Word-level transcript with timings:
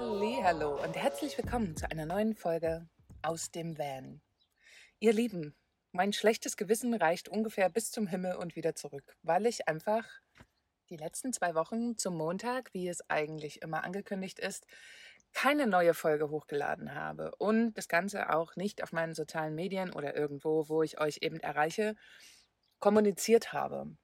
Hallo 0.00 0.80
und 0.80 0.96
herzlich 0.96 1.36
willkommen 1.36 1.76
zu 1.76 1.90
einer 1.90 2.06
neuen 2.06 2.34
Folge 2.36 2.88
aus 3.20 3.50
dem 3.50 3.76
Van. 3.76 4.22
Ihr 5.00 5.12
Lieben, 5.12 5.56
mein 5.90 6.12
schlechtes 6.12 6.56
Gewissen 6.56 6.94
reicht 6.94 7.28
ungefähr 7.28 7.68
bis 7.68 7.90
zum 7.90 8.06
Himmel 8.06 8.36
und 8.36 8.54
wieder 8.54 8.76
zurück, 8.76 9.16
weil 9.22 9.44
ich 9.46 9.66
einfach 9.66 10.04
die 10.88 10.96
letzten 10.96 11.32
zwei 11.32 11.56
Wochen 11.56 11.98
zum 11.98 12.16
Montag, 12.16 12.72
wie 12.72 12.86
es 12.86 13.02
eigentlich 13.10 13.60
immer 13.60 13.82
angekündigt 13.82 14.38
ist, 14.38 14.66
keine 15.32 15.66
neue 15.66 15.94
Folge 15.94 16.30
hochgeladen 16.30 16.94
habe 16.94 17.32
und 17.38 17.74
das 17.74 17.88
Ganze 17.88 18.32
auch 18.32 18.54
nicht 18.54 18.84
auf 18.84 18.92
meinen 18.92 19.14
sozialen 19.14 19.56
Medien 19.56 19.92
oder 19.92 20.16
irgendwo, 20.16 20.68
wo 20.68 20.82
ich 20.84 21.00
euch 21.00 21.18
eben 21.22 21.40
erreiche, 21.40 21.96
kommuniziert 22.78 23.52
habe. 23.52 23.96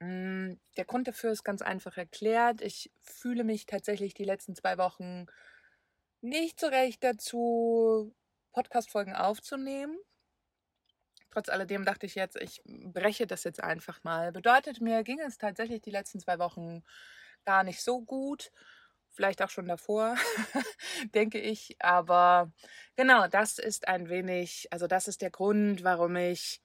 Mm, 0.00 0.54
der 0.76 0.84
Grund 0.86 1.08
dafür 1.08 1.30
ist 1.30 1.44
ganz 1.44 1.62
einfach 1.62 1.96
erklärt. 1.96 2.62
Ich 2.62 2.90
fühle 3.02 3.44
mich 3.44 3.66
tatsächlich 3.66 4.14
die 4.14 4.24
letzten 4.24 4.56
zwei 4.56 4.78
Wochen 4.78 5.26
nicht 6.22 6.58
so 6.58 6.66
recht 6.66 7.04
dazu, 7.04 8.14
Podcast-Folgen 8.52 9.14
aufzunehmen. 9.14 9.96
Trotz 11.30 11.48
alledem 11.48 11.84
dachte 11.84 12.06
ich 12.06 12.14
jetzt, 12.16 12.36
ich 12.36 12.60
breche 12.64 13.26
das 13.26 13.44
jetzt 13.44 13.62
einfach 13.62 14.02
mal. 14.02 14.32
Bedeutet 14.32 14.80
mir, 14.80 15.04
ging 15.04 15.20
es 15.20 15.38
tatsächlich 15.38 15.80
die 15.82 15.90
letzten 15.92 16.18
zwei 16.18 16.38
Wochen 16.38 16.82
gar 17.44 17.62
nicht 17.62 17.82
so 17.82 18.00
gut. 18.00 18.50
Vielleicht 19.10 19.42
auch 19.42 19.50
schon 19.50 19.66
davor, 19.66 20.16
denke 21.14 21.38
ich. 21.40 21.76
Aber 21.80 22.52
genau, 22.96 23.28
das 23.28 23.58
ist 23.58 23.86
ein 23.86 24.08
wenig, 24.08 24.68
also 24.70 24.86
das 24.86 25.08
ist 25.08 25.22
der 25.22 25.30
Grund, 25.30 25.84
warum 25.84 26.16
ich 26.16 26.62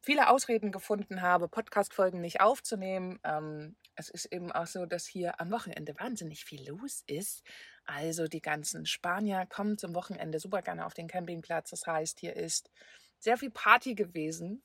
viele 0.00 0.28
Ausreden 0.28 0.72
gefunden 0.72 1.22
habe, 1.22 1.48
Podcast-Folgen 1.48 2.20
nicht 2.20 2.40
aufzunehmen. 2.40 3.18
Ähm, 3.24 3.76
es 3.94 4.08
ist 4.08 4.26
eben 4.26 4.50
auch 4.50 4.66
so, 4.66 4.86
dass 4.86 5.06
hier 5.06 5.40
am 5.40 5.50
Wochenende 5.50 5.94
wahnsinnig 5.98 6.44
viel 6.44 6.66
los 6.68 7.02
ist. 7.06 7.42
Also 7.84 8.26
die 8.26 8.40
ganzen 8.40 8.86
Spanier 8.86 9.46
kommen 9.46 9.78
zum 9.78 9.94
Wochenende 9.94 10.38
super 10.38 10.62
gerne 10.62 10.86
auf 10.86 10.94
den 10.94 11.08
Campingplatz. 11.08 11.70
Das 11.70 11.86
heißt, 11.86 12.20
hier 12.20 12.36
ist 12.36 12.70
sehr 13.18 13.36
viel 13.36 13.50
Party 13.50 13.94
gewesen 13.94 14.62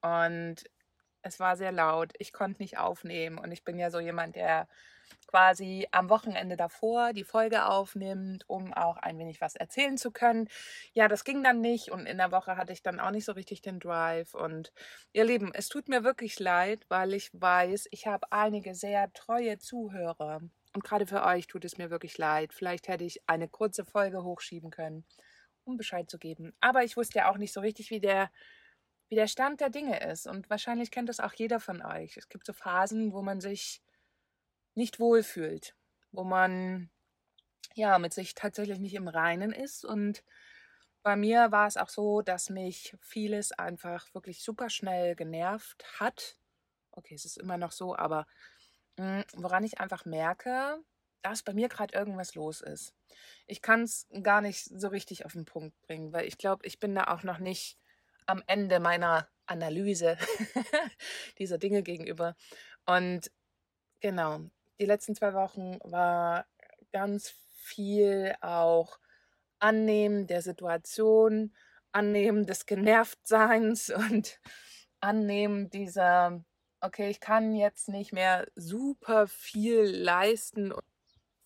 und 0.00 0.64
es 1.22 1.40
war 1.40 1.56
sehr 1.56 1.72
laut. 1.72 2.12
Ich 2.18 2.32
konnte 2.32 2.62
nicht 2.62 2.78
aufnehmen 2.78 3.38
und 3.38 3.52
ich 3.52 3.64
bin 3.64 3.78
ja 3.78 3.90
so 3.90 4.00
jemand, 4.00 4.36
der 4.36 4.68
quasi 5.26 5.86
am 5.90 6.10
Wochenende 6.10 6.56
davor 6.56 7.12
die 7.12 7.24
Folge 7.24 7.66
aufnimmt, 7.66 8.44
um 8.48 8.72
auch 8.72 8.96
ein 8.96 9.18
wenig 9.18 9.40
was 9.40 9.56
erzählen 9.56 9.96
zu 9.96 10.10
können. 10.10 10.48
Ja, 10.92 11.08
das 11.08 11.24
ging 11.24 11.42
dann 11.42 11.60
nicht 11.60 11.90
und 11.90 12.06
in 12.06 12.18
der 12.18 12.32
Woche 12.32 12.56
hatte 12.56 12.72
ich 12.72 12.82
dann 12.82 13.00
auch 13.00 13.10
nicht 13.10 13.24
so 13.24 13.32
richtig 13.32 13.62
den 13.62 13.78
Drive. 13.78 14.34
Und 14.34 14.72
ihr 15.12 15.24
Lieben, 15.24 15.52
es 15.54 15.68
tut 15.68 15.88
mir 15.88 16.04
wirklich 16.04 16.38
leid, 16.38 16.84
weil 16.88 17.14
ich 17.14 17.30
weiß, 17.32 17.88
ich 17.90 18.06
habe 18.06 18.30
einige 18.32 18.74
sehr 18.74 19.12
treue 19.12 19.58
Zuhörer. 19.58 20.40
Und 20.74 20.84
gerade 20.84 21.06
für 21.06 21.24
euch 21.24 21.46
tut 21.46 21.64
es 21.64 21.78
mir 21.78 21.90
wirklich 21.90 22.18
leid. 22.18 22.52
Vielleicht 22.52 22.88
hätte 22.88 23.04
ich 23.04 23.22
eine 23.26 23.48
kurze 23.48 23.84
Folge 23.84 24.22
hochschieben 24.22 24.70
können, 24.70 25.04
um 25.64 25.76
Bescheid 25.76 26.10
zu 26.10 26.18
geben. 26.18 26.52
Aber 26.60 26.84
ich 26.84 26.96
wusste 26.96 27.20
ja 27.20 27.30
auch 27.30 27.38
nicht 27.38 27.52
so 27.52 27.60
richtig, 27.60 27.90
wie 27.90 28.00
der 28.00 28.30
wie 29.08 29.14
der 29.14 29.26
Stand 29.26 29.60
der 29.60 29.70
Dinge 29.70 30.00
ist. 30.10 30.26
Und 30.26 30.50
wahrscheinlich 30.50 30.90
kennt 30.90 31.08
das 31.08 31.20
auch 31.20 31.32
jeder 31.32 31.60
von 31.60 31.82
euch. 31.82 32.16
Es 32.16 32.28
gibt 32.28 32.46
so 32.46 32.52
Phasen, 32.52 33.12
wo 33.12 33.22
man 33.22 33.40
sich 33.40 33.82
nicht 34.74 35.00
wohlfühlt, 35.00 35.74
wo 36.12 36.24
man 36.24 36.90
ja 37.74 37.98
mit 37.98 38.12
sich 38.12 38.34
tatsächlich 38.34 38.78
nicht 38.78 38.94
im 38.94 39.08
Reinen 39.08 39.52
ist. 39.52 39.84
Und 39.84 40.22
bei 41.02 41.16
mir 41.16 41.52
war 41.52 41.66
es 41.66 41.76
auch 41.76 41.88
so, 41.88 42.22
dass 42.22 42.50
mich 42.50 42.96
vieles 43.00 43.52
einfach 43.52 44.12
wirklich 44.14 44.42
super 44.42 44.68
schnell 44.68 45.16
genervt 45.16 45.84
hat. 46.00 46.36
Okay, 46.90 47.14
es 47.14 47.24
ist 47.24 47.38
immer 47.38 47.56
noch 47.56 47.72
so, 47.72 47.96
aber 47.96 48.26
mh, 48.96 49.24
hm, 49.32 49.42
woran 49.42 49.64
ich 49.64 49.80
einfach 49.80 50.04
merke, 50.04 50.78
dass 51.22 51.42
bei 51.42 51.52
mir 51.52 51.68
gerade 51.68 51.96
irgendwas 51.96 52.34
los 52.34 52.60
ist. 52.60 52.94
Ich 53.46 53.62
kann 53.62 53.82
es 53.82 54.06
gar 54.22 54.40
nicht 54.40 54.64
so 54.64 54.88
richtig 54.88 55.24
auf 55.24 55.32
den 55.32 55.44
Punkt 55.44 55.80
bringen, 55.82 56.12
weil 56.12 56.26
ich 56.26 56.38
glaube, 56.38 56.66
ich 56.66 56.78
bin 56.78 56.94
da 56.94 57.04
auch 57.04 57.22
noch 57.22 57.38
nicht 57.38 57.78
am 58.28 58.42
Ende 58.46 58.78
meiner 58.78 59.26
Analyse 59.46 60.18
dieser 61.38 61.58
Dinge 61.58 61.82
gegenüber. 61.82 62.36
Und 62.86 63.30
genau, 64.00 64.40
die 64.78 64.84
letzten 64.84 65.14
zwei 65.14 65.32
Wochen 65.32 65.78
war 65.82 66.46
ganz 66.92 67.34
viel 67.56 68.34
auch 68.40 68.98
Annehmen 69.58 70.26
der 70.26 70.42
Situation, 70.42 71.54
Annehmen 71.90 72.46
des 72.46 72.66
Genervtseins 72.66 73.90
und 74.10 74.40
Annehmen 75.00 75.70
dieser, 75.70 76.44
okay, 76.80 77.08
ich 77.08 77.20
kann 77.20 77.54
jetzt 77.54 77.88
nicht 77.88 78.12
mehr 78.12 78.46
super 78.54 79.26
viel 79.26 79.82
leisten. 79.84 80.72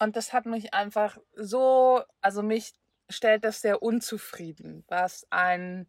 Und 0.01 0.17
das 0.17 0.33
hat 0.33 0.47
mich 0.47 0.75
einfach 0.75 1.19
so, 1.35 2.03
also 2.21 2.43
mich 2.43 2.73
stellt 3.09 3.45
das 3.45 3.61
sehr 3.61 3.83
unzufrieden, 3.83 4.85
was 4.89 5.27
ein 5.31 5.87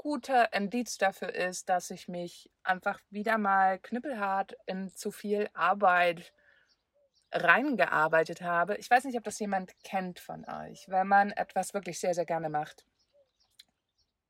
guter 0.00 0.54
Indiz 0.54 0.96
dafür 0.96 1.34
ist, 1.34 1.68
dass 1.68 1.90
ich 1.90 2.08
mich 2.08 2.50
einfach 2.62 2.98
wieder 3.10 3.36
mal 3.36 3.78
knüppelhart 3.78 4.56
in 4.64 4.88
zu 4.88 5.10
viel 5.10 5.50
Arbeit 5.52 6.32
reingearbeitet 7.32 8.40
habe. 8.40 8.78
Ich 8.78 8.90
weiß 8.90 9.04
nicht, 9.04 9.18
ob 9.18 9.24
das 9.24 9.38
jemand 9.38 9.74
kennt 9.84 10.18
von 10.18 10.48
euch. 10.48 10.88
Wenn 10.88 11.06
man 11.06 11.32
etwas 11.32 11.74
wirklich 11.74 12.00
sehr, 12.00 12.14
sehr 12.14 12.24
gerne 12.24 12.48
macht, 12.48 12.86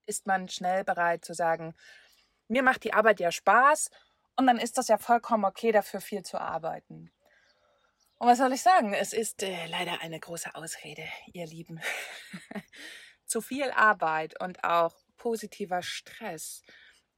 ist 0.06 0.26
man 0.26 0.48
schnell 0.48 0.82
bereit 0.82 1.24
zu 1.24 1.34
sagen, 1.34 1.76
mir 2.48 2.64
macht 2.64 2.82
die 2.82 2.92
Arbeit 2.92 3.20
ja 3.20 3.30
Spaß 3.30 3.90
und 4.34 4.48
dann 4.48 4.58
ist 4.58 4.76
das 4.76 4.88
ja 4.88 4.98
vollkommen 4.98 5.44
okay, 5.44 5.70
dafür 5.70 6.00
viel 6.00 6.24
zu 6.24 6.40
arbeiten. 6.40 7.12
Und 8.18 8.26
was 8.26 8.38
soll 8.38 8.52
ich 8.52 8.62
sagen? 8.62 8.92
Es 8.92 9.12
ist 9.12 9.44
äh, 9.44 9.66
leider 9.66 10.00
eine 10.00 10.18
große 10.18 10.52
Ausrede, 10.56 11.04
ihr 11.32 11.46
Lieben. 11.46 11.80
zu 13.26 13.40
viel 13.40 13.70
Arbeit 13.70 14.40
und 14.40 14.64
auch 14.64 14.96
positiver 15.20 15.82
Stress 15.82 16.62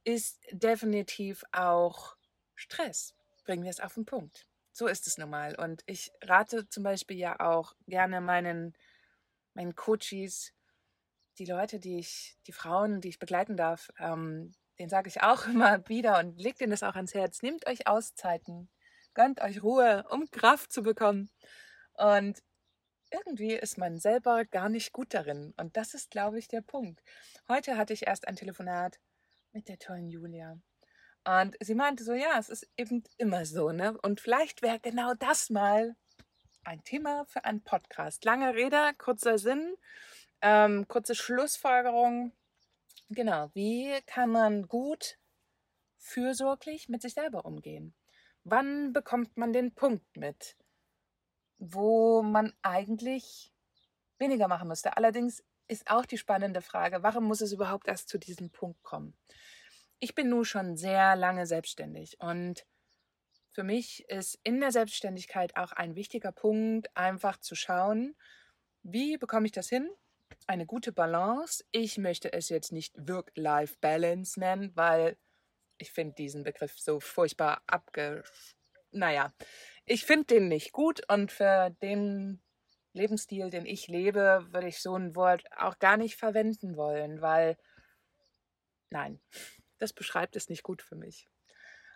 ist 0.03 0.39
definitiv 0.51 1.43
auch 1.51 2.15
Stress. 2.53 3.15
Bringen 3.43 3.63
wir 3.63 3.71
es 3.71 3.79
auf 3.79 3.95
den 3.95 4.05
Punkt 4.05 4.47
so 4.73 4.87
ist 4.87 5.07
es 5.07 5.17
nun 5.17 5.29
mal. 5.29 5.55
Und 5.55 5.83
ich 5.85 6.11
rate 6.21 6.67
zum 6.67 6.83
Beispiel 6.83 7.17
ja 7.17 7.39
auch 7.39 7.75
gerne 7.87 8.19
meinen, 8.19 8.73
meinen 9.53 9.75
Coaches, 9.75 10.51
die 11.37 11.45
Leute, 11.45 11.79
die 11.79 11.99
ich, 11.99 12.37
die 12.47 12.51
Frauen, 12.51 12.99
die 12.99 13.09
ich 13.09 13.19
begleiten 13.19 13.55
darf, 13.55 13.91
ähm, 13.99 14.53
den 14.79 14.89
sage 14.89 15.07
ich 15.07 15.21
auch 15.21 15.45
immer 15.47 15.87
wieder 15.87 16.19
und 16.19 16.39
legt 16.41 16.59
ihnen 16.59 16.71
das 16.71 16.83
auch 16.83 16.95
ans 16.95 17.13
Herz. 17.13 17.41
Nehmt 17.43 17.67
euch 17.67 17.87
Auszeiten, 17.87 18.69
gönnt 19.13 19.41
euch 19.41 19.63
Ruhe, 19.63 20.03
um 20.09 20.29
Kraft 20.31 20.73
zu 20.73 20.81
bekommen. 20.81 21.29
Und 21.93 22.41
irgendwie 23.13 23.53
ist 23.53 23.77
man 23.77 23.99
selber 23.99 24.45
gar 24.45 24.69
nicht 24.69 24.91
gut 24.91 25.13
darin. 25.13 25.53
Und 25.57 25.77
das 25.77 25.93
ist, 25.93 26.11
glaube 26.11 26.39
ich, 26.39 26.47
der 26.47 26.61
Punkt. 26.61 27.01
Heute 27.47 27.77
hatte 27.77 27.93
ich 27.93 28.07
erst 28.07 28.27
ein 28.27 28.35
Telefonat 28.35 28.99
mit 29.51 29.69
der 29.69 29.79
tollen 29.79 30.09
Julia. 30.09 30.59
Und 31.25 31.55
sie 31.61 31.75
meinte 31.75 32.03
so, 32.03 32.13
ja, 32.13 32.37
es 32.37 32.49
ist 32.49 32.67
eben 32.75 33.03
immer 33.17 33.45
so, 33.45 33.71
ne? 33.71 33.97
Und 34.01 34.19
vielleicht 34.19 34.61
wäre 34.61 34.79
genau 34.79 35.13
das 35.13 35.49
mal 35.49 35.95
ein 36.65 36.83
Thema 36.83 37.25
für 37.25 37.45
einen 37.45 37.63
Podcast. 37.63 38.25
Lange 38.25 38.53
Rede, 38.55 38.91
kurzer 38.97 39.37
Sinn, 39.37 39.75
ähm, 40.41 40.87
kurze 40.87 41.15
Schlussfolgerung. 41.15 42.33
Genau, 43.09 43.51
wie 43.53 44.01
kann 44.05 44.31
man 44.31 44.67
gut 44.67 45.17
fürsorglich 45.97 46.89
mit 46.89 47.01
sich 47.01 47.13
selber 47.13 47.45
umgehen? 47.45 47.93
Wann 48.43 48.91
bekommt 48.91 49.37
man 49.37 49.53
den 49.53 49.73
Punkt 49.73 50.17
mit, 50.17 50.57
wo 51.71 52.21
man 52.21 52.53
eigentlich 52.61 53.53
weniger 54.19 54.47
machen 54.47 54.67
müsste? 54.67 54.97
Allerdings 54.97 55.43
ist 55.67 55.89
auch 55.89 56.05
die 56.05 56.17
spannende 56.17 56.61
Frage, 56.61 57.03
warum 57.03 57.23
muss 57.25 57.41
es 57.41 57.53
überhaupt 57.53 57.87
erst 57.87 58.09
zu 58.09 58.17
diesem 58.17 58.51
Punkt 58.51 58.83
kommen? 58.83 59.15
ich 60.03 60.15
bin 60.15 60.27
nun 60.27 60.43
schon 60.43 60.75
sehr 60.75 61.15
lange 61.15 61.45
selbstständig 61.45 62.19
und 62.19 62.65
für 63.53 63.63
mich 63.63 64.03
ist 64.09 64.37
in 64.43 64.59
der 64.59 64.73
Selbstständigkeit 64.73 65.55
auch 65.55 65.71
ein 65.71 65.95
wichtiger 65.95 66.33
Punkt, 66.33 66.89
einfach 66.93 67.37
zu 67.37 67.55
schauen, 67.55 68.13
wie 68.81 69.15
bekomme 69.17 69.45
ich 69.45 69.53
das 69.53 69.69
hin? 69.69 69.89
Eine 70.45 70.65
gute 70.65 70.91
Balance. 70.91 71.63
Ich 71.71 71.97
möchte 71.97 72.33
es 72.33 72.49
jetzt 72.49 72.73
nicht 72.73 72.97
Work-Life-Balance 72.97 74.41
nennen, 74.41 74.75
weil 74.75 75.15
ich 75.77 75.93
finde 75.93 76.15
diesen 76.15 76.43
Begriff 76.43 76.77
so 76.77 76.99
furchtbar 76.99 77.61
abge... 77.65 78.23
Naja, 78.91 79.33
ich 79.85 80.05
finde 80.05 80.25
den 80.25 80.47
nicht 80.47 80.71
gut 80.71 81.01
und 81.09 81.31
für 81.31 81.71
den 81.81 82.41
Lebensstil, 82.93 83.49
den 83.49 83.65
ich 83.65 83.87
lebe, 83.87 84.47
würde 84.51 84.67
ich 84.67 84.81
so 84.81 84.95
ein 84.95 85.15
Wort 85.15 85.43
auch 85.57 85.79
gar 85.79 85.97
nicht 85.97 86.15
verwenden 86.15 86.77
wollen, 86.77 87.21
weil 87.21 87.57
nein, 88.89 89.19
das 89.79 89.93
beschreibt 89.93 90.35
es 90.35 90.49
nicht 90.49 90.63
gut 90.63 90.81
für 90.81 90.95
mich. 90.95 91.27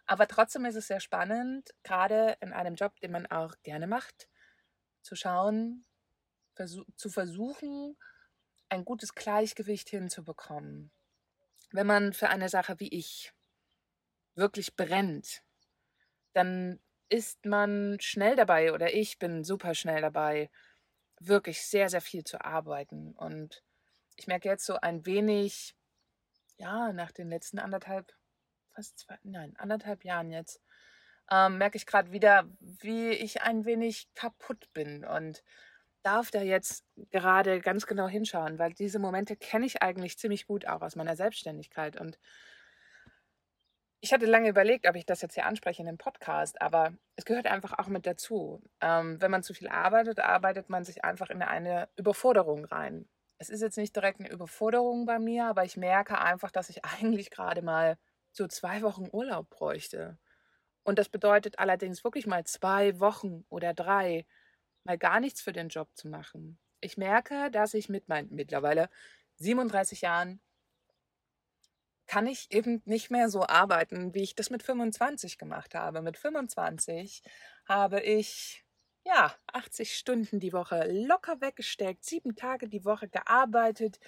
Aber 0.06 0.28
trotzdem 0.28 0.66
ist 0.66 0.76
es 0.76 0.88
sehr 0.88 1.00
spannend, 1.00 1.70
gerade 1.84 2.38
in 2.42 2.54
einem 2.54 2.76
Job, 2.76 2.96
den 3.02 3.12
man 3.12 3.26
auch 3.28 3.54
gerne 3.64 3.88
macht, 3.88 4.28
zu 5.02 5.16
schauen, 5.16 5.86
zu 6.96 7.10
versuchen, 7.10 7.98
ein 8.70 8.84
gutes 8.84 9.14
Gleichgewicht 9.14 9.90
hinzubekommen. 9.90 10.92
Wenn 11.72 11.88
man 11.88 12.14
für 12.14 12.30
eine 12.30 12.50
Sache 12.50 12.80
wie 12.80 12.90
ich 12.90 13.34
wirklich 14.36 14.76
brennt, 14.76 15.44
dann 16.34 16.80
ist 17.10 17.46
man 17.46 17.98
schnell 18.00 18.36
dabei 18.36 18.74
oder 18.74 18.94
ich 18.94 19.20
bin 19.20 19.44
super 19.44 19.74
schnell 19.76 20.02
dabei, 20.02 20.50
wirklich 21.20 21.62
sehr, 21.66 21.90
sehr 21.90 22.02
viel 22.02 22.24
zu 22.24 22.44
arbeiten. 22.44 23.14
Und 23.14 23.64
ich 24.16 24.28
merke 24.28 24.50
jetzt 24.50 24.66
so 24.66 24.76
ein 24.76 25.06
wenig, 25.06 25.76
ja, 26.58 26.92
nach 26.94 27.12
den 27.12 27.30
letzten 27.30 27.60
anderthalb, 27.60 28.14
fast 28.74 29.00
zwei, 29.00 29.18
nein, 29.24 29.56
anderthalb 29.58 30.04
Jahren 30.04 30.32
jetzt, 30.32 30.62
ähm, 31.32 31.58
merke 31.58 31.78
ich 31.78 31.86
gerade 31.86 32.12
wieder, 32.12 32.50
wie 32.60 33.10
ich 33.10 33.42
ein 33.42 33.66
wenig 33.66 34.10
kaputt 34.14 34.72
bin 34.74 35.04
und 35.04 35.44
darf 36.04 36.32
da 36.32 36.42
jetzt 36.42 36.86
gerade 37.12 37.60
ganz 37.60 37.86
genau 37.86 38.08
hinschauen, 38.08 38.60
weil 38.60 38.74
diese 38.74 39.00
Momente 39.00 39.36
kenne 39.36 39.66
ich 39.66 39.82
eigentlich 39.82 40.18
ziemlich 40.18 40.48
gut 40.48 40.66
auch 40.66 40.82
aus 40.82 40.96
meiner 40.96 41.16
Selbstständigkeit. 41.16 42.00
Und 42.00 42.18
ich 44.00 44.14
hatte 44.14 44.26
lange 44.26 44.50
überlegt, 44.50 44.88
ob 44.88 44.96
ich 44.96 45.06
das 45.06 45.22
jetzt 45.22 45.34
hier 45.34 45.46
anspreche 45.46 45.82
in 45.82 45.88
dem 45.88 45.98
Podcast, 45.98 46.62
aber 46.62 46.94
es 47.16 47.26
gehört 47.26 47.48
einfach 47.48 47.78
auch 47.80 47.88
mit 47.88 48.06
dazu. 48.06 48.62
Ähm, 48.82 49.20
wenn 49.22 49.32
man 49.32 49.44
zu 49.44 49.54
viel 49.54 49.68
arbeitet, 49.68 50.20
arbeitet 50.20 50.70
man 50.70 50.84
sich 50.84 51.04
einfach 51.04 51.30
in 51.30 51.42
eine 51.42 51.90
Überforderung 51.96 52.66
rein. 52.66 53.08
Es 53.40 53.50
ist 53.50 53.62
jetzt 53.62 53.78
nicht 53.78 53.96
direkt 53.96 54.20
eine 54.20 54.30
Überforderung 54.30 55.06
bei 55.06 55.20
mir, 55.20 55.46
aber 55.46 55.64
ich 55.64 55.78
merke 55.78 56.20
einfach, 56.20 56.52
dass 56.52 56.70
ich 56.70 56.86
eigentlich 57.02 57.32
gerade 57.32 57.62
mal 57.62 57.98
so 58.32 58.48
zwei 58.48 58.82
Wochen 58.84 59.10
Urlaub 59.12 59.50
bräuchte. 59.50 60.18
Und 60.84 61.00
das 61.00 61.10
bedeutet 61.10 61.60
allerdings 61.60 62.04
wirklich 62.04 62.28
mal 62.28 62.46
zwei 62.46 63.00
Wochen 63.00 63.46
oder 63.50 63.74
drei, 63.74 64.26
mal 64.84 64.98
gar 64.98 65.20
nichts 65.20 65.42
für 65.42 65.54
den 65.54 65.70
Job 65.70 65.90
zu 65.96 66.08
machen. 66.08 66.60
Ich 66.82 66.98
merke, 66.98 67.50
dass 67.52 67.74
ich 67.74 67.90
mit 67.90 68.08
meinen 68.08 68.34
mittlerweile 68.34 68.90
37 69.38 70.02
Jahren 70.02 70.40
kann 72.08 72.28
ich 72.28 72.52
eben 72.52 72.82
nicht 72.86 73.12
mehr 73.12 73.30
so 73.30 73.46
arbeiten, 73.46 74.14
wie 74.14 74.24
ich 74.24 74.36
das 74.36 74.50
mit 74.50 74.64
25 74.64 75.38
gemacht 75.38 75.76
habe. 75.76 76.02
Mit 76.02 76.18
25 76.18 77.22
habe 77.66 78.02
ich 78.02 78.64
ja 79.04 79.34
80 79.54 79.98
Stunden 79.98 80.40
die 80.40 80.54
Woche 80.54 80.90
locker 80.92 81.42
weggesteckt, 81.42 82.04
sieben 82.04 82.36
Tage 82.36 82.68
die 82.68 82.86
Woche 82.86 83.08
gearbeitet. 83.10 84.00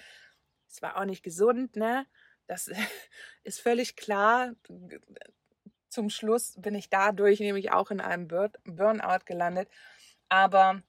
Es 0.68 0.82
war 0.82 0.96
auch 0.96 1.04
nicht 1.04 1.22
gesund, 1.22 1.76
ne? 1.76 2.06
Das 2.46 2.68
ist 3.44 3.60
völlig 3.60 3.96
klar 3.96 4.54
zum 5.90 6.08
Schluss 6.08 6.54
bin 6.56 6.74
ich 6.74 6.88
dadurch 6.88 7.40
nämlich 7.40 7.72
auch 7.72 7.90
in 7.90 8.00
einem 8.00 8.28
Burnout 8.28 9.24
gelandet. 9.26 9.68
Aber 10.28 10.82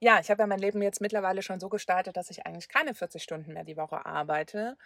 ja, 0.00 0.20
ich 0.20 0.30
habe 0.30 0.42
ja 0.42 0.46
mein 0.46 0.58
Leben 0.58 0.82
jetzt 0.82 1.00
mittlerweile 1.00 1.42
schon 1.42 1.60
so 1.60 1.68
gestaltet, 1.68 2.16
dass 2.16 2.30
ich 2.30 2.44
eigentlich 2.46 2.68
keine 2.68 2.94
40 2.94 3.22
Stunden 3.22 3.52
mehr 3.52 3.64
die 3.64 3.76
Woche 3.76 4.04
arbeite, 4.04 4.76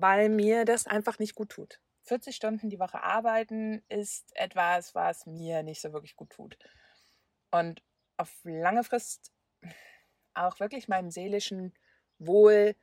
weil 0.00 0.28
mir 0.28 0.64
das 0.64 0.86
einfach 0.86 1.18
nicht 1.18 1.34
gut 1.34 1.50
tut. 1.50 1.80
40 2.04 2.34
Stunden 2.34 2.70
die 2.70 2.80
Woche 2.80 3.02
arbeiten 3.02 3.82
ist 3.88 4.34
etwas, 4.34 4.94
was 4.94 5.26
mir 5.26 5.62
nicht 5.62 5.80
so 5.80 5.92
wirklich 5.92 6.16
gut 6.16 6.30
tut. 6.30 6.58
Und 7.50 7.82
auf 8.16 8.32
lange 8.44 8.84
Frist 8.84 9.32
auch 10.34 10.60
wirklich 10.60 10.88
meinem 10.88 11.10
seelischen 11.10 11.74
Wohl, 12.18 12.74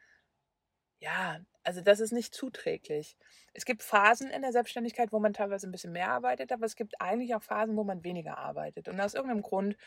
ja, 1.00 1.40
also 1.64 1.82
das 1.82 2.00
ist 2.00 2.12
nicht 2.12 2.34
zuträglich. 2.34 3.18
Es 3.54 3.66
gibt 3.66 3.84
Phasen 3.84 4.30
in 4.30 4.42
der 4.42 4.52
Selbstständigkeit, 4.52 5.12
wo 5.12 5.20
man 5.20 5.34
teilweise 5.34 5.68
ein 5.68 5.72
bisschen 5.72 5.92
mehr 5.92 6.10
arbeitet, 6.10 6.52
aber 6.52 6.66
es 6.66 6.76
gibt 6.76 7.02
eigentlich 7.02 7.36
auch 7.36 7.44
Phasen, 7.44 7.76
wo 7.76 7.84
man 7.84 8.04
weniger 8.04 8.38
arbeitet. 8.38 8.88
Und 8.88 9.00
aus 9.00 9.14
irgendeinem 9.14 9.42
Grund 9.42 9.78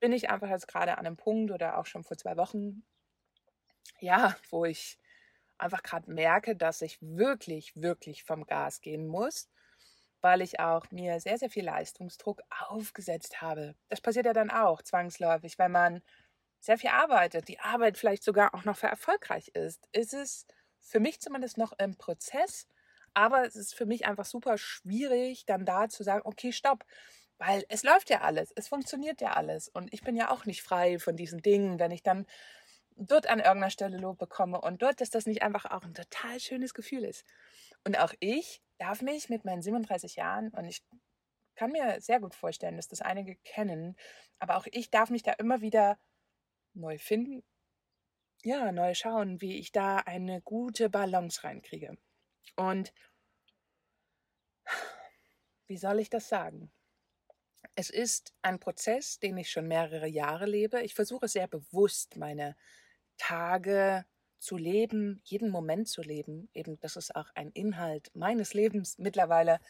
bin 0.00 0.12
ich 0.12 0.30
einfach 0.30 0.48
jetzt 0.48 0.68
gerade 0.68 0.98
an 0.98 1.06
einem 1.06 1.16
Punkt 1.16 1.50
oder 1.50 1.78
auch 1.78 1.86
schon 1.86 2.04
vor 2.04 2.16
zwei 2.16 2.36
Wochen, 2.36 2.84
ja, 4.00 4.36
wo 4.50 4.64
ich 4.64 4.98
einfach 5.58 5.82
gerade 5.82 6.10
merke, 6.10 6.56
dass 6.56 6.82
ich 6.82 6.98
wirklich, 7.00 7.72
wirklich 7.76 8.24
vom 8.24 8.46
Gas 8.46 8.80
gehen 8.80 9.06
muss, 9.06 9.48
weil 10.20 10.42
ich 10.42 10.60
auch 10.60 10.90
mir 10.90 11.20
sehr, 11.20 11.38
sehr 11.38 11.50
viel 11.50 11.64
Leistungsdruck 11.64 12.42
aufgesetzt 12.68 13.40
habe. 13.42 13.74
Das 13.88 14.00
passiert 14.00 14.26
ja 14.26 14.32
dann 14.32 14.50
auch 14.50 14.82
zwangsläufig, 14.82 15.58
wenn 15.58 15.72
man 15.72 16.02
sehr 16.60 16.78
viel 16.78 16.90
arbeitet, 16.90 17.48
die 17.48 17.60
Arbeit 17.60 17.98
vielleicht 17.98 18.24
sogar 18.24 18.54
auch 18.54 18.64
noch 18.64 18.76
für 18.76 18.88
erfolgreich 18.88 19.48
ist, 19.54 19.88
ist 19.92 20.14
es 20.14 20.46
für 20.80 21.00
mich 21.00 21.20
zumindest 21.20 21.58
noch 21.58 21.72
im 21.78 21.96
Prozess, 21.96 22.66
aber 23.14 23.46
es 23.46 23.56
ist 23.56 23.74
für 23.74 23.86
mich 23.86 24.06
einfach 24.06 24.24
super 24.24 24.58
schwierig, 24.58 25.46
dann 25.46 25.64
da 25.64 25.88
zu 25.88 26.02
sagen, 26.02 26.22
okay, 26.24 26.52
stopp, 26.52 26.84
weil 27.38 27.64
es 27.68 27.82
läuft 27.84 28.10
ja 28.10 28.22
alles, 28.22 28.52
es 28.56 28.68
funktioniert 28.68 29.20
ja 29.20 29.32
alles 29.34 29.68
und 29.68 29.92
ich 29.92 30.02
bin 30.02 30.16
ja 30.16 30.30
auch 30.30 30.46
nicht 30.46 30.62
frei 30.62 30.98
von 30.98 31.16
diesen 31.16 31.42
Dingen, 31.42 31.78
wenn 31.78 31.90
ich 31.90 32.02
dann 32.02 32.26
dort 32.96 33.28
an 33.28 33.38
irgendeiner 33.38 33.70
Stelle 33.70 33.98
Lob 33.98 34.18
bekomme 34.18 34.60
und 34.60 34.82
dort, 34.82 35.00
dass 35.00 35.10
das 35.10 35.26
nicht 35.26 35.42
einfach 35.42 35.66
auch 35.66 35.84
ein 35.84 35.94
total 35.94 36.40
schönes 36.40 36.74
Gefühl 36.74 37.04
ist. 37.04 37.24
Und 37.84 37.98
auch 37.98 38.12
ich 38.20 38.62
darf 38.78 39.02
mich 39.02 39.28
mit 39.28 39.44
meinen 39.44 39.62
37 39.62 40.16
Jahren 40.16 40.48
und 40.50 40.64
ich 40.64 40.82
kann 41.54 41.72
mir 41.72 42.00
sehr 42.00 42.20
gut 42.20 42.34
vorstellen, 42.34 42.76
dass 42.76 42.88
das 42.88 43.00
einige 43.00 43.36
kennen, 43.36 43.96
aber 44.38 44.56
auch 44.56 44.66
ich 44.70 44.90
darf 44.90 45.10
mich 45.10 45.22
da 45.22 45.32
immer 45.32 45.60
wieder 45.60 45.98
neu 46.74 46.98
finden 46.98 47.42
ja, 48.46 48.70
neu 48.70 48.94
schauen, 48.94 49.40
wie 49.40 49.58
ich 49.58 49.72
da 49.72 49.98
eine 49.98 50.40
gute 50.40 50.88
Balance 50.88 51.42
reinkriege. 51.42 51.98
Und 52.54 52.92
wie 55.66 55.76
soll 55.76 55.98
ich 55.98 56.10
das 56.10 56.28
sagen? 56.28 56.70
Es 57.74 57.90
ist 57.90 58.34
ein 58.42 58.60
Prozess, 58.60 59.18
den 59.18 59.36
ich 59.36 59.50
schon 59.50 59.66
mehrere 59.66 60.06
Jahre 60.06 60.46
lebe. 60.46 60.80
Ich 60.82 60.94
versuche 60.94 61.26
sehr 61.26 61.48
bewusst 61.48 62.16
meine 62.16 62.56
Tage 63.16 64.04
zu 64.38 64.56
leben, 64.56 65.20
jeden 65.24 65.50
Moment 65.50 65.88
zu 65.88 66.02
leben. 66.02 66.48
Eben, 66.52 66.78
das 66.80 66.96
ist 66.96 67.14
auch 67.16 67.30
ein 67.34 67.50
Inhalt 67.52 68.10
meines 68.14 68.54
Lebens 68.54 68.98
mittlerweile, 68.98 69.60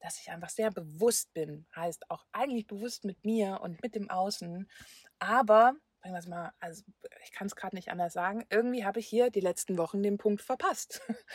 dass 0.00 0.20
ich 0.20 0.30
einfach 0.30 0.50
sehr 0.50 0.70
bewusst 0.70 1.32
bin. 1.34 1.66
Heißt 1.74 2.10
auch 2.10 2.24
eigentlich 2.32 2.66
bewusst 2.66 3.04
mit 3.04 3.24
mir 3.24 3.60
und 3.62 3.82
mit 3.82 3.94
dem 3.94 4.10
Außen. 4.10 4.70
Aber 5.18 5.74
bringen 6.00 6.14
wir 6.14 6.18
es 6.18 6.26
mal, 6.26 6.52
also 6.60 6.82
ich 7.24 7.32
kann 7.32 7.46
es 7.46 7.56
gerade 7.56 7.76
nicht 7.76 7.90
anders 7.90 8.12
sagen, 8.12 8.44
irgendwie 8.50 8.84
habe 8.84 9.00
ich 9.00 9.06
hier 9.06 9.30
die 9.30 9.40
letzten 9.40 9.78
Wochen 9.78 10.02
den 10.02 10.18
Punkt 10.18 10.42
verpasst. 10.42 11.02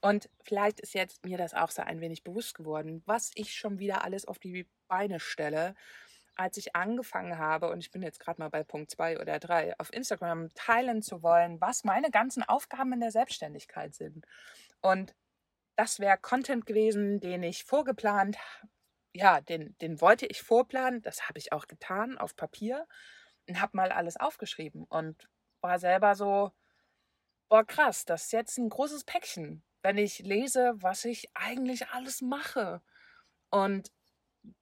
Und 0.00 0.30
vielleicht 0.44 0.80
ist 0.80 0.94
jetzt 0.94 1.24
mir 1.24 1.38
das 1.38 1.54
auch 1.54 1.70
so 1.70 1.82
ein 1.82 2.00
wenig 2.00 2.22
bewusst 2.22 2.54
geworden, 2.54 3.02
was 3.06 3.32
ich 3.34 3.54
schon 3.54 3.78
wieder 3.78 4.04
alles 4.04 4.26
auf 4.26 4.38
die 4.38 4.68
Beine 4.86 5.18
stelle, 5.18 5.74
als 6.38 6.56
ich 6.56 6.76
angefangen 6.76 7.36
habe, 7.36 7.68
und 7.68 7.80
ich 7.80 7.90
bin 7.90 8.00
jetzt 8.00 8.20
gerade 8.20 8.40
mal 8.40 8.48
bei 8.48 8.62
Punkt 8.62 8.90
2 8.92 9.20
oder 9.20 9.38
3, 9.40 9.78
auf 9.78 9.92
Instagram 9.92 10.48
teilen 10.54 11.02
zu 11.02 11.22
wollen, 11.22 11.60
was 11.60 11.84
meine 11.84 12.10
ganzen 12.10 12.44
Aufgaben 12.44 12.92
in 12.92 13.00
der 13.00 13.10
Selbstständigkeit 13.10 13.94
sind. 13.94 14.24
Und 14.80 15.14
das 15.76 15.98
wäre 15.98 16.16
Content 16.16 16.64
gewesen, 16.64 17.18
den 17.20 17.42
ich 17.42 17.64
vorgeplant, 17.64 18.38
ja, 19.12 19.40
den, 19.40 19.76
den 19.78 20.00
wollte 20.00 20.26
ich 20.26 20.42
vorplanen, 20.42 21.02
das 21.02 21.28
habe 21.28 21.38
ich 21.38 21.52
auch 21.52 21.66
getan 21.66 22.16
auf 22.16 22.36
Papier 22.36 22.86
und 23.48 23.60
habe 23.60 23.76
mal 23.76 23.90
alles 23.90 24.16
aufgeschrieben 24.16 24.84
und 24.84 25.28
war 25.60 25.80
selber 25.80 26.14
so, 26.14 26.52
boah, 27.48 27.64
krass, 27.64 28.04
das 28.04 28.26
ist 28.26 28.32
jetzt 28.32 28.58
ein 28.58 28.68
großes 28.68 29.04
Päckchen, 29.04 29.64
wenn 29.82 29.98
ich 29.98 30.20
lese, 30.20 30.74
was 30.76 31.04
ich 31.04 31.30
eigentlich 31.34 31.88
alles 31.88 32.20
mache. 32.20 32.80
Und 33.50 33.90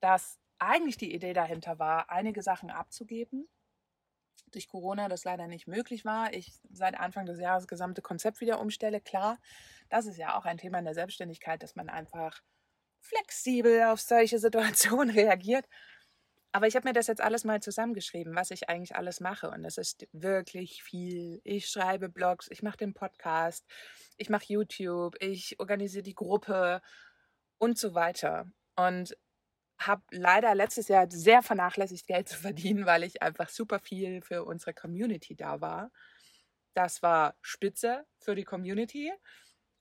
dass 0.00 0.38
eigentlich 0.58 0.96
die 0.96 1.14
Idee 1.14 1.32
dahinter 1.32 1.78
war, 1.78 2.10
einige 2.10 2.42
Sachen 2.42 2.70
abzugeben. 2.70 3.48
Durch 4.52 4.68
Corona 4.68 5.08
das 5.08 5.24
leider 5.24 5.48
nicht 5.48 5.66
möglich 5.66 6.04
war. 6.04 6.32
Ich 6.32 6.52
seit 6.70 6.98
Anfang 6.98 7.26
des 7.26 7.40
Jahres 7.40 7.64
das 7.64 7.68
gesamte 7.68 8.02
Konzept 8.02 8.40
wieder 8.40 8.60
umstelle. 8.60 9.00
Klar, 9.00 9.38
das 9.90 10.06
ist 10.06 10.18
ja 10.18 10.38
auch 10.38 10.44
ein 10.44 10.58
Thema 10.58 10.78
in 10.78 10.84
der 10.84 10.94
Selbstständigkeit, 10.94 11.62
dass 11.62 11.74
man 11.74 11.88
einfach 11.88 12.40
flexibel 13.00 13.84
auf 13.84 14.00
solche 14.00 14.38
Situationen 14.38 15.10
reagiert. 15.10 15.66
Aber 16.52 16.66
ich 16.66 16.74
habe 16.74 16.88
mir 16.88 16.94
das 16.94 17.06
jetzt 17.06 17.20
alles 17.20 17.44
mal 17.44 17.60
zusammengeschrieben, 17.60 18.34
was 18.34 18.50
ich 18.50 18.70
eigentlich 18.70 18.96
alles 18.96 19.20
mache. 19.20 19.50
Und 19.50 19.62
das 19.62 19.76
ist 19.76 20.08
wirklich 20.12 20.82
viel. 20.82 21.40
Ich 21.44 21.68
schreibe 21.68 22.08
Blogs, 22.08 22.48
ich 22.50 22.62
mache 22.62 22.78
den 22.78 22.94
Podcast, 22.94 23.66
ich 24.16 24.30
mache 24.30 24.46
YouTube, 24.48 25.16
ich 25.20 25.60
organisiere 25.60 26.02
die 26.02 26.14
Gruppe 26.14 26.80
und 27.58 27.76
so 27.76 27.94
weiter. 27.94 28.46
Und 28.74 29.16
habe 29.78 30.02
leider 30.10 30.54
letztes 30.54 30.88
Jahr 30.88 31.06
sehr 31.10 31.42
vernachlässigt, 31.42 32.06
Geld 32.06 32.28
zu 32.28 32.38
verdienen, 32.38 32.86
weil 32.86 33.02
ich 33.04 33.22
einfach 33.22 33.48
super 33.48 33.78
viel 33.78 34.22
für 34.22 34.44
unsere 34.44 34.74
Community 34.74 35.34
da 35.36 35.60
war. 35.60 35.90
Das 36.74 37.02
war 37.02 37.36
spitze 37.40 38.06
für 38.18 38.34
die 38.34 38.44
Community. 38.44 39.12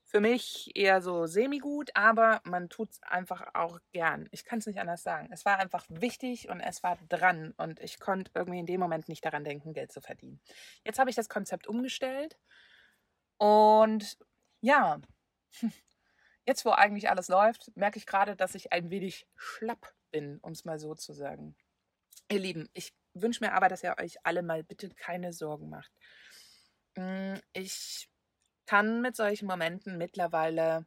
Für 0.08 0.20
mich 0.20 0.70
eher 0.76 1.02
so 1.02 1.26
semi-gut, 1.26 1.90
aber 1.94 2.40
man 2.44 2.68
tut 2.68 2.92
es 2.92 3.02
einfach 3.02 3.54
auch 3.54 3.80
gern. 3.92 4.28
Ich 4.30 4.44
kann 4.44 4.60
es 4.60 4.66
nicht 4.66 4.78
anders 4.78 5.02
sagen. 5.02 5.28
Es 5.32 5.44
war 5.44 5.58
einfach 5.58 5.84
wichtig 5.88 6.48
und 6.48 6.60
es 6.60 6.84
war 6.84 6.96
dran 7.08 7.52
und 7.56 7.80
ich 7.80 7.98
konnte 7.98 8.30
irgendwie 8.34 8.60
in 8.60 8.66
dem 8.66 8.78
Moment 8.80 9.08
nicht 9.08 9.24
daran 9.24 9.42
denken, 9.42 9.72
Geld 9.72 9.90
zu 9.90 10.00
verdienen. 10.00 10.40
Jetzt 10.84 11.00
habe 11.00 11.10
ich 11.10 11.16
das 11.16 11.28
Konzept 11.28 11.66
umgestellt 11.66 12.38
und 13.38 14.16
ja, 14.60 15.00
jetzt 16.46 16.64
wo 16.64 16.70
eigentlich 16.70 17.10
alles 17.10 17.28
läuft, 17.28 17.76
merke 17.76 17.98
ich 17.98 18.06
gerade, 18.06 18.36
dass 18.36 18.54
ich 18.54 18.72
ein 18.72 18.90
wenig 18.90 19.26
schlapp 19.36 19.94
bin, 20.10 20.38
um 20.40 20.52
es 20.52 20.64
mal 20.64 20.78
so 20.78 20.94
zu 20.94 21.12
sagen. 21.12 21.56
Ihr 22.30 22.38
Lieben, 22.38 22.68
ich 22.72 22.94
wünsche 23.14 23.44
mir 23.44 23.52
aber, 23.52 23.68
dass 23.68 23.82
ihr 23.82 23.96
euch 23.98 24.16
alle 24.24 24.42
mal 24.42 24.62
bitte 24.64 24.88
keine 24.90 25.32
Sorgen 25.32 25.68
macht. 25.68 25.92
Hm, 26.96 27.40
ich 27.52 28.08
kann 28.66 29.00
mit 29.02 29.16
solchen 29.16 29.46
Momenten 29.46 29.98
mittlerweile, 29.98 30.86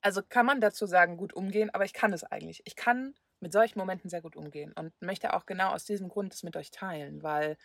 also 0.00 0.22
kann 0.22 0.46
man 0.46 0.60
dazu 0.60 0.86
sagen, 0.86 1.16
gut 1.16 1.32
umgehen, 1.32 1.70
aber 1.70 1.84
ich 1.84 1.92
kann 1.92 2.12
es 2.12 2.24
eigentlich. 2.24 2.62
Ich 2.64 2.76
kann 2.76 3.14
mit 3.40 3.52
solchen 3.52 3.78
Momenten 3.78 4.10
sehr 4.10 4.22
gut 4.22 4.36
umgehen 4.36 4.72
und 4.74 4.92
möchte 5.00 5.34
auch 5.34 5.46
genau 5.46 5.70
aus 5.72 5.84
diesem 5.84 6.08
Grund 6.08 6.34
es 6.34 6.42
mit 6.42 6.56
euch 6.56 6.70
teilen, 6.70 7.22
weil 7.22 7.56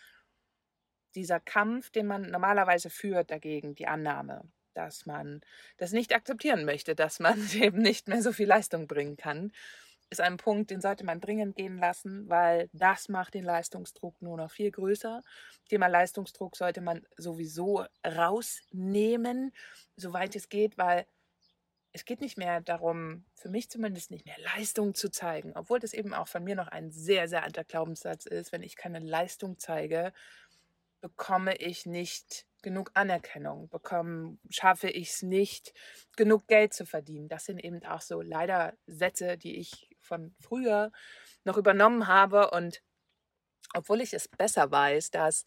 dieser 1.15 1.39
Kampf, 1.39 1.91
den 1.91 2.07
man 2.07 2.29
normalerweise 2.29 2.89
führt 2.89 3.31
dagegen, 3.31 3.75
die 3.75 3.87
Annahme, 3.87 4.49
dass 4.75 5.05
man 5.05 5.41
das 5.77 5.91
nicht 5.91 6.13
akzeptieren 6.13 6.65
möchte, 6.65 6.95
dass 6.95 7.19
man 7.19 7.39
eben 7.53 7.81
nicht 7.81 8.07
mehr 8.07 8.21
so 8.21 8.31
viel 8.31 8.47
Leistung 8.47 8.87
bringen 8.87 9.17
kann, 9.17 9.51
ist 10.09 10.21
ein 10.21 10.37
Punkt, 10.37 10.71
den 10.71 10.81
sollte 10.81 11.03
man 11.03 11.19
dringend 11.19 11.55
gehen 11.55 11.77
lassen, 11.77 12.29
weil 12.29 12.69
das 12.73 13.09
macht 13.09 13.33
den 13.33 13.43
Leistungsdruck 13.43 14.21
nur 14.21 14.37
noch 14.37 14.51
viel 14.51 14.71
größer. 14.71 15.23
Thema 15.67 15.87
Leistungsdruck 15.87 16.55
sollte 16.55 16.81
man 16.81 17.05
sowieso 17.17 17.85
rausnehmen, 18.05 19.51
soweit 19.95 20.35
es 20.35 20.49
geht, 20.49 20.77
weil 20.77 21.05
es 21.91 22.03
geht 22.03 22.19
nicht 22.19 22.37
mehr 22.37 22.59
darum, 22.59 23.23
für 23.35 23.47
mich 23.49 23.69
zumindest 23.69 24.11
nicht 24.11 24.25
mehr 24.25 24.37
Leistung 24.55 24.95
zu 24.95 25.09
zeigen, 25.09 25.53
obwohl 25.55 25.79
das 25.79 25.93
eben 25.93 26.13
auch 26.13 26.27
von 26.27 26.43
mir 26.43 26.55
noch 26.55 26.67
ein 26.67 26.91
sehr, 26.91 27.29
sehr 27.29 27.43
alter 27.43 27.63
Glaubenssatz 27.63 28.25
ist. 28.25 28.51
Wenn 28.51 28.63
ich 28.63 28.75
keine 28.75 28.99
Leistung 28.99 29.57
zeige, 29.59 30.11
bekomme 31.05 31.55
ich 31.57 31.85
nicht 31.85 32.47
genug 32.63 32.89
Anerkennung, 32.95 33.69
bekomme, 33.69 34.39
schaffe 34.49 34.89
ich 34.89 35.11
es 35.11 35.21
nicht, 35.21 35.71
genug 36.17 36.47
Geld 36.47 36.73
zu 36.73 36.87
verdienen. 36.87 37.27
Das 37.27 37.45
sind 37.45 37.63
eben 37.63 37.85
auch 37.85 38.01
so 38.01 38.23
leider 38.23 38.73
Sätze, 38.87 39.37
die 39.37 39.57
ich 39.57 39.87
von 39.99 40.33
früher 40.41 40.91
noch 41.43 41.57
übernommen 41.57 42.07
habe. 42.07 42.49
Und 42.49 42.81
obwohl 43.75 44.01
ich 44.01 44.15
es 44.15 44.27
besser 44.27 44.71
weiß, 44.71 45.11
dass 45.11 45.45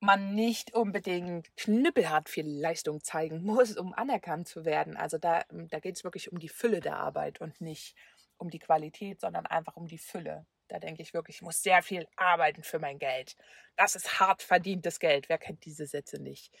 man 0.00 0.34
nicht 0.34 0.72
unbedingt 0.72 1.54
knüppelhart 1.58 2.30
viel 2.30 2.46
Leistung 2.48 3.02
zeigen 3.02 3.44
muss, 3.44 3.76
um 3.76 3.92
anerkannt 3.92 4.48
zu 4.48 4.64
werden. 4.64 4.96
Also 4.96 5.18
da, 5.18 5.44
da 5.50 5.78
geht 5.78 5.96
es 5.96 6.04
wirklich 6.04 6.32
um 6.32 6.38
die 6.38 6.48
Fülle 6.48 6.80
der 6.80 6.96
Arbeit 6.96 7.42
und 7.42 7.60
nicht 7.60 7.94
um 8.38 8.48
die 8.48 8.60
Qualität, 8.60 9.20
sondern 9.20 9.44
einfach 9.44 9.76
um 9.76 9.86
die 9.86 9.98
Fülle. 9.98 10.46
Da 10.68 10.78
denke 10.78 11.02
ich 11.02 11.14
wirklich, 11.14 11.36
ich 11.36 11.42
muss 11.42 11.62
sehr 11.62 11.82
viel 11.82 12.06
arbeiten 12.16 12.62
für 12.62 12.78
mein 12.78 12.98
Geld. 12.98 13.36
Das 13.76 13.94
ist 13.96 14.20
hart 14.20 14.42
verdientes 14.42 15.00
Geld. 15.00 15.28
Wer 15.28 15.38
kennt 15.38 15.64
diese 15.64 15.86
Sätze 15.86 16.20
nicht? 16.20 16.52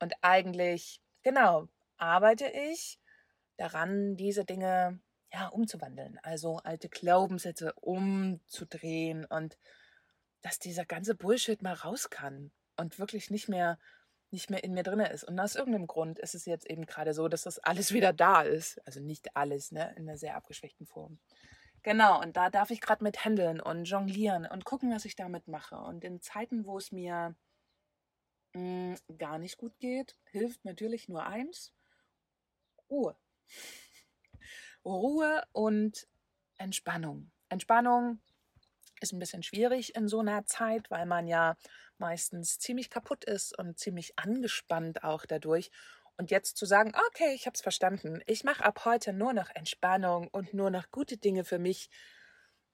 Und 0.00 0.14
eigentlich, 0.22 1.00
genau, 1.22 1.68
arbeite 1.98 2.46
ich 2.48 2.98
daran, 3.56 4.16
diese 4.16 4.44
Dinge 4.44 5.00
ja, 5.32 5.48
umzuwandeln, 5.48 6.18
also 6.22 6.56
alte 6.58 6.88
Glaubenssätze 6.88 7.72
umzudrehen 7.74 9.24
und 9.24 9.58
dass 10.42 10.58
dieser 10.58 10.84
ganze 10.84 11.14
Bullshit 11.14 11.62
mal 11.62 11.74
raus 11.74 12.10
kann 12.10 12.50
und 12.76 12.98
wirklich 12.98 13.30
nicht 13.30 13.48
mehr 13.48 13.78
nicht 14.32 14.50
mehr 14.50 14.64
in 14.64 14.72
mir 14.72 14.82
drin 14.82 15.00
ist. 15.00 15.24
Und 15.24 15.38
aus 15.38 15.56
irgendeinem 15.56 15.86
Grund 15.86 16.18
ist 16.18 16.34
es 16.34 16.46
jetzt 16.46 16.68
eben 16.68 16.86
gerade 16.86 17.12
so, 17.12 17.28
dass 17.28 17.42
das 17.42 17.58
alles 17.58 17.92
wieder 17.92 18.12
da 18.12 18.42
ist. 18.42 18.80
Also 18.86 19.00
nicht 19.00 19.36
alles, 19.36 19.72
ne, 19.72 19.94
in 19.96 20.08
einer 20.08 20.16
sehr 20.16 20.36
abgeschwächten 20.36 20.86
Form. 20.86 21.18
Genau, 21.84 22.20
und 22.20 22.36
da 22.36 22.48
darf 22.50 22.70
ich 22.70 22.80
gerade 22.80 23.02
mit 23.04 23.24
händeln 23.24 23.60
und 23.60 23.84
jonglieren 23.86 24.46
und 24.46 24.64
gucken, 24.64 24.92
was 24.92 25.04
ich 25.04 25.16
damit 25.16 25.48
mache. 25.48 25.76
Und 25.76 26.04
in 26.04 26.20
Zeiten, 26.20 26.64
wo 26.66 26.78
es 26.78 26.92
mir 26.92 27.34
mh, 28.54 28.96
hm, 29.08 29.18
gar 29.18 29.38
nicht 29.38 29.58
gut 29.58 29.78
geht, 29.78 30.16
hilft 30.30 30.64
natürlich 30.64 31.08
nur 31.08 31.26
eins: 31.26 31.72
Ruhe. 32.90 33.16
Ruhe 34.84 35.42
und 35.52 36.06
Entspannung. 36.58 37.30
Entspannung 37.48 38.20
ist 39.00 39.12
ein 39.12 39.18
bisschen 39.18 39.42
schwierig 39.42 39.94
in 39.96 40.08
so 40.08 40.20
einer 40.20 40.44
Zeit, 40.46 40.90
weil 40.90 41.06
man 41.06 41.26
ja 41.26 41.56
meistens 41.98 42.58
ziemlich 42.58 42.90
kaputt 42.90 43.24
ist 43.24 43.58
und 43.58 43.78
ziemlich 43.78 44.18
angespannt 44.18 45.04
auch 45.04 45.26
dadurch. 45.26 45.70
Und 46.16 46.30
jetzt 46.30 46.56
zu 46.56 46.66
sagen, 46.66 46.92
okay, 47.08 47.34
ich 47.34 47.46
habe 47.46 47.54
es 47.54 47.62
verstanden, 47.62 48.20
ich 48.26 48.44
mache 48.44 48.64
ab 48.64 48.84
heute 48.84 49.12
nur 49.12 49.32
noch 49.32 49.50
Entspannung 49.50 50.28
und 50.28 50.54
nur 50.54 50.70
noch 50.70 50.90
gute 50.90 51.16
Dinge 51.16 51.44
für 51.44 51.58
mich, 51.58 51.90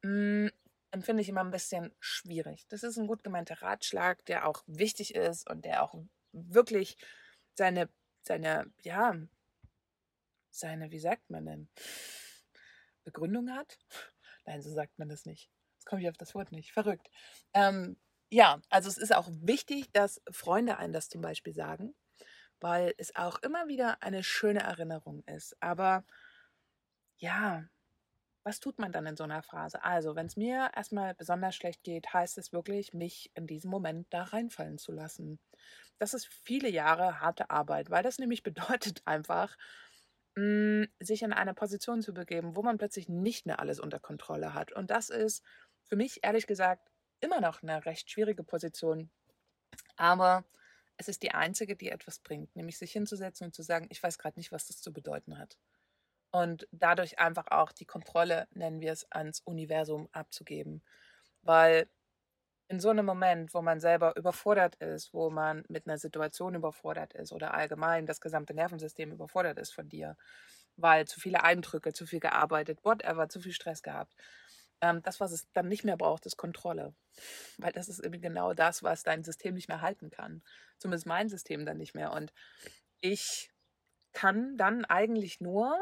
mh, 0.02 0.46
mm, 0.46 0.50
empfinde 0.90 1.22
ich 1.22 1.28
immer 1.28 1.44
ein 1.44 1.50
bisschen 1.50 1.94
schwierig. 2.00 2.66
Das 2.68 2.82
ist 2.82 2.96
ein 2.96 3.06
gut 3.06 3.22
gemeinter 3.22 3.60
Ratschlag, 3.60 4.24
der 4.26 4.46
auch 4.46 4.62
wichtig 4.66 5.14
ist 5.14 5.48
und 5.48 5.64
der 5.64 5.82
auch 5.82 5.94
wirklich 6.32 6.96
seine, 7.54 7.88
seine, 8.22 8.72
ja, 8.82 9.14
seine, 10.50 10.90
wie 10.90 10.98
sagt 10.98 11.30
man 11.30 11.46
denn, 11.46 11.68
Begründung 13.04 13.50
hat. 13.50 13.78
Nein, 14.46 14.62
so 14.62 14.70
sagt 14.70 14.98
man 14.98 15.08
das 15.08 15.26
nicht. 15.26 15.50
Jetzt 15.74 15.86
komme 15.86 16.02
ich 16.02 16.08
auf 16.08 16.16
das 16.16 16.34
Wort 16.34 16.52
nicht. 16.52 16.72
Verrückt. 16.72 17.10
Ähm, 17.54 17.98
ja, 18.30 18.60
also 18.68 18.88
es 18.88 18.98
ist 18.98 19.14
auch 19.14 19.28
wichtig, 19.30 19.90
dass 19.92 20.20
Freunde 20.30 20.78
einen 20.78 20.92
das 20.92 21.08
zum 21.08 21.20
Beispiel 21.20 21.54
sagen, 21.54 21.94
weil 22.60 22.94
es 22.98 23.14
auch 23.16 23.38
immer 23.42 23.68
wieder 23.68 24.02
eine 24.02 24.22
schöne 24.22 24.60
Erinnerung 24.60 25.22
ist. 25.26 25.56
Aber 25.60 26.04
ja, 27.18 27.64
was 28.44 28.60
tut 28.60 28.78
man 28.78 28.92
dann 28.92 29.06
in 29.06 29.16
so 29.16 29.24
einer 29.24 29.42
Phase? 29.42 29.84
Also, 29.84 30.16
wenn 30.16 30.26
es 30.26 30.36
mir 30.36 30.70
erstmal 30.74 31.14
besonders 31.14 31.54
schlecht 31.54 31.82
geht, 31.82 32.12
heißt 32.14 32.38
es 32.38 32.52
wirklich, 32.52 32.94
mich 32.94 33.30
in 33.34 33.46
diesem 33.46 33.70
Moment 33.70 34.06
da 34.10 34.22
reinfallen 34.22 34.78
zu 34.78 34.92
lassen. 34.92 35.38
Das 35.98 36.14
ist 36.14 36.26
viele 36.28 36.70
Jahre 36.70 37.20
harte 37.20 37.50
Arbeit, 37.50 37.90
weil 37.90 38.02
das 38.02 38.18
nämlich 38.18 38.42
bedeutet 38.42 39.02
einfach, 39.04 39.56
hm, 40.36 40.88
sich 41.00 41.22
in 41.22 41.32
eine 41.32 41.54
Position 41.54 42.00
zu 42.00 42.14
begeben, 42.14 42.56
wo 42.56 42.62
man 42.62 42.78
plötzlich 42.78 43.08
nicht 43.08 43.46
mehr 43.46 43.60
alles 43.60 43.80
unter 43.80 43.98
Kontrolle 44.00 44.54
hat. 44.54 44.72
Und 44.72 44.90
das 44.90 45.10
ist 45.10 45.44
für 45.84 45.96
mich 45.96 46.20
ehrlich 46.22 46.46
gesagt 46.46 46.88
immer 47.20 47.40
noch 47.40 47.62
eine 47.62 47.84
recht 47.84 48.10
schwierige 48.10 48.44
Position. 48.44 49.10
Aber 49.96 50.44
es 50.98 51.08
ist 51.08 51.22
die 51.22 51.30
einzige, 51.32 51.76
die 51.76 51.90
etwas 51.90 52.18
bringt, 52.18 52.54
nämlich 52.56 52.76
sich 52.76 52.92
hinzusetzen 52.92 53.46
und 53.46 53.54
zu 53.54 53.62
sagen, 53.62 53.86
ich 53.90 54.02
weiß 54.02 54.18
gerade 54.18 54.38
nicht, 54.38 54.52
was 54.52 54.66
das 54.66 54.80
zu 54.80 54.92
bedeuten 54.92 55.38
hat. 55.38 55.56
Und 56.30 56.68
dadurch 56.72 57.18
einfach 57.20 57.46
auch 57.50 57.72
die 57.72 57.86
Kontrolle, 57.86 58.48
nennen 58.52 58.80
wir 58.80 58.92
es, 58.92 59.10
ans 59.10 59.40
Universum 59.40 60.08
abzugeben. 60.12 60.82
Weil 61.42 61.88
in 62.68 62.80
so 62.80 62.90
einem 62.90 63.06
Moment, 63.06 63.54
wo 63.54 63.62
man 63.62 63.80
selber 63.80 64.14
überfordert 64.16 64.74
ist, 64.76 65.14
wo 65.14 65.30
man 65.30 65.64
mit 65.68 65.86
einer 65.86 65.98
Situation 65.98 66.54
überfordert 66.54 67.14
ist 67.14 67.32
oder 67.32 67.54
allgemein 67.54 68.04
das 68.04 68.20
gesamte 68.20 68.52
Nervensystem 68.52 69.12
überfordert 69.12 69.58
ist 69.58 69.72
von 69.72 69.88
dir, 69.88 70.16
weil 70.76 71.06
zu 71.06 71.20
viele 71.20 71.44
Eindrücke, 71.44 71.92
zu 71.92 72.06
viel 72.06 72.20
gearbeitet, 72.20 72.84
whatever, 72.84 73.28
zu 73.28 73.40
viel 73.40 73.52
Stress 73.52 73.82
gehabt. 73.82 74.14
Ähm, 74.80 75.02
das, 75.02 75.20
was 75.20 75.32
es 75.32 75.50
dann 75.52 75.68
nicht 75.68 75.84
mehr 75.84 75.96
braucht, 75.96 76.26
ist 76.26 76.36
Kontrolle. 76.36 76.94
Weil 77.58 77.72
das 77.72 77.88
ist 77.88 78.00
eben 78.00 78.20
genau 78.20 78.54
das, 78.54 78.82
was 78.82 79.02
dein 79.02 79.24
System 79.24 79.54
nicht 79.54 79.68
mehr 79.68 79.80
halten 79.80 80.10
kann. 80.10 80.42
Zumindest 80.78 81.06
mein 81.06 81.28
System 81.28 81.66
dann 81.66 81.78
nicht 81.78 81.94
mehr. 81.94 82.12
Und 82.12 82.32
ich 83.00 83.50
kann 84.12 84.56
dann 84.56 84.84
eigentlich 84.84 85.40
nur, 85.40 85.76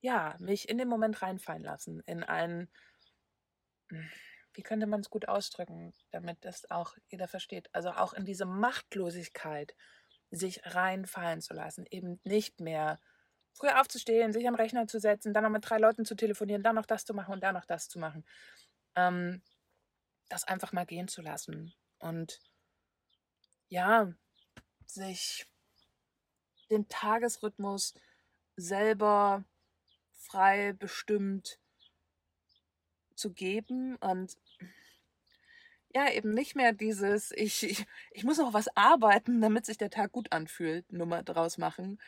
ja, 0.00 0.36
mich 0.38 0.68
in 0.68 0.78
den 0.78 0.88
Moment 0.88 1.22
reinfallen 1.22 1.62
lassen, 1.64 2.00
in 2.06 2.22
einen 2.22 2.70
wie 4.52 4.62
könnte 4.62 4.86
man 4.86 5.00
es 5.00 5.10
gut 5.10 5.28
ausdrücken, 5.28 5.92
damit 6.10 6.44
das 6.44 6.70
auch 6.70 6.96
jeder 7.08 7.28
versteht? 7.28 7.68
Also 7.72 7.90
auch 7.90 8.12
in 8.12 8.24
diese 8.24 8.46
Machtlosigkeit 8.46 9.74
sich 10.30 10.60
reinfallen 10.64 11.40
zu 11.40 11.54
lassen, 11.54 11.86
eben 11.90 12.20
nicht 12.24 12.60
mehr 12.60 13.00
früher 13.52 13.80
aufzustehen, 13.80 14.32
sich 14.32 14.46
am 14.48 14.54
Rechner 14.54 14.86
zu 14.86 15.00
setzen, 15.00 15.34
dann 15.34 15.44
noch 15.44 15.50
mit 15.50 15.68
drei 15.68 15.78
Leuten 15.78 16.04
zu 16.04 16.14
telefonieren, 16.14 16.62
dann 16.62 16.76
noch 16.76 16.86
das 16.86 17.04
zu 17.04 17.14
machen 17.14 17.34
und 17.34 17.42
dann 17.42 17.54
noch 17.54 17.66
das 17.66 17.88
zu 17.88 17.98
machen. 17.98 18.24
Ähm, 18.94 19.42
das 20.28 20.44
einfach 20.44 20.72
mal 20.72 20.86
gehen 20.86 21.08
zu 21.08 21.22
lassen 21.22 21.74
und 21.98 22.40
ja, 23.68 24.12
sich 24.86 25.46
den 26.70 26.88
Tagesrhythmus 26.88 27.94
selber 28.56 29.44
frei 30.12 30.72
bestimmt 30.72 31.58
zu 33.14 33.32
geben 33.32 33.96
und 33.96 34.36
ja, 35.92 36.08
eben 36.10 36.32
nicht 36.32 36.54
mehr 36.54 36.72
dieses, 36.72 37.32
ich, 37.32 37.64
ich, 37.64 37.86
ich 38.12 38.24
muss 38.24 38.38
noch 38.38 38.52
was 38.52 38.74
arbeiten, 38.76 39.40
damit 39.40 39.66
sich 39.66 39.76
der 39.76 39.90
Tag 39.90 40.12
gut 40.12 40.32
anfühlt, 40.32 40.92
Nummer 40.92 41.22
draus 41.24 41.58
machen, 41.58 42.00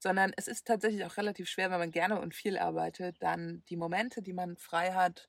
sondern 0.00 0.32
es 0.36 0.48
ist 0.48 0.66
tatsächlich 0.66 1.04
auch 1.04 1.16
relativ 1.16 1.48
schwer, 1.48 1.70
wenn 1.70 1.78
man 1.78 1.92
gerne 1.92 2.20
und 2.20 2.34
viel 2.34 2.58
arbeitet, 2.58 3.22
dann 3.22 3.62
die 3.68 3.76
Momente, 3.76 4.22
die 4.22 4.32
man 4.32 4.56
frei 4.56 4.92
hat, 4.92 5.28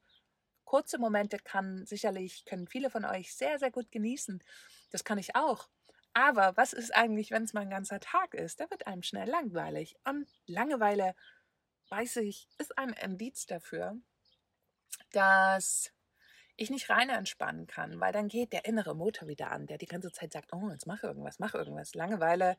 kurze 0.64 0.98
Momente 0.98 1.38
kann 1.38 1.86
sicherlich, 1.86 2.46
können 2.46 2.68
viele 2.68 2.90
von 2.90 3.04
euch 3.04 3.36
sehr, 3.36 3.60
sehr 3.60 3.72
gut 3.72 3.92
genießen. 3.92 4.42
Das 4.90 5.04
kann 5.04 5.18
ich 5.18 5.36
auch. 5.36 5.68
Aber 6.14 6.56
was 6.56 6.72
ist 6.72 6.96
eigentlich, 6.96 7.32
wenn 7.32 7.44
es 7.44 7.54
mal 7.54 7.62
ein 7.62 7.70
ganzer 7.70 8.00
Tag 8.00 8.34
ist? 8.34 8.62
Da 8.62 8.70
wird 8.70 8.88
einem 8.88 9.04
schnell 9.04 9.30
langweilig. 9.30 9.96
Und 10.06 10.28
Langeweile, 10.46 11.16
weiß 11.90 12.18
ich, 12.18 12.48
ist 12.58 12.78
ein 12.78 12.94
Indiz 12.94 13.46
dafür, 13.46 13.98
dass 15.12 15.92
ich 16.56 16.70
nicht 16.70 16.90
rein 16.90 17.10
entspannen 17.10 17.68
kann, 17.68 18.00
weil 18.00 18.14
dann 18.14 18.28
geht 18.28 18.54
der 18.54 18.66
innere 18.66 18.96
Motor 18.96 19.28
wieder 19.28 19.52
an, 19.52 19.68
der 19.68 19.78
die 19.78 19.88
ganze 19.88 20.12
Zeit 20.12 20.32
sagt, 20.32 20.54
oh, 20.54 20.70
jetzt 20.70 20.88
mach 20.88 21.04
irgendwas, 21.04 21.40
mach 21.40 21.54
irgendwas. 21.54 21.96
Langeweile 21.96 22.58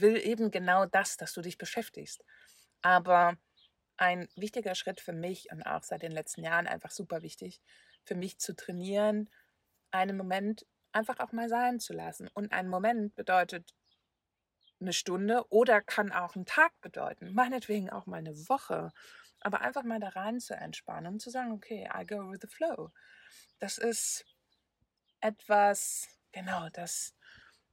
will 0.00 0.16
eben 0.16 0.50
genau 0.50 0.86
das, 0.86 1.16
dass 1.16 1.32
du 1.32 1.40
dich 1.40 1.58
beschäftigst. 1.58 2.24
Aber 2.82 3.36
ein 3.96 4.28
wichtiger 4.36 4.74
Schritt 4.74 5.00
für 5.00 5.12
mich 5.12 5.50
und 5.52 5.62
auch 5.62 5.82
seit 5.82 6.02
den 6.02 6.12
letzten 6.12 6.42
Jahren 6.42 6.66
einfach 6.66 6.90
super 6.90 7.22
wichtig, 7.22 7.60
für 8.04 8.14
mich 8.14 8.38
zu 8.38 8.56
trainieren, 8.56 9.30
einen 9.90 10.16
Moment 10.16 10.66
einfach 10.92 11.20
auch 11.20 11.32
mal 11.32 11.48
sein 11.48 11.78
zu 11.78 11.92
lassen. 11.92 12.28
Und 12.34 12.52
ein 12.52 12.68
Moment 12.68 13.14
bedeutet 13.14 13.74
eine 14.80 14.92
Stunde 14.92 15.44
oder 15.50 15.80
kann 15.80 16.10
auch 16.10 16.34
ein 16.34 16.46
Tag 16.46 16.72
bedeuten, 16.80 17.32
meinetwegen 17.34 17.90
auch 17.90 18.06
mal 18.06 18.16
eine 18.16 18.36
Woche 18.48 18.90
aber 19.42 19.60
einfach 19.60 19.82
mal 19.82 20.00
da 20.00 20.08
rein 20.08 20.40
zu 20.40 20.54
entspannen 20.54 21.14
und 21.14 21.20
zu 21.20 21.30
sagen, 21.30 21.52
okay, 21.52 21.88
I 21.92 22.06
go 22.06 22.30
with 22.30 22.40
the 22.40 22.48
flow. 22.48 22.90
Das 23.58 23.78
ist 23.78 24.24
etwas, 25.20 26.08
genau, 26.32 26.68
das 26.70 27.14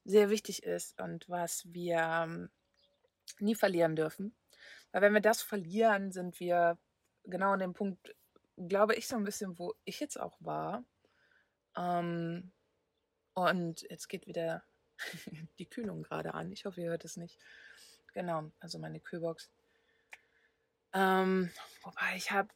sehr 0.10 0.30
wichtig 0.32 0.64
ist 0.64 1.00
und 1.00 1.30
was 1.30 1.72
wir 1.72 1.98
ähm, 1.98 2.50
nie 3.40 3.54
verlieren 3.54 3.96
dürfen. 3.96 4.36
Weil 4.92 5.04
wenn 5.04 5.14
wir 5.14 5.22
das 5.22 5.44
verlieren, 5.44 6.12
sind 6.12 6.40
wir 6.40 6.80
genau 7.26 7.52
an 7.52 7.60
dem 7.60 7.74
Punkt, 7.74 8.16
glaube 8.58 8.96
ich, 8.96 9.08
so 9.08 9.16
ein 9.16 9.24
bisschen, 9.24 9.60
wo 9.60 9.76
ich 9.86 10.00
jetzt 10.00 10.20
auch 10.20 10.36
war. 10.40 10.84
Ähm, 11.78 12.52
und 13.36 13.82
jetzt 13.84 14.10
geht 14.10 14.26
wieder 14.26 14.64
die 15.60 15.68
Kühlung 15.68 16.02
gerade 16.02 16.34
an. 16.34 16.52
Ich 16.52 16.66
hoffe, 16.66 16.82
ihr 16.82 16.90
hört 16.90 17.06
es 17.06 17.16
nicht. 17.16 17.38
Genau, 18.14 18.52
also 18.60 18.80
meine 18.80 19.00
Kühlbox. 19.00 19.52
Ähm, 20.94 21.52
wobei 21.84 22.16
ich 22.16 22.32
habe 22.32 22.50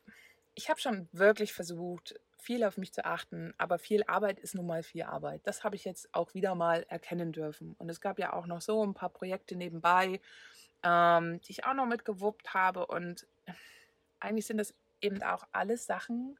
ich 0.55 0.71
hab 0.71 0.79
schon 0.79 1.07
wirklich 1.11 1.53
versucht, 1.53 2.19
viel 2.43 2.63
auf 2.63 2.77
mich 2.77 2.93
zu 2.93 3.05
achten, 3.05 3.53
aber 3.57 3.79
viel 3.79 4.03
Arbeit 4.03 4.39
ist 4.39 4.55
nun 4.55 4.67
mal 4.67 4.83
viel 4.83 5.03
Arbeit. 5.03 5.41
Das 5.45 5.63
habe 5.63 5.75
ich 5.75 5.85
jetzt 5.85 6.13
auch 6.13 6.33
wieder 6.33 6.55
mal 6.55 6.85
erkennen 6.89 7.31
dürfen. 7.31 7.73
Und 7.79 7.89
es 7.89 8.01
gab 8.01 8.19
ja 8.19 8.33
auch 8.33 8.45
noch 8.45 8.61
so 8.61 8.85
ein 8.85 8.93
paar 8.93 9.09
Projekte 9.09 9.55
nebenbei, 9.55 10.19
ähm, 10.83 11.41
die 11.41 11.51
ich 11.51 11.65
auch 11.65 11.73
noch 11.73 11.85
mitgewuppt 11.85 12.53
habe. 12.53 12.85
Und 12.87 13.27
eigentlich 14.19 14.45
sind 14.45 14.57
das 14.57 14.75
eben 15.01 15.23
auch 15.23 15.45
alles 15.51 15.85
Sachen, 15.85 16.37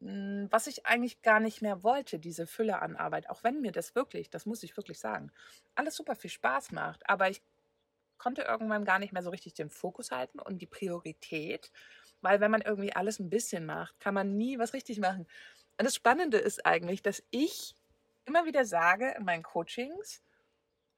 hm, 0.00 0.48
was 0.50 0.66
ich 0.66 0.86
eigentlich 0.86 1.22
gar 1.22 1.40
nicht 1.40 1.62
mehr 1.62 1.82
wollte, 1.82 2.18
diese 2.18 2.46
Fülle 2.46 2.80
an 2.82 2.96
Arbeit, 2.96 3.30
auch 3.30 3.44
wenn 3.44 3.60
mir 3.60 3.72
das 3.72 3.94
wirklich, 3.94 4.30
das 4.30 4.46
muss 4.46 4.62
ich 4.62 4.76
wirklich 4.76 4.98
sagen, 4.98 5.32
alles 5.74 5.96
super 5.96 6.14
viel 6.14 6.30
Spaß 6.30 6.72
macht, 6.72 7.08
aber 7.08 7.30
ich 7.30 7.42
konnte 8.18 8.42
irgendwann 8.42 8.84
gar 8.84 8.98
nicht 8.98 9.12
mehr 9.12 9.22
so 9.22 9.30
richtig 9.30 9.54
den 9.54 9.70
Fokus 9.70 10.10
halten 10.10 10.38
und 10.40 10.58
die 10.58 10.66
Priorität, 10.66 11.72
weil 12.20 12.40
wenn 12.40 12.50
man 12.50 12.62
irgendwie 12.62 12.94
alles 12.94 13.18
ein 13.18 13.30
bisschen 13.30 13.66
macht, 13.66 13.98
kann 14.00 14.14
man 14.14 14.36
nie 14.36 14.58
was 14.58 14.72
richtig 14.72 14.98
machen. 14.98 15.26
Und 15.78 15.84
das 15.84 15.94
Spannende 15.94 16.38
ist 16.38 16.64
eigentlich, 16.64 17.02
dass 17.02 17.22
ich 17.30 17.74
immer 18.24 18.46
wieder 18.46 18.64
sage 18.64 19.14
in 19.16 19.24
meinen 19.24 19.42
Coachings, 19.42 20.22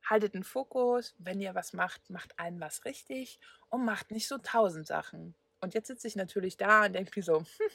haltet 0.04 0.34
den 0.34 0.44
Fokus, 0.44 1.14
wenn 1.18 1.40
ihr 1.40 1.54
was 1.54 1.72
macht, 1.72 2.08
macht 2.10 2.38
einen 2.38 2.60
was 2.60 2.84
richtig 2.84 3.38
und 3.68 3.84
macht 3.84 4.10
nicht 4.10 4.28
so 4.28 4.38
tausend 4.38 4.86
Sachen. 4.86 5.34
Und 5.60 5.74
jetzt 5.74 5.88
sitze 5.88 6.06
ich 6.06 6.14
natürlich 6.14 6.56
da 6.56 6.86
und 6.86 6.92
denke 6.92 7.12
mir 7.16 7.22
so, 7.22 7.38
hm, 7.58 7.70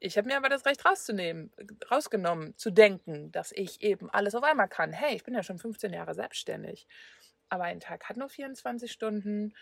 ich 0.00 0.18
habe 0.18 0.28
mir 0.28 0.36
aber 0.36 0.48
das 0.48 0.66
Recht 0.66 0.84
rauszunehmen, 0.84 1.52
rausgenommen, 1.90 2.56
zu 2.56 2.70
denken, 2.70 3.30
dass 3.32 3.52
ich 3.52 3.82
eben 3.82 4.10
alles 4.10 4.34
auf 4.34 4.42
einmal 4.42 4.68
kann. 4.68 4.92
Hey, 4.92 5.14
ich 5.14 5.24
bin 5.24 5.34
ja 5.34 5.42
schon 5.42 5.58
15 5.58 5.92
Jahre 5.92 6.14
selbstständig. 6.14 6.86
Aber 7.48 7.64
ein 7.64 7.80
Tag 7.80 8.08
hat 8.08 8.16
nur 8.16 8.28
24 8.28 8.90
Stunden 8.90 9.54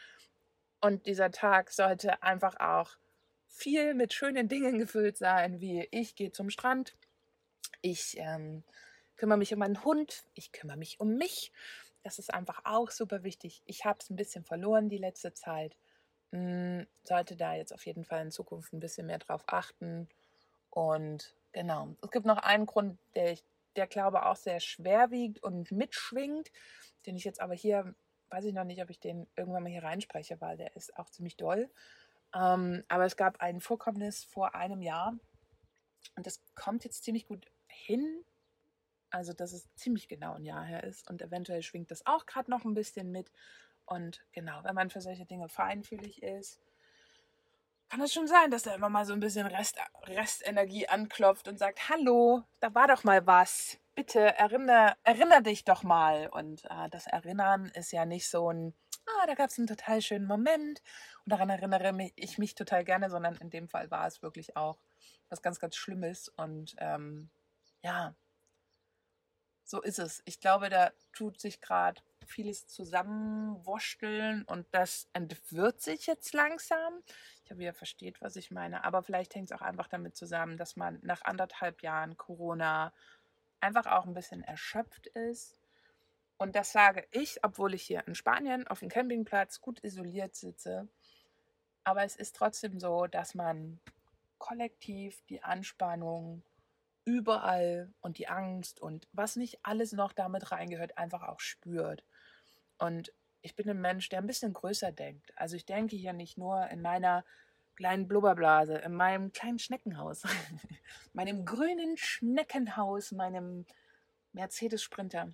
und 0.80 1.06
dieser 1.06 1.30
Tag 1.30 1.70
sollte 1.70 2.22
einfach 2.22 2.58
auch 2.60 2.96
viel 3.48 3.94
mit 3.94 4.12
schönen 4.12 4.48
Dingen 4.48 4.78
gefüllt 4.78 5.18
sein, 5.18 5.60
wie 5.60 5.88
ich 5.90 6.14
gehe 6.14 6.32
zum 6.32 6.50
Strand, 6.50 6.94
ich 7.80 8.16
ähm, 8.18 8.62
kümmere 9.16 9.38
mich 9.38 9.52
um 9.52 9.58
meinen 9.58 9.84
Hund, 9.84 10.24
ich 10.34 10.52
kümmere 10.52 10.76
mich 10.76 11.00
um 11.00 11.16
mich. 11.16 11.52
Das 12.02 12.18
ist 12.18 12.32
einfach 12.32 12.62
auch 12.64 12.90
super 12.90 13.24
wichtig. 13.24 13.62
Ich 13.66 13.84
habe 13.84 13.98
es 14.00 14.10
ein 14.10 14.16
bisschen 14.16 14.44
verloren 14.44 14.88
die 14.88 14.98
letzte 14.98 15.34
Zeit 15.34 15.76
hm, 16.32 16.86
sollte 17.04 17.36
da 17.36 17.54
jetzt 17.54 17.72
auf 17.72 17.86
jeden 17.86 18.04
Fall 18.04 18.22
in 18.22 18.30
Zukunft 18.30 18.72
ein 18.72 18.80
bisschen 18.80 19.06
mehr 19.06 19.18
drauf 19.18 19.44
achten. 19.46 20.08
Und 20.70 21.34
genau, 21.52 21.96
es 22.02 22.10
gibt 22.10 22.26
noch 22.26 22.38
einen 22.38 22.66
Grund, 22.66 22.98
der, 23.14 23.32
ich, 23.32 23.44
der 23.76 23.86
glaube 23.86 24.26
auch 24.26 24.36
sehr 24.36 24.60
schwer 24.60 25.10
wiegt 25.10 25.42
und 25.42 25.72
mitschwingt, 25.72 26.50
den 27.06 27.16
ich 27.16 27.24
jetzt 27.24 27.40
aber 27.40 27.54
hier, 27.54 27.94
weiß 28.30 28.44
ich 28.44 28.52
noch 28.52 28.64
nicht, 28.64 28.82
ob 28.82 28.90
ich 28.90 29.00
den 29.00 29.26
irgendwann 29.36 29.62
mal 29.62 29.72
hier 29.72 29.82
reinspreche, 29.82 30.40
weil 30.40 30.56
der 30.58 30.76
ist 30.76 30.96
auch 30.98 31.08
ziemlich 31.08 31.36
doll. 31.36 31.70
Ähm, 32.34 32.84
aber 32.88 33.04
es 33.04 33.16
gab 33.16 33.40
ein 33.40 33.60
Vorkommnis 33.60 34.24
vor 34.24 34.54
einem 34.54 34.82
Jahr 34.82 35.14
und 36.16 36.26
das 36.26 36.42
kommt 36.54 36.84
jetzt 36.84 37.04
ziemlich 37.04 37.26
gut 37.26 37.46
hin. 37.66 38.24
Also, 39.10 39.32
dass 39.32 39.52
es 39.52 39.74
ziemlich 39.74 40.08
genau 40.08 40.34
ein 40.34 40.44
Jahr 40.44 40.64
her 40.64 40.84
ist 40.84 41.08
und 41.08 41.22
eventuell 41.22 41.62
schwingt 41.62 41.90
das 41.90 42.04
auch 42.04 42.26
gerade 42.26 42.50
noch 42.50 42.64
ein 42.64 42.74
bisschen 42.74 43.10
mit. 43.10 43.32
Und 43.86 44.22
genau, 44.32 44.62
wenn 44.64 44.74
man 44.74 44.90
für 44.90 45.00
solche 45.00 45.24
Dinge 45.24 45.48
feinfühlig 45.48 46.22
ist, 46.22 46.60
kann 47.88 48.02
es 48.02 48.12
schon 48.12 48.26
sein, 48.26 48.50
dass 48.50 48.64
da 48.64 48.74
immer 48.74 48.90
mal 48.90 49.06
so 49.06 49.14
ein 49.14 49.20
bisschen 49.20 49.46
Rest, 49.46 49.78
Restenergie 50.02 50.88
anklopft 50.88 51.48
und 51.48 51.58
sagt, 51.58 51.88
hallo, 51.88 52.42
da 52.60 52.74
war 52.74 52.86
doch 52.86 53.02
mal 53.04 53.26
was. 53.26 53.78
Bitte 53.94 54.20
erinnere, 54.20 54.94
erinnere 55.04 55.42
dich 55.42 55.64
doch 55.64 55.82
mal. 55.82 56.28
Und 56.28 56.64
äh, 56.66 56.90
das 56.90 57.06
Erinnern 57.06 57.72
ist 57.74 57.92
ja 57.92 58.04
nicht 58.04 58.28
so 58.28 58.52
ein, 58.52 58.74
ah, 59.08 59.26
da 59.26 59.34
gab 59.34 59.50
es 59.50 59.58
einen 59.58 59.66
total 59.66 60.00
schönen 60.02 60.26
Moment 60.26 60.82
und 61.24 61.32
daran 61.32 61.50
erinnere 61.50 62.10
ich 62.16 62.38
mich 62.38 62.54
total 62.54 62.84
gerne, 62.84 63.10
sondern 63.10 63.36
in 63.36 63.50
dem 63.50 63.68
Fall 63.68 63.90
war 63.90 64.06
es 64.06 64.22
wirklich 64.22 64.56
auch 64.56 64.78
was 65.28 65.42
ganz, 65.42 65.58
ganz 65.60 65.76
Schlimmes. 65.76 66.28
Und 66.28 66.74
ähm, 66.78 67.30
ja, 67.82 68.14
so 69.64 69.82
ist 69.82 69.98
es. 69.98 70.22
Ich 70.24 70.40
glaube, 70.40 70.70
da 70.70 70.92
tut 71.12 71.40
sich 71.40 71.60
gerade 71.60 72.00
vieles 72.26 72.66
zusammenwurschteln 72.66 74.44
und 74.44 74.66
das 74.72 75.08
entwirrt 75.12 75.80
sich 75.80 76.06
jetzt 76.06 76.32
langsam. 76.32 77.02
Ich 77.44 77.50
habe, 77.50 77.62
ihr 77.62 77.74
versteht, 77.74 78.20
was 78.20 78.36
ich 78.36 78.50
meine, 78.50 78.84
aber 78.84 79.02
vielleicht 79.02 79.34
hängt 79.34 79.50
es 79.50 79.56
auch 79.56 79.62
einfach 79.62 79.88
damit 79.88 80.16
zusammen, 80.16 80.56
dass 80.56 80.76
man 80.76 80.98
nach 81.02 81.22
anderthalb 81.22 81.82
Jahren 81.82 82.16
Corona 82.16 82.92
einfach 83.60 83.86
auch 83.86 84.06
ein 84.06 84.14
bisschen 84.14 84.42
erschöpft 84.42 85.06
ist. 85.08 85.57
Und 86.38 86.54
das 86.54 86.70
sage 86.72 87.06
ich, 87.10 87.44
obwohl 87.44 87.74
ich 87.74 87.82
hier 87.82 88.06
in 88.06 88.14
Spanien 88.14 88.66
auf 88.68 88.78
dem 88.78 88.88
Campingplatz 88.88 89.60
gut 89.60 89.82
isoliert 89.82 90.36
sitze. 90.36 90.88
Aber 91.82 92.04
es 92.04 92.16
ist 92.16 92.36
trotzdem 92.36 92.78
so, 92.78 93.06
dass 93.06 93.34
man 93.34 93.80
kollektiv 94.38 95.20
die 95.28 95.42
Anspannung 95.42 96.42
überall 97.04 97.92
und 98.00 98.18
die 98.18 98.28
Angst 98.28 98.80
und 98.80 99.08
was 99.12 99.36
nicht 99.36 99.58
alles 99.62 99.92
noch 99.92 100.12
damit 100.12 100.52
reingehört, 100.52 100.96
einfach 100.96 101.22
auch 101.22 101.40
spürt. 101.40 102.04
Und 102.78 103.12
ich 103.40 103.56
bin 103.56 103.68
ein 103.68 103.80
Mensch, 103.80 104.08
der 104.08 104.20
ein 104.20 104.26
bisschen 104.26 104.52
größer 104.52 104.92
denkt. 104.92 105.32
Also 105.36 105.56
ich 105.56 105.64
denke 105.64 105.96
hier 105.96 106.12
nicht 106.12 106.38
nur 106.38 106.68
in 106.68 106.82
meiner 106.82 107.24
kleinen 107.76 108.06
Blubberblase, 108.06 108.76
in 108.78 108.92
meinem 108.92 109.32
kleinen 109.32 109.58
Schneckenhaus, 109.58 110.22
meinem 111.12 111.44
grünen 111.44 111.96
Schneckenhaus, 111.96 113.12
meinem 113.12 113.64
Mercedes 114.32 114.82
Sprinter, 114.82 115.32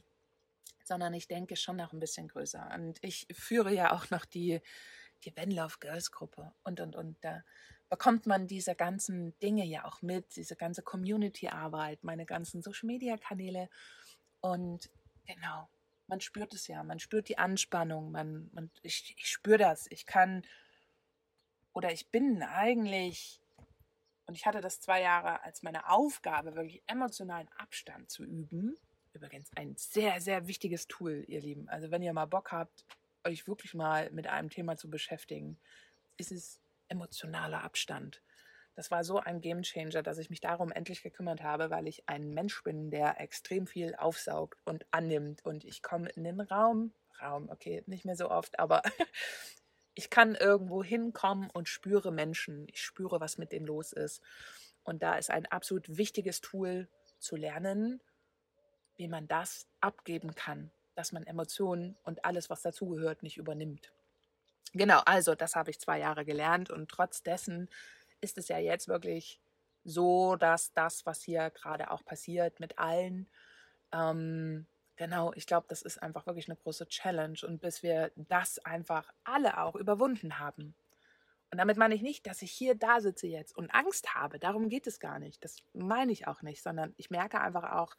sondern 0.84 1.14
ich 1.14 1.28
denke 1.28 1.56
schon 1.56 1.76
noch 1.76 1.92
ein 1.92 2.00
bisschen 2.00 2.28
größer. 2.28 2.70
Und 2.74 2.98
ich 3.02 3.26
führe 3.32 3.72
ja 3.72 3.92
auch 3.92 4.10
noch 4.10 4.24
die, 4.24 4.60
die 5.24 5.34
When 5.36 5.50
Love 5.50 5.76
Girls 5.80 6.10
Gruppe 6.10 6.52
und, 6.62 6.80
und, 6.80 6.96
und. 6.96 7.16
Da 7.22 7.42
bekommt 7.88 8.26
man 8.26 8.46
diese 8.46 8.74
ganzen 8.74 9.38
Dinge 9.38 9.64
ja 9.64 9.84
auch 9.84 10.02
mit, 10.02 10.36
diese 10.36 10.56
ganze 10.56 10.82
Community-Arbeit, 10.82 12.04
meine 12.04 12.26
ganzen 12.26 12.62
Social-Media-Kanäle. 12.62 13.68
Und 14.40 14.90
genau, 15.26 15.68
man 16.06 16.20
spürt 16.20 16.52
es 16.54 16.66
ja, 16.66 16.82
man 16.82 16.98
spürt 16.98 17.28
die 17.28 17.38
Anspannung, 17.38 18.10
man, 18.10 18.50
man, 18.52 18.70
ich, 18.82 19.14
ich 19.16 19.28
spüre 19.28 19.58
das. 19.58 19.86
Ich 19.90 20.06
kann 20.06 20.42
oder 21.74 21.92
ich 21.92 22.08
bin 22.10 22.42
eigentlich, 22.42 23.40
und 24.26 24.36
ich 24.36 24.46
hatte 24.46 24.60
das 24.60 24.80
zwei 24.80 25.02
Jahre 25.02 25.42
als 25.42 25.62
meine 25.62 25.88
Aufgabe, 25.90 26.54
wirklich 26.54 26.82
emotionalen 26.86 27.48
Abstand 27.58 28.10
zu 28.10 28.24
üben. 28.24 28.76
Übrigens 29.14 29.50
ein 29.56 29.74
sehr, 29.76 30.20
sehr 30.20 30.48
wichtiges 30.48 30.88
Tool, 30.88 31.24
ihr 31.28 31.40
Lieben. 31.40 31.68
Also 31.68 31.90
wenn 31.90 32.02
ihr 32.02 32.12
mal 32.12 32.26
Bock 32.26 32.52
habt, 32.52 32.84
euch 33.24 33.46
wirklich 33.46 33.74
mal 33.74 34.10
mit 34.10 34.26
einem 34.26 34.50
Thema 34.50 34.76
zu 34.76 34.90
beschäftigen, 34.90 35.56
ist 36.16 36.32
es 36.32 36.60
emotionaler 36.88 37.62
Abstand. 37.62 38.22
Das 38.74 38.90
war 38.90 39.04
so 39.04 39.18
ein 39.20 39.40
Gamechanger, 39.40 40.02
dass 40.02 40.18
ich 40.18 40.30
mich 40.30 40.40
darum 40.40 40.72
endlich 40.72 41.02
gekümmert 41.02 41.42
habe, 41.42 41.70
weil 41.70 41.86
ich 41.86 42.08
ein 42.08 42.34
Mensch 42.34 42.62
bin, 42.64 42.90
der 42.90 43.20
extrem 43.20 43.66
viel 43.66 43.94
aufsaugt 43.94 44.58
und 44.64 44.84
annimmt. 44.90 45.44
Und 45.44 45.64
ich 45.64 45.82
komme 45.82 46.08
in 46.10 46.24
den 46.24 46.40
Raum, 46.40 46.92
Raum, 47.22 47.48
okay, 47.50 47.84
nicht 47.86 48.04
mehr 48.04 48.16
so 48.16 48.30
oft, 48.30 48.58
aber 48.58 48.82
ich 49.94 50.10
kann 50.10 50.34
irgendwo 50.34 50.82
hinkommen 50.82 51.50
und 51.50 51.68
spüre 51.68 52.10
Menschen. 52.10 52.66
Ich 52.68 52.82
spüre, 52.82 53.20
was 53.20 53.38
mit 53.38 53.52
denen 53.52 53.66
los 53.66 53.92
ist. 53.92 54.20
Und 54.82 55.02
da 55.02 55.16
ist 55.16 55.30
ein 55.30 55.46
absolut 55.46 55.96
wichtiges 55.96 56.40
Tool 56.40 56.88
zu 57.20 57.36
lernen, 57.36 58.02
wie 58.96 59.08
man 59.08 59.28
das 59.28 59.66
abgeben 59.80 60.34
kann, 60.34 60.70
dass 60.94 61.12
man 61.12 61.26
Emotionen 61.26 61.96
und 62.04 62.24
alles, 62.24 62.50
was 62.50 62.62
dazugehört, 62.62 63.22
nicht 63.22 63.36
übernimmt. 63.36 63.92
Genau, 64.72 65.00
also 65.04 65.34
das 65.34 65.54
habe 65.54 65.70
ich 65.70 65.78
zwei 65.78 65.98
Jahre 66.00 66.24
gelernt 66.24 66.70
und 66.70 66.90
trotz 66.90 67.22
dessen 67.22 67.68
ist 68.20 68.38
es 68.38 68.48
ja 68.48 68.58
jetzt 68.58 68.88
wirklich 68.88 69.40
so, 69.84 70.36
dass 70.36 70.72
das, 70.72 71.06
was 71.06 71.22
hier 71.22 71.50
gerade 71.50 71.90
auch 71.90 72.04
passiert 72.04 72.58
mit 72.58 72.78
allen, 72.78 73.28
ähm, 73.92 74.66
genau, 74.96 75.32
ich 75.34 75.46
glaube, 75.46 75.66
das 75.68 75.82
ist 75.82 76.02
einfach 76.02 76.26
wirklich 76.26 76.48
eine 76.48 76.56
große 76.56 76.88
Challenge 76.88 77.38
und 77.42 77.60
bis 77.60 77.82
wir 77.82 78.10
das 78.16 78.58
einfach 78.64 79.12
alle 79.22 79.58
auch 79.58 79.76
überwunden 79.76 80.38
haben. 80.38 80.74
Und 81.50 81.58
damit 81.58 81.76
meine 81.76 81.94
ich 81.94 82.02
nicht, 82.02 82.26
dass 82.26 82.42
ich 82.42 82.50
hier 82.50 82.74
da 82.74 83.00
sitze 83.00 83.28
jetzt 83.28 83.56
und 83.56 83.70
Angst 83.72 84.14
habe. 84.16 84.40
Darum 84.40 84.68
geht 84.68 84.88
es 84.88 84.98
gar 84.98 85.20
nicht. 85.20 85.44
Das 85.44 85.58
meine 85.72 86.10
ich 86.10 86.26
auch 86.26 86.42
nicht, 86.42 86.62
sondern 86.62 86.94
ich 86.96 87.10
merke 87.10 87.40
einfach 87.40 87.72
auch, 87.72 87.94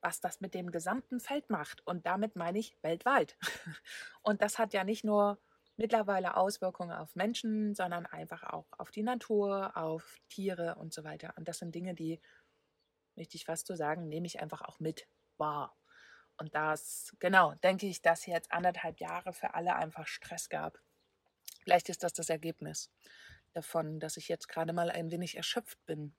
was 0.00 0.20
das 0.20 0.40
mit 0.40 0.54
dem 0.54 0.70
gesamten 0.70 1.20
Feld 1.20 1.50
macht. 1.50 1.86
Und 1.86 2.06
damit 2.06 2.36
meine 2.36 2.58
ich 2.58 2.76
weltweit. 2.82 3.36
Und 4.22 4.42
das 4.42 4.58
hat 4.58 4.72
ja 4.72 4.84
nicht 4.84 5.04
nur 5.04 5.38
mittlerweile 5.76 6.36
Auswirkungen 6.36 6.92
auf 6.92 7.14
Menschen, 7.14 7.74
sondern 7.74 8.06
einfach 8.06 8.42
auch 8.42 8.66
auf 8.72 8.90
die 8.90 9.02
Natur, 9.02 9.76
auf 9.76 10.18
Tiere 10.28 10.74
und 10.74 10.92
so 10.92 11.04
weiter. 11.04 11.32
Und 11.36 11.48
das 11.48 11.58
sind 11.58 11.74
Dinge, 11.74 11.94
die 11.94 12.20
möchte 13.16 13.36
ich 13.36 13.46
fast 13.46 13.66
so 13.66 13.74
sagen, 13.74 14.08
nehme 14.08 14.26
ich 14.26 14.40
einfach 14.40 14.60
auch 14.62 14.78
mit 14.78 15.06
wahr. 15.38 15.74
Und 16.36 16.54
das, 16.54 17.14
genau, 17.18 17.54
denke 17.62 17.86
ich, 17.86 18.02
dass 18.02 18.26
jetzt 18.26 18.52
anderthalb 18.52 19.00
Jahre 19.00 19.32
für 19.32 19.54
alle 19.54 19.74
einfach 19.76 20.06
Stress 20.06 20.48
gab. 20.48 20.78
Vielleicht 21.62 21.88
ist 21.88 22.02
das 22.02 22.12
das 22.12 22.28
Ergebnis 22.28 22.90
davon, 23.52 24.00
dass 24.00 24.16
ich 24.16 24.28
jetzt 24.28 24.48
gerade 24.48 24.72
mal 24.72 24.90
ein 24.90 25.10
wenig 25.10 25.36
erschöpft 25.36 25.84
bin. 25.86 26.14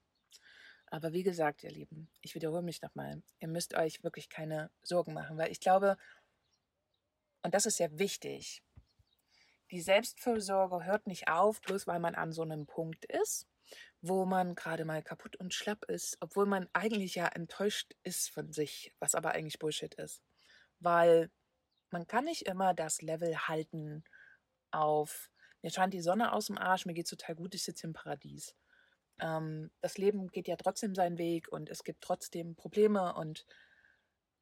Aber 0.92 1.14
wie 1.14 1.24
gesagt, 1.24 1.64
ihr 1.64 1.72
Lieben, 1.72 2.10
ich 2.20 2.36
wiederhole 2.36 2.62
mich 2.62 2.82
nochmal, 2.82 3.24
ihr 3.40 3.48
müsst 3.48 3.76
euch 3.76 4.04
wirklich 4.04 4.28
keine 4.28 4.70
Sorgen 4.84 5.14
machen, 5.14 5.38
weil 5.38 5.50
ich 5.50 5.62
glaube, 5.62 5.98
und 7.44 7.54
das 7.54 7.66
ist 7.66 7.80
ja 7.80 7.88
wichtig, 7.98 8.62
die 9.72 9.82
Selbstfürsorge 9.82 10.84
hört 10.84 11.08
nicht 11.08 11.30
auf, 11.30 11.62
bloß 11.62 11.88
weil 11.88 12.02
man 12.02 12.14
an 12.14 12.34
so 12.34 12.42
einem 12.42 12.66
Punkt 12.66 13.06
ist, 13.06 13.48
wo 14.02 14.26
man 14.26 14.54
gerade 14.54 14.84
mal 14.84 15.02
kaputt 15.02 15.38
und 15.38 15.54
schlapp 15.54 15.86
ist, 15.86 16.18
obwohl 16.20 16.46
man 16.46 16.68
eigentlich 16.74 17.16
ja 17.16 17.28
enttäuscht 17.28 17.96
ist 18.04 18.30
von 18.30 18.52
sich, 18.52 18.94
was 19.00 19.16
aber 19.16 19.32
eigentlich 19.32 19.60
Bullshit 19.60 19.96
ist. 19.96 20.22
Weil 20.80 21.32
man 21.90 22.06
kann 22.06 22.26
nicht 22.26 22.48
immer 22.48 22.74
das 22.74 23.02
Level 23.02 23.48
halten 23.48 24.04
auf, 24.72 25.32
mir 25.62 25.72
scheint 25.72 25.94
die 25.94 26.02
Sonne 26.02 26.34
aus 26.34 26.48
dem 26.48 26.58
Arsch, 26.58 26.86
mir 26.86 26.94
geht 26.94 27.08
total 27.08 27.36
gut, 27.36 27.56
ich 27.56 27.64
sitze 27.64 27.88
im 27.88 27.94
Paradies. 27.94 28.56
Ähm, 29.22 29.72
das 29.82 29.98
Leben 29.98 30.28
geht 30.28 30.48
ja 30.48 30.56
trotzdem 30.58 30.96
seinen 30.96 31.18
Weg 31.18 31.48
und 31.50 31.70
es 31.70 31.84
gibt 31.84 32.04
trotzdem 32.04 32.56
Probleme 32.56 33.16
und 33.16 33.46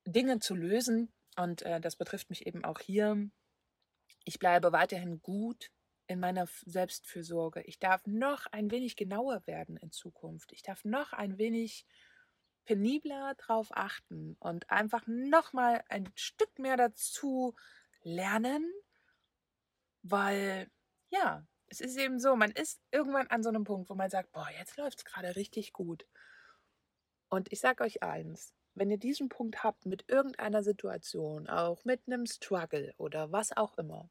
Dinge 0.05 0.39
zu 0.39 0.55
lösen. 0.55 1.13
Und 1.37 1.61
äh, 1.61 1.79
das 1.79 1.95
betrifft 1.95 2.29
mich 2.29 2.47
eben 2.47 2.63
auch 2.63 2.79
hier. 2.79 3.29
Ich 4.25 4.39
bleibe 4.39 4.71
weiterhin 4.71 5.21
gut 5.21 5.71
in 6.07 6.19
meiner 6.19 6.47
Selbstfürsorge. 6.65 7.61
Ich 7.63 7.79
darf 7.79 8.05
noch 8.07 8.47
ein 8.47 8.71
wenig 8.71 8.95
genauer 8.95 9.45
werden 9.45 9.77
in 9.77 9.91
Zukunft. 9.91 10.51
Ich 10.51 10.63
darf 10.63 10.83
noch 10.83 11.13
ein 11.13 11.37
wenig 11.37 11.85
penibler 12.65 13.35
drauf 13.35 13.67
achten 13.71 14.35
und 14.39 14.69
einfach 14.69 15.03
noch 15.07 15.53
mal 15.53 15.83
ein 15.89 16.11
Stück 16.15 16.57
mehr 16.59 16.77
dazu 16.77 17.55
lernen, 18.01 18.71
weil 20.03 20.69
ja, 21.09 21.47
es 21.69 21.82
ist 21.82 21.97
eben 21.97 22.19
so, 22.19 22.36
man 22.36 22.51
ist 22.51 22.82
irgendwann 22.91 23.27
an 23.27 23.43
so 23.43 23.49
einem 23.49 23.63
Punkt, 23.63 23.89
wo 23.89 23.95
man 23.95 24.10
sagt, 24.10 24.32
boah, 24.32 24.47
jetzt 24.58 24.77
läuft 24.77 24.99
es 24.99 25.05
gerade 25.05 25.36
richtig 25.36 25.73
gut. 25.73 26.05
Und 27.29 27.51
ich 27.51 27.60
sage 27.60 27.84
euch 27.84 28.01
eins, 28.03 28.53
wenn 28.73 28.89
ihr 28.89 28.97
diesen 28.97 29.29
Punkt 29.29 29.63
habt 29.63 29.86
mit 29.86 30.10
irgendeiner 30.10 30.63
Situation, 30.63 31.47
auch 31.47 31.86
mit 31.86 32.01
einem 32.08 32.25
Struggle 32.25 32.93
oder 32.97 33.32
was 33.32 33.55
auch 33.55 33.77
immer, 33.77 34.10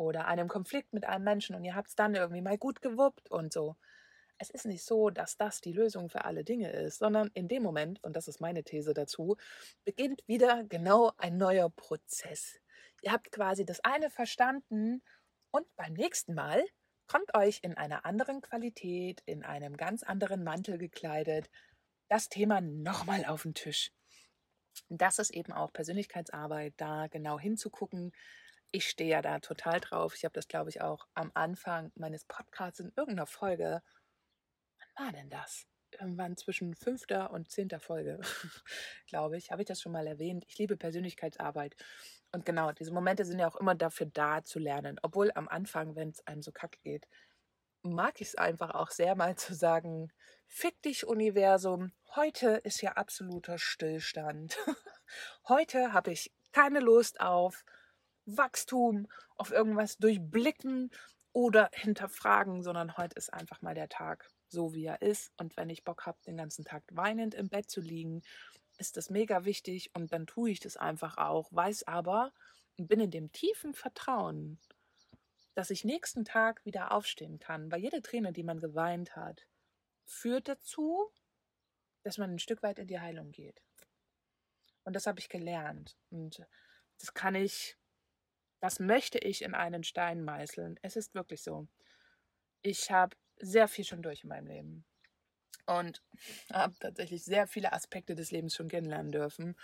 oder 0.00 0.26
einem 0.26 0.48
Konflikt 0.48 0.94
mit 0.94 1.04
einem 1.04 1.24
Menschen 1.24 1.54
und 1.54 1.62
ihr 1.62 1.74
habt 1.74 1.88
es 1.88 1.94
dann 1.94 2.14
irgendwie 2.14 2.40
mal 2.40 2.56
gut 2.56 2.80
gewuppt 2.80 3.30
und 3.30 3.52
so, 3.52 3.76
es 4.38 4.48
ist 4.48 4.64
nicht 4.64 4.82
so, 4.82 5.10
dass 5.10 5.36
das 5.36 5.60
die 5.60 5.72
Lösung 5.74 6.08
für 6.08 6.24
alle 6.24 6.44
Dinge 6.44 6.72
ist, 6.72 6.98
sondern 6.98 7.30
in 7.34 7.46
dem 7.46 7.62
Moment, 7.62 8.02
und 8.02 8.16
das 8.16 8.26
ist 8.26 8.40
meine 8.40 8.64
These 8.64 8.94
dazu, 8.94 9.36
beginnt 9.84 10.26
wieder 10.26 10.64
genau 10.64 11.12
ein 11.18 11.36
neuer 11.36 11.68
Prozess. 11.68 12.58
Ihr 13.02 13.12
habt 13.12 13.30
quasi 13.30 13.66
das 13.66 13.80
eine 13.80 14.08
verstanden 14.08 15.02
und 15.50 15.66
beim 15.76 15.92
nächsten 15.92 16.32
Mal 16.32 16.64
kommt 17.10 17.34
euch 17.34 17.58
in 17.62 17.76
einer 17.76 18.04
anderen 18.04 18.40
Qualität, 18.40 19.20
in 19.26 19.42
einem 19.42 19.76
ganz 19.76 20.04
anderen 20.04 20.44
Mantel 20.44 20.78
gekleidet, 20.78 21.50
das 22.08 22.28
Thema 22.28 22.60
nochmal 22.60 23.24
auf 23.24 23.42
den 23.42 23.52
Tisch. 23.52 23.90
Das 24.88 25.18
ist 25.18 25.30
eben 25.30 25.52
auch 25.52 25.72
Persönlichkeitsarbeit, 25.72 26.74
da 26.76 27.08
genau 27.08 27.36
hinzugucken. 27.36 28.12
Ich 28.70 28.88
stehe 28.88 29.10
ja 29.10 29.22
da 29.22 29.40
total 29.40 29.80
drauf. 29.80 30.14
Ich 30.14 30.24
habe 30.24 30.34
das, 30.34 30.46
glaube 30.46 30.70
ich, 30.70 30.82
auch 30.82 31.08
am 31.14 31.32
Anfang 31.34 31.90
meines 31.96 32.24
Podcasts 32.26 32.78
in 32.78 32.92
irgendeiner 32.94 33.26
Folge. 33.26 33.82
Wann 34.78 35.06
war 35.06 35.12
denn 35.12 35.30
das? 35.30 35.66
Irgendwann 35.90 36.36
zwischen 36.36 36.76
fünfter 36.76 37.32
und 37.32 37.50
zehnter 37.50 37.80
Folge, 37.80 38.20
glaube 39.08 39.36
ich, 39.36 39.50
habe 39.50 39.62
ich 39.62 39.66
das 39.66 39.80
schon 39.80 39.90
mal 39.90 40.06
erwähnt. 40.06 40.44
Ich 40.46 40.58
liebe 40.58 40.76
Persönlichkeitsarbeit. 40.76 41.74
Und 42.32 42.44
genau, 42.44 42.72
diese 42.72 42.92
Momente 42.92 43.24
sind 43.24 43.38
ja 43.38 43.48
auch 43.48 43.56
immer 43.56 43.74
dafür 43.74 44.06
da 44.06 44.44
zu 44.44 44.58
lernen. 44.58 44.98
Obwohl 45.02 45.32
am 45.34 45.48
Anfang, 45.48 45.96
wenn 45.96 46.10
es 46.10 46.26
einem 46.26 46.42
so 46.42 46.52
kacke 46.52 46.78
geht, 46.82 47.08
mag 47.82 48.20
ich 48.20 48.28
es 48.28 48.34
einfach 48.34 48.70
auch 48.70 48.90
sehr 48.90 49.14
mal 49.14 49.36
zu 49.36 49.54
sagen, 49.54 50.12
fick 50.46 50.80
dich 50.82 51.06
Universum, 51.06 51.92
heute 52.14 52.60
ist 52.64 52.82
ja 52.82 52.92
absoluter 52.92 53.58
Stillstand. 53.58 54.56
heute 55.48 55.92
habe 55.92 56.12
ich 56.12 56.32
keine 56.52 56.80
Lust 56.80 57.20
auf 57.20 57.64
Wachstum, 58.26 59.08
auf 59.36 59.50
irgendwas 59.50 59.96
durchblicken 59.96 60.90
oder 61.32 61.70
hinterfragen, 61.72 62.62
sondern 62.62 62.96
heute 62.96 63.16
ist 63.16 63.32
einfach 63.32 63.62
mal 63.62 63.74
der 63.74 63.88
Tag 63.88 64.28
so, 64.48 64.74
wie 64.74 64.84
er 64.84 65.00
ist. 65.00 65.32
Und 65.36 65.56
wenn 65.56 65.70
ich 65.70 65.84
Bock 65.84 66.06
habe, 66.06 66.18
den 66.26 66.36
ganzen 66.36 66.64
Tag 66.64 66.82
weinend 66.90 67.34
im 67.34 67.48
Bett 67.48 67.70
zu 67.70 67.80
liegen 67.80 68.22
ist 68.80 68.96
das 68.96 69.10
mega 69.10 69.44
wichtig 69.44 69.94
und 69.94 70.12
dann 70.12 70.26
tue 70.26 70.50
ich 70.50 70.60
das 70.60 70.76
einfach 70.76 71.18
auch, 71.18 71.52
weiß 71.52 71.86
aber 71.86 72.32
und 72.78 72.88
bin 72.88 72.98
in 72.98 73.10
dem 73.10 73.30
tiefen 73.30 73.74
Vertrauen, 73.74 74.58
dass 75.54 75.70
ich 75.70 75.84
nächsten 75.84 76.24
Tag 76.24 76.64
wieder 76.64 76.92
aufstehen 76.92 77.38
kann, 77.38 77.70
weil 77.70 77.80
jede 77.80 78.00
Träne, 78.00 78.32
die 78.32 78.42
man 78.42 78.58
geweint 78.58 79.14
hat, 79.16 79.46
führt 80.04 80.48
dazu, 80.48 81.12
dass 82.02 82.16
man 82.16 82.30
ein 82.30 82.38
Stück 82.38 82.62
weit 82.62 82.78
in 82.78 82.86
die 82.86 82.98
Heilung 82.98 83.30
geht. 83.32 83.62
Und 84.84 84.96
das 84.96 85.06
habe 85.06 85.20
ich 85.20 85.28
gelernt. 85.28 85.98
Und 86.08 86.42
das 86.98 87.12
kann 87.12 87.34
ich, 87.34 87.76
das 88.60 88.80
möchte 88.80 89.18
ich 89.18 89.42
in 89.42 89.54
einen 89.54 89.84
Stein 89.84 90.24
meißeln. 90.24 90.78
Es 90.80 90.96
ist 90.96 91.14
wirklich 91.14 91.42
so. 91.42 91.68
Ich 92.62 92.90
habe 92.90 93.14
sehr 93.36 93.68
viel 93.68 93.84
schon 93.84 94.02
durch 94.02 94.22
in 94.22 94.30
meinem 94.30 94.46
Leben 94.46 94.86
und 95.66 96.02
habe 96.52 96.74
tatsächlich 96.78 97.24
sehr 97.24 97.46
viele 97.46 97.72
Aspekte 97.72 98.14
des 98.14 98.30
Lebens 98.30 98.54
schon 98.54 98.68
kennenlernen 98.68 99.12
dürfen 99.12 99.56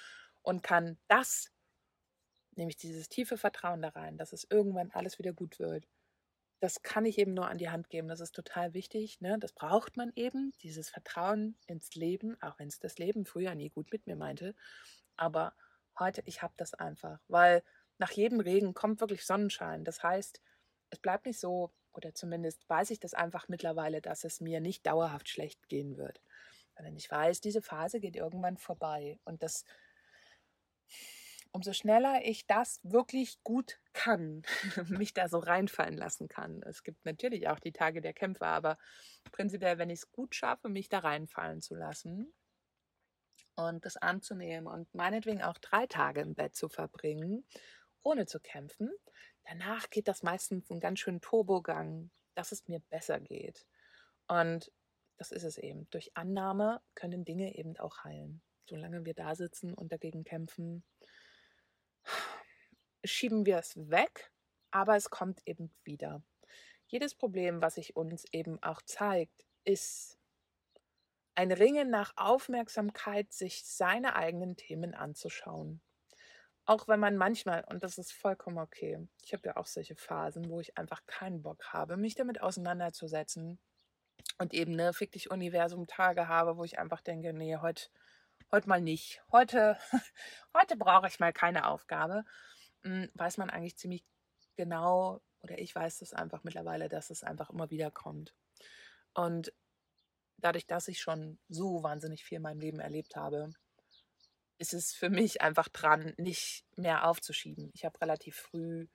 und 0.43 0.63
kann 0.63 0.99
das, 1.09 1.53
nämlich 2.57 2.77
dieses 2.77 3.09
tiefe 3.09 3.37
Vertrauen 3.39 3.83
da 3.83 3.89
rein, 3.91 4.17
dass 4.17 4.33
es 4.33 4.47
irgendwann 4.49 4.91
alles 4.93 5.19
wieder 5.19 5.33
gut 5.33 5.59
wird, 5.59 5.87
das 6.61 6.83
kann 6.83 7.05
ich 7.05 7.19
eben 7.19 7.35
nur 7.35 7.49
an 7.49 7.59
die 7.59 7.69
Hand 7.69 7.91
geben. 7.91 8.09
Das 8.09 8.21
ist 8.21 8.35
total 8.35 8.73
wichtig. 8.73 9.21
Ne? 9.21 9.39
Das 9.39 9.53
braucht 9.53 9.97
man 9.97 10.13
eben, 10.17 10.53
dieses 10.63 10.89
Vertrauen 10.89 11.57
ins 11.67 11.95
Leben, 11.95 12.41
auch 12.41 12.59
wenn 12.59 12.69
es 12.69 12.79
das 12.79 12.99
Leben 12.99 13.27
früher 13.27 13.55
nie 13.55 13.71
gut 13.71 13.93
mit 13.93 14.07
mir 14.07 14.17
meinte. 14.17 14.55
Aber 15.17 15.55
heute, 15.99 16.23
ich 16.25 16.43
habe 16.43 16.55
das 16.57 16.75
einfach, 16.75 17.21
weil 17.29 17.63
nach 17.99 18.11
jedem 18.13 18.41
Regen 18.41 18.75
kommt 18.75 19.01
wirklich 19.01 19.25
Sonnenschein. 19.27 19.85
Das 19.85 20.03
heißt, 20.03 20.41
es 20.91 20.99
bleibt 20.99 21.27
nicht 21.27 21.41
so, 21.41 21.73
oder 21.97 22.15
zumindest 22.15 22.69
weiß 22.69 22.91
ich 22.91 23.01
das 23.01 23.15
einfach 23.15 23.49
mittlerweile, 23.49 24.01
dass 24.01 24.25
es 24.25 24.41
mir 24.41 24.61
nicht 24.61 24.87
dauerhaft 24.87 25.29
schlecht 25.29 25.69
gehen 25.69 25.97
wird. 25.97 26.21
Wenn 26.79 26.97
ich 26.97 27.11
weiß, 27.11 27.41
diese 27.41 27.63
Phase 27.63 28.01
geht 28.01 28.17
irgendwann 28.17 28.59
vorbei 28.59 29.19
und 29.25 29.43
das 29.43 29.65
umso 31.53 31.73
schneller 31.73 32.21
ich 32.23 32.47
das 32.47 32.81
wirklich 32.83 33.43
gut 33.43 33.81
kann, 33.95 34.43
mich 34.89 35.15
da 35.15 35.27
so 35.29 35.39
reinfallen 35.39 35.97
lassen 35.97 36.29
kann. 36.29 36.63
Es 36.63 36.83
gibt 36.83 37.07
natürlich 37.07 37.49
auch 37.49 37.59
die 37.59 37.73
Tage 37.73 38.03
der 38.03 38.13
Kämpfe, 38.13 38.47
aber 38.47 38.77
prinzipiell, 39.33 39.79
wenn 39.79 39.89
ich 39.89 40.01
es 40.01 40.13
gut 40.13 40.35
schaffe, 40.35 40.69
mich 40.69 40.91
da 40.91 40.99
reinfallen 40.99 41.63
zu 41.63 41.75
lassen 41.75 42.31
und 43.55 43.87
das 43.87 43.97
anzunehmen 43.97 44.67
und 44.67 44.95
meinetwegen 44.95 45.43
auch 45.43 45.57
drei 45.57 45.87
Tage 45.87 46.21
im 46.21 46.35
Bett 46.35 46.55
zu 46.55 46.69
verbringen, 46.69 47.47
ohne 48.03 48.27
zu 48.27 48.39
kämpfen, 48.39 48.91
danach 49.47 49.91
geht 49.91 50.09
das 50.09 50.23
meistens 50.23 50.71
einen 50.71 50.81
ganz 50.81 51.01
schönen 51.01 51.21
Turbogang, 51.21 52.11
dass 52.35 52.53
es 52.53 52.69
mir 52.69 52.81
besser 52.91 53.21
geht. 53.21 53.67
Und 54.29 54.73
das 55.17 55.33
ist 55.33 55.45
es 55.45 55.57
eben. 55.57 55.89
Durch 55.91 56.17
Annahme 56.17 56.83
können 56.95 57.25
Dinge 57.25 57.57
eben 57.57 57.77
auch 57.79 58.05
heilen. 58.05 58.43
Solange 58.69 59.05
wir 59.05 59.15
da 59.15 59.35
sitzen 59.35 59.75
und 59.75 59.93
dagegen 59.93 60.25
kämpfen, 60.25 60.85
schieben 63.05 63.47
wir 63.47 63.59
es 63.59 63.77
weg, 63.77 64.33
aber 64.71 64.97
es 64.97 65.11
kommt 65.11 65.41
eben 65.47 65.75
wieder. 65.85 66.23
Jedes 66.87 67.15
Problem, 67.15 67.63
was 67.63 67.75
sich 67.77 67.97
uns 67.97 68.25
eben 68.33 68.63
auch 68.63 68.83
zeigt, 68.83 69.47
ist 69.65 70.19
ein 71.35 71.53
Ringen 71.53 71.91
nach 71.91 72.13
Aufmerksamkeit, 72.17 73.33
sich 73.33 73.65
seine 73.65 74.17
eigenen 74.17 74.57
Themen 74.57 74.95
anzuschauen. 74.95 75.81
Auch 76.66 76.88
wenn 76.88 77.00
man 77.00 77.16
manchmal, 77.16 77.64
und 77.68 77.83
das 77.83 77.96
ist 77.96 78.12
vollkommen 78.12 78.59
okay, 78.59 79.07
ich 79.24 79.33
habe 79.33 79.48
ja 79.48 79.57
auch 79.57 79.66
solche 79.66 79.96
Phasen, 79.96 80.50
wo 80.50 80.61
ich 80.61 80.76
einfach 80.76 81.07
keinen 81.07 81.42
Bock 81.42 81.64
habe, 81.72 81.96
mich 81.96 82.14
damit 82.16 82.42
auseinanderzusetzen 82.42 83.59
und 84.38 84.52
eben 84.52 84.72
eine 84.72 84.92
Fick 84.92 85.12
dich 85.12 85.31
Universum 85.31 85.87
Tage 85.87 86.29
habe, 86.29 86.57
wo 86.57 86.64
ich 86.64 86.79
einfach 86.79 87.00
denke, 87.00 87.33
nee, 87.33 87.57
heute 87.57 87.88
heute 88.52 88.68
mal 88.68 88.81
nicht. 88.81 89.22
Heute, 89.33 89.79
heute 90.55 90.76
brauche 90.76 91.09
ich 91.09 91.20
mal 91.20 91.33
keine 91.33 91.68
Aufgabe. 91.68 92.24
Hm, 92.83 93.11
weiß 93.14 93.38
man 93.38 93.50
eigentlich 93.50 93.76
ziemlich 93.76 94.05
genau, 94.57 95.20
oder 95.42 95.59
ich 95.59 95.74
weiß 95.74 95.98
das 95.98 96.12
einfach 96.12 96.44
mittlerweile, 96.44 96.88
dass 96.88 97.11
es 97.11 97.22
einfach 97.22 97.50
immer 97.50 97.70
wieder 97.70 97.90
kommt. 97.90 98.35
Und 99.14 99.52
dadurch, 100.38 100.66
dass 100.66 100.88
ich 100.88 101.00
schon 101.00 101.38
so 101.48 101.83
wahnsinnig 101.83 102.24
viel 102.24 102.37
in 102.37 102.42
meinem 102.42 102.61
Leben 102.61 102.81
erlebt 102.81 103.16
habe, 103.16 103.50
ist 104.59 104.75
es 104.75 104.92
für 104.92 105.11
mich 105.11 105.42
einfach 105.42 105.69
dran, 105.69 106.14
nicht 106.16 106.64
mehr 106.77 107.07
aufzuschieben. 107.07 107.71
Ich 107.75 107.85
habe 107.85 108.01
relativ 108.01 108.37
früh 108.37 108.87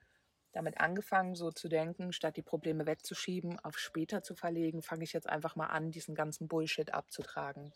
damit 0.52 0.78
angefangen, 0.78 1.34
so 1.34 1.50
zu 1.50 1.68
denken, 1.68 2.12
statt 2.12 2.36
die 2.36 2.42
Probleme 2.42 2.86
wegzuschieben, 2.86 3.58
auf 3.60 3.78
später 3.78 4.22
zu 4.22 4.34
verlegen, 4.34 4.82
fange 4.82 5.04
ich 5.04 5.12
jetzt 5.12 5.28
einfach 5.28 5.56
mal 5.56 5.68
an, 5.68 5.90
diesen 5.90 6.14
ganzen 6.14 6.46
Bullshit 6.46 6.92
abzutragen. 6.92 7.72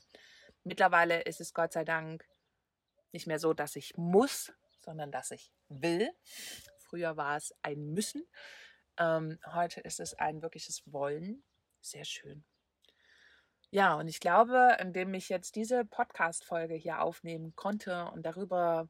Mittlerweile 0.62 1.22
ist 1.22 1.40
es 1.40 1.54
Gott 1.54 1.72
sei 1.72 1.84
Dank 1.84 2.26
nicht 3.12 3.26
mehr 3.26 3.38
so, 3.38 3.54
dass 3.54 3.76
ich 3.76 3.96
muss, 3.96 4.52
sondern 4.80 5.10
dass 5.10 5.30
ich 5.30 5.52
will. 5.68 6.10
Früher 6.76 7.16
war 7.16 7.36
es 7.36 7.54
ein 7.62 7.92
Müssen. 7.92 8.26
Ähm, 8.98 9.38
heute 9.52 9.80
ist 9.80 10.00
es 10.00 10.14
ein 10.14 10.42
wirkliches 10.42 10.82
Wollen. 10.86 11.42
Sehr 11.80 12.04
schön. 12.04 12.44
Ja, 13.70 13.94
und 13.96 14.08
ich 14.08 14.20
glaube, 14.20 14.76
indem 14.80 15.12
ich 15.14 15.28
jetzt 15.28 15.56
diese 15.56 15.84
Podcast-Folge 15.84 16.74
hier 16.74 17.02
aufnehmen 17.02 17.54
konnte 17.56 18.06
und 18.12 18.24
darüber 18.24 18.88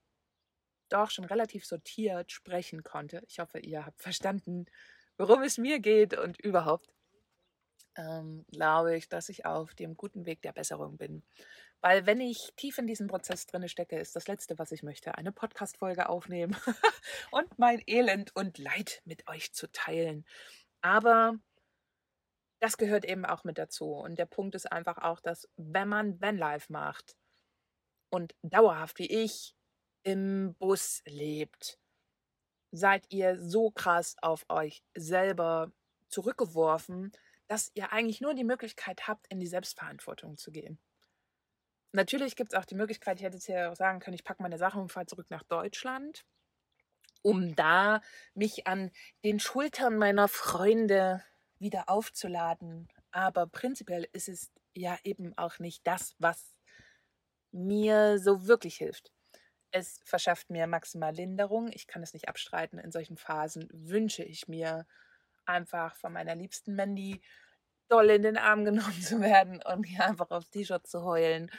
doch 0.89 1.11
schon 1.11 1.25
relativ 1.25 1.65
sortiert 1.65 2.31
sprechen 2.31 2.83
konnte, 2.83 3.23
ich 3.29 3.39
hoffe, 3.39 3.59
ihr 3.59 3.87
habt 3.87 4.01
verstanden, 4.03 4.67
worum 5.17 5.43
es 5.43 5.59
mir 5.59 5.81
geht 5.81 6.17
und 6.17 6.39
überhaupt, 6.41 6.93
ähm, 7.97 8.45
glaube 8.53 8.97
ich, 8.97 9.09
dass 9.09 9.29
ich 9.29 9.47
auf 9.47 9.75
dem 9.75 9.97
guten 9.97 10.27
Weg 10.27 10.43
der 10.43 10.53
Besserung 10.53 10.99
bin. 10.99 11.23
Weil 11.81 12.07
wenn 12.07 12.21
ich 12.21 12.53
tief 12.57 12.79
in 12.79 12.87
diesem 12.87 13.07
Prozess 13.07 13.47
drin 13.47 13.69
stecke, 13.69 13.99
ist 13.99 14.17
das 14.17 14.29
Letzte, 14.29 14.59
was 14.59 14.73
ich 14.73 14.83
möchte, 14.83 15.17
eine 15.17 15.33
Podcast-Folge 15.33 16.09
aufnehmen 16.09 16.57
und 17.31 17.59
mein 17.59 17.83
Elend 17.87 18.35
und 18.35 18.59
Leid 18.59 19.03
mit 19.05 19.29
euch 19.29 19.53
zu 19.53 19.71
teilen. 19.73 20.27
Aber 20.81 21.39
das 22.67 22.79
gehört 22.79 23.05
eben 23.05 23.25
auch 23.25 23.45
mit 23.45 23.59
dazu. 23.59 23.93
Und 23.93 24.19
der 24.19 24.27
Punkt 24.27 24.57
ist 24.57 24.73
einfach 24.73 24.99
auch, 24.99 25.21
dass 25.21 25.49
wenn 25.57 25.87
man 25.87 26.21
Vanlife 26.21 26.73
macht 26.73 27.17
und 28.11 28.35
dauerhaft 28.43 28.99
wie 28.99 29.07
ich 29.07 29.55
im 30.03 30.57
Bus 30.59 31.01
lebt, 31.07 31.79
seid 32.73 33.07
ihr 33.13 33.39
so 33.39 33.71
krass 33.71 34.17
auf 34.21 34.47
euch 34.49 34.83
selber 34.97 35.71
zurückgeworfen, 36.09 37.13
dass 37.47 37.71
ihr 37.75 37.93
eigentlich 37.93 38.21
nur 38.21 38.35
die 38.35 38.43
Möglichkeit 38.43 39.07
habt, 39.07 39.29
in 39.29 39.39
die 39.39 39.47
Selbstverantwortung 39.47 40.37
zu 40.37 40.51
gehen. 40.51 40.81
Natürlich 41.93 42.35
gibt 42.35 42.53
es 42.53 42.59
auch 42.59 42.65
die 42.65 42.75
Möglichkeit, 42.75 43.21
ich 43.21 43.25
hätte 43.25 43.37
jetzt 43.37 43.47
ja 43.47 43.71
auch 43.71 43.77
sagen 43.77 44.01
können, 44.01 44.17
ich 44.17 44.25
packe 44.25 44.43
meine 44.43 44.59
Sachen 44.59 44.83
und 44.83 44.91
fahre 44.91 45.07
zurück 45.07 45.27
nach 45.31 45.45
Deutschland, 45.45 46.27
um 47.23 47.55
da 47.55 48.01
mich 48.35 48.67
an 48.67 48.91
den 49.23 49.39
Schultern 49.39 49.99
meiner 49.99 50.27
Freunde 50.27 51.23
wieder 51.59 51.89
aufzuladen. 51.89 52.89
Aber 53.11 53.47
prinzipiell 53.47 54.09
ist 54.13 54.29
es 54.29 54.51
ja 54.75 54.99
eben 55.05 55.37
auch 55.37 55.59
nicht 55.59 55.87
das, 55.87 56.15
was 56.19 56.57
mir 57.53 58.19
so 58.19 58.47
wirklich 58.47 58.77
hilft. 58.77 59.13
Es 59.71 60.01
verschafft 60.05 60.51
mir 60.51 60.67
maximal 60.67 61.15
Linderung. 61.15 61.71
Ich 61.73 61.87
kann 61.87 62.03
es 62.03 62.15
nicht 62.15 62.29
abstreiten. 62.29 62.79
In 62.79 62.93
solchen 62.93 63.17
Phasen 63.17 63.69
wünsche 63.73 64.23
ich 64.23 64.49
mir 64.49 64.87
einfach 65.45 65.97
von 65.97 66.13
meiner 66.13 66.35
liebsten 66.35 66.75
Mandy 66.75 67.23
doll 67.89 68.11
in 68.11 68.23
den 68.23 68.37
Arm 68.37 68.65
genommen 68.65 69.01
zu 69.03 69.21
werden 69.21 69.63
und 69.63 69.81
mir 69.81 70.05
einfach 70.05 70.31
aufs 70.31 70.51
T-Shirt 70.51 70.87
zu 70.87 71.03
heulen. 71.05 71.51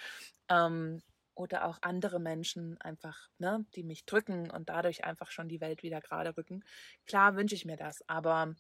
Ähm, 0.49 1.01
oder 1.38 1.65
auch 1.65 1.77
andere 1.81 2.19
Menschen 2.19 2.81
einfach, 2.81 3.29
ne, 3.38 3.63
die 3.75 3.83
mich 3.83 4.05
drücken 4.05 4.49
und 4.49 4.69
dadurch 4.69 5.03
einfach 5.03 5.29
schon 5.29 5.47
die 5.47 5.62
Welt 5.62 5.83
wieder 5.83 6.01
gerade 6.01 6.36
rücken. 6.36 6.63
Klar 7.05 7.36
wünsche 7.36 7.53
ich 7.53 7.63
mir 7.63 7.77
das, 7.77 8.01
aber 8.10 8.55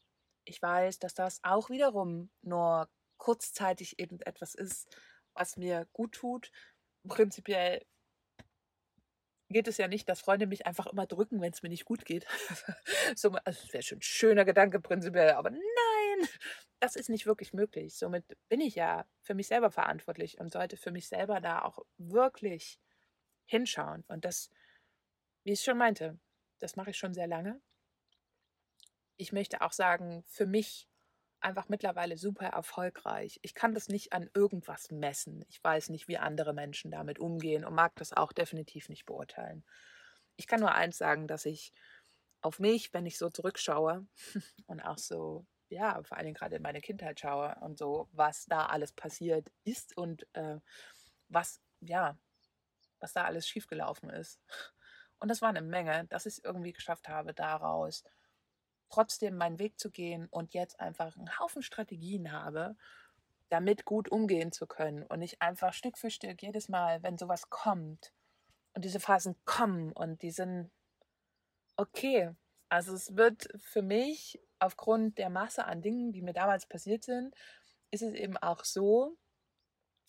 ich 0.47 0.61
weiß, 0.61 0.99
dass 0.99 1.13
das 1.13 1.39
auch 1.43 1.69
wiederum 1.69 2.29
nur 2.41 2.89
kurzzeitig 3.17 3.99
eben 3.99 4.19
etwas 4.21 4.55
ist, 4.55 4.87
was 5.33 5.57
mir 5.57 5.87
gut 5.93 6.13
tut. 6.13 6.51
Prinzipiell 7.07 7.85
geht 9.49 9.67
es 9.67 9.77
ja 9.77 9.87
nicht, 9.87 10.09
dass 10.09 10.21
Freunde 10.21 10.47
mich 10.47 10.65
einfach 10.65 10.87
immer 10.87 11.05
drücken, 11.05 11.41
wenn 11.41 11.53
es 11.53 11.63
mir 11.63 11.69
nicht 11.69 11.85
gut 11.85 12.05
geht. 12.05 12.25
so, 13.15 13.31
also, 13.31 13.61
das 13.61 13.73
wäre 13.73 13.83
schon 13.83 13.99
ein 13.99 14.01
schöner 14.01 14.45
Gedanke 14.45 14.79
prinzipiell, 14.79 15.31
aber 15.31 15.51
nein, 15.51 16.27
das 16.79 16.95
ist 16.95 17.09
nicht 17.09 17.25
wirklich 17.25 17.53
möglich. 17.53 17.95
Somit 17.95 18.25
bin 18.49 18.61
ich 18.61 18.75
ja 18.75 19.05
für 19.21 19.33
mich 19.35 19.47
selber 19.47 19.71
verantwortlich 19.71 20.39
und 20.39 20.51
sollte 20.51 20.77
für 20.77 20.91
mich 20.91 21.07
selber 21.07 21.39
da 21.41 21.61
auch 21.61 21.79
wirklich 21.97 22.79
hinschauen. 23.45 24.03
Und 24.07 24.25
das, 24.25 24.51
wie 25.43 25.53
ich 25.53 25.61
schon 25.61 25.77
meinte, 25.77 26.19
das 26.59 26.75
mache 26.75 26.91
ich 26.91 26.97
schon 26.97 27.13
sehr 27.13 27.27
lange. 27.27 27.61
Ich 29.17 29.31
möchte 29.31 29.61
auch 29.61 29.73
sagen, 29.73 30.23
für 30.27 30.45
mich 30.45 30.87
einfach 31.39 31.69
mittlerweile 31.69 32.17
super 32.17 32.47
erfolgreich. 32.47 33.39
Ich 33.41 33.53
kann 33.53 33.73
das 33.73 33.89
nicht 33.89 34.13
an 34.13 34.29
irgendwas 34.33 34.91
messen. 34.91 35.45
Ich 35.49 35.63
weiß 35.63 35.89
nicht, 35.89 36.07
wie 36.07 36.17
andere 36.17 36.53
Menschen 36.53 36.91
damit 36.91 37.19
umgehen 37.19 37.65
und 37.65 37.75
mag 37.75 37.95
das 37.95 38.13
auch 38.13 38.31
definitiv 38.31 38.89
nicht 38.89 39.05
beurteilen. 39.05 39.63
Ich 40.35 40.47
kann 40.47 40.59
nur 40.59 40.73
eins 40.73 40.97
sagen, 40.97 41.27
dass 41.27 41.45
ich 41.45 41.73
auf 42.41 42.59
mich, 42.59 42.93
wenn 42.93 43.05
ich 43.05 43.17
so 43.17 43.29
zurückschaue 43.29 44.07
und 44.67 44.81
auch 44.81 44.97
so, 44.97 45.45
ja, 45.69 46.01
vor 46.03 46.17
allem 46.17 46.33
gerade 46.33 46.55
in 46.55 46.61
meine 46.61 46.81
Kindheit 46.81 47.19
schaue 47.19 47.55
und 47.61 47.77
so, 47.77 48.07
was 48.11 48.45
da 48.45 48.67
alles 48.67 48.93
passiert 48.93 49.51
ist 49.63 49.95
und 49.97 50.27
äh, 50.33 50.59
was, 51.29 51.61
ja, 51.81 52.17
was 52.99 53.13
da 53.13 53.25
alles 53.25 53.47
schiefgelaufen 53.47 54.09
ist. 54.09 54.39
Und 55.19 55.29
das 55.29 55.41
war 55.41 55.49
eine 55.49 55.61
Menge, 55.61 56.05
dass 56.07 56.25
ich 56.25 56.35
es 56.35 56.43
irgendwie 56.43 56.73
geschafft 56.73 57.09
habe, 57.09 57.33
daraus 57.33 58.03
trotzdem 58.89 59.37
meinen 59.37 59.59
Weg 59.59 59.79
zu 59.79 59.91
gehen 59.91 60.27
und 60.29 60.53
jetzt 60.53 60.79
einfach 60.79 61.15
einen 61.15 61.39
Haufen 61.39 61.61
Strategien 61.61 62.31
habe, 62.31 62.75
damit 63.49 63.85
gut 63.85 64.09
umgehen 64.09 64.51
zu 64.51 64.67
können 64.67 65.03
und 65.03 65.19
nicht 65.19 65.41
einfach 65.41 65.73
Stück 65.73 65.97
für 65.97 66.09
Stück 66.09 66.41
jedes 66.41 66.69
Mal, 66.69 67.01
wenn 67.03 67.17
sowas 67.17 67.49
kommt 67.49 68.13
und 68.73 68.85
diese 68.85 68.99
Phasen 68.99 69.35
kommen 69.45 69.93
und 69.93 70.21
die 70.21 70.31
sind 70.31 70.71
okay. 71.77 72.31
Also 72.69 72.93
es 72.93 73.15
wird 73.15 73.47
für 73.57 73.81
mich 73.81 74.41
aufgrund 74.59 75.17
der 75.17 75.29
Masse 75.29 75.65
an 75.65 75.81
Dingen, 75.81 76.11
die 76.11 76.21
mir 76.21 76.33
damals 76.33 76.65
passiert 76.65 77.03
sind, 77.03 77.35
ist 77.91 78.01
es 78.01 78.13
eben 78.13 78.37
auch 78.37 78.65
so, 78.65 79.17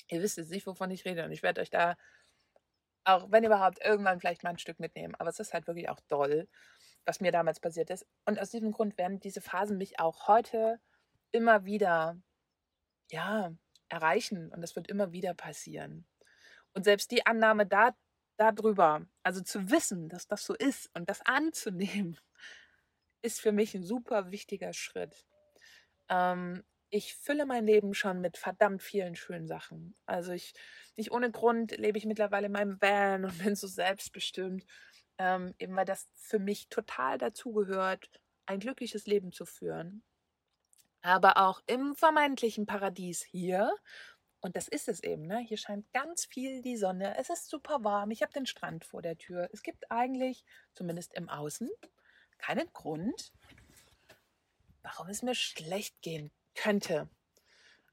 ihr 0.08 0.22
wisst 0.22 0.38
jetzt 0.38 0.50
nicht, 0.50 0.66
wovon 0.66 0.90
ich 0.90 1.04
rede 1.04 1.24
und 1.24 1.32
ich 1.32 1.42
werde 1.42 1.60
euch 1.60 1.70
da 1.70 1.96
auch, 3.04 3.30
wenn 3.30 3.44
überhaupt, 3.44 3.82
irgendwann 3.84 4.20
vielleicht 4.20 4.42
mal 4.42 4.50
ein 4.50 4.58
Stück 4.58 4.80
mitnehmen, 4.80 5.14
aber 5.14 5.30
es 5.30 5.40
ist 5.40 5.54
halt 5.54 5.66
wirklich 5.66 5.88
auch 5.88 6.00
doll 6.08 6.48
was 7.08 7.20
mir 7.20 7.32
damals 7.32 7.58
passiert 7.58 7.88
ist. 7.88 8.06
Und 8.26 8.38
aus 8.38 8.50
diesem 8.50 8.70
Grund 8.70 8.98
werden 8.98 9.18
diese 9.18 9.40
Phasen 9.40 9.78
mich 9.78 9.98
auch 9.98 10.28
heute 10.28 10.78
immer 11.32 11.64
wieder, 11.64 12.20
ja, 13.10 13.50
erreichen. 13.88 14.52
Und 14.52 14.60
das 14.60 14.76
wird 14.76 14.88
immer 14.88 15.10
wieder 15.10 15.32
passieren. 15.32 16.06
Und 16.74 16.84
selbst 16.84 17.10
die 17.10 17.24
Annahme 17.24 17.64
da, 17.64 17.96
darüber, 18.36 19.06
also 19.22 19.40
zu 19.40 19.70
wissen, 19.70 20.10
dass 20.10 20.28
das 20.28 20.44
so 20.44 20.54
ist 20.54 20.90
und 20.94 21.08
das 21.08 21.22
anzunehmen, 21.24 22.18
ist 23.22 23.40
für 23.40 23.52
mich 23.52 23.74
ein 23.74 23.82
super 23.82 24.30
wichtiger 24.30 24.74
Schritt. 24.74 25.24
Ähm, 26.10 26.62
ich 26.90 27.14
fülle 27.14 27.46
mein 27.46 27.64
Leben 27.64 27.94
schon 27.94 28.20
mit 28.20 28.36
verdammt 28.36 28.82
vielen 28.82 29.16
schönen 29.16 29.46
Sachen. 29.46 29.96
Also 30.04 30.32
ich, 30.32 30.52
nicht 30.96 31.10
ohne 31.10 31.30
Grund 31.30 31.74
lebe 31.78 31.96
ich 31.96 32.04
mittlerweile 32.04 32.46
in 32.46 32.52
meinem 32.52 32.78
Van 32.82 33.24
und 33.24 33.38
bin 33.38 33.54
so 33.56 33.66
selbstbestimmt 33.66 34.66
ähm, 35.18 35.54
eben 35.58 35.76
weil 35.76 35.84
das 35.84 36.08
für 36.14 36.38
mich 36.38 36.68
total 36.68 37.18
dazugehört, 37.18 38.08
ein 38.46 38.60
glückliches 38.60 39.06
Leben 39.06 39.32
zu 39.32 39.44
führen. 39.44 40.02
Aber 41.02 41.36
auch 41.36 41.60
im 41.66 41.94
vermeintlichen 41.94 42.66
Paradies 42.66 43.22
hier, 43.22 43.74
und 44.40 44.56
das 44.56 44.68
ist 44.68 44.88
es 44.88 45.02
eben, 45.02 45.26
ne? 45.26 45.38
hier 45.38 45.56
scheint 45.56 45.92
ganz 45.92 46.24
viel 46.24 46.62
die 46.62 46.76
Sonne, 46.76 47.16
es 47.18 47.28
ist 47.28 47.48
super 47.48 47.82
warm, 47.82 48.10
ich 48.10 48.22
habe 48.22 48.32
den 48.32 48.46
Strand 48.46 48.84
vor 48.84 49.02
der 49.02 49.18
Tür. 49.18 49.48
Es 49.52 49.62
gibt 49.62 49.90
eigentlich, 49.90 50.44
zumindest 50.74 51.14
im 51.14 51.28
Außen, 51.28 51.68
keinen 52.38 52.72
Grund, 52.72 53.32
warum 54.82 55.08
es 55.08 55.22
mir 55.22 55.34
schlecht 55.34 56.00
gehen 56.02 56.30
könnte. 56.54 57.08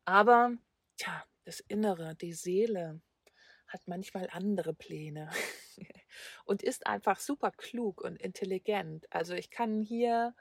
Aber, 0.05 0.51
tja, 0.97 1.25
das 1.45 1.59
Innere, 1.61 2.15
die 2.15 2.33
Seele 2.33 3.01
hat 3.67 3.81
manchmal 3.87 4.29
andere 4.31 4.73
Pläne. 4.73 5.29
und 6.45 6.63
ist 6.63 6.87
einfach 6.87 7.19
super 7.19 7.51
klug 7.51 8.01
und 8.01 8.17
intelligent. 8.17 9.05
Also 9.11 9.33
ich 9.33 9.49
kann 9.49 9.81
hier 9.81 10.35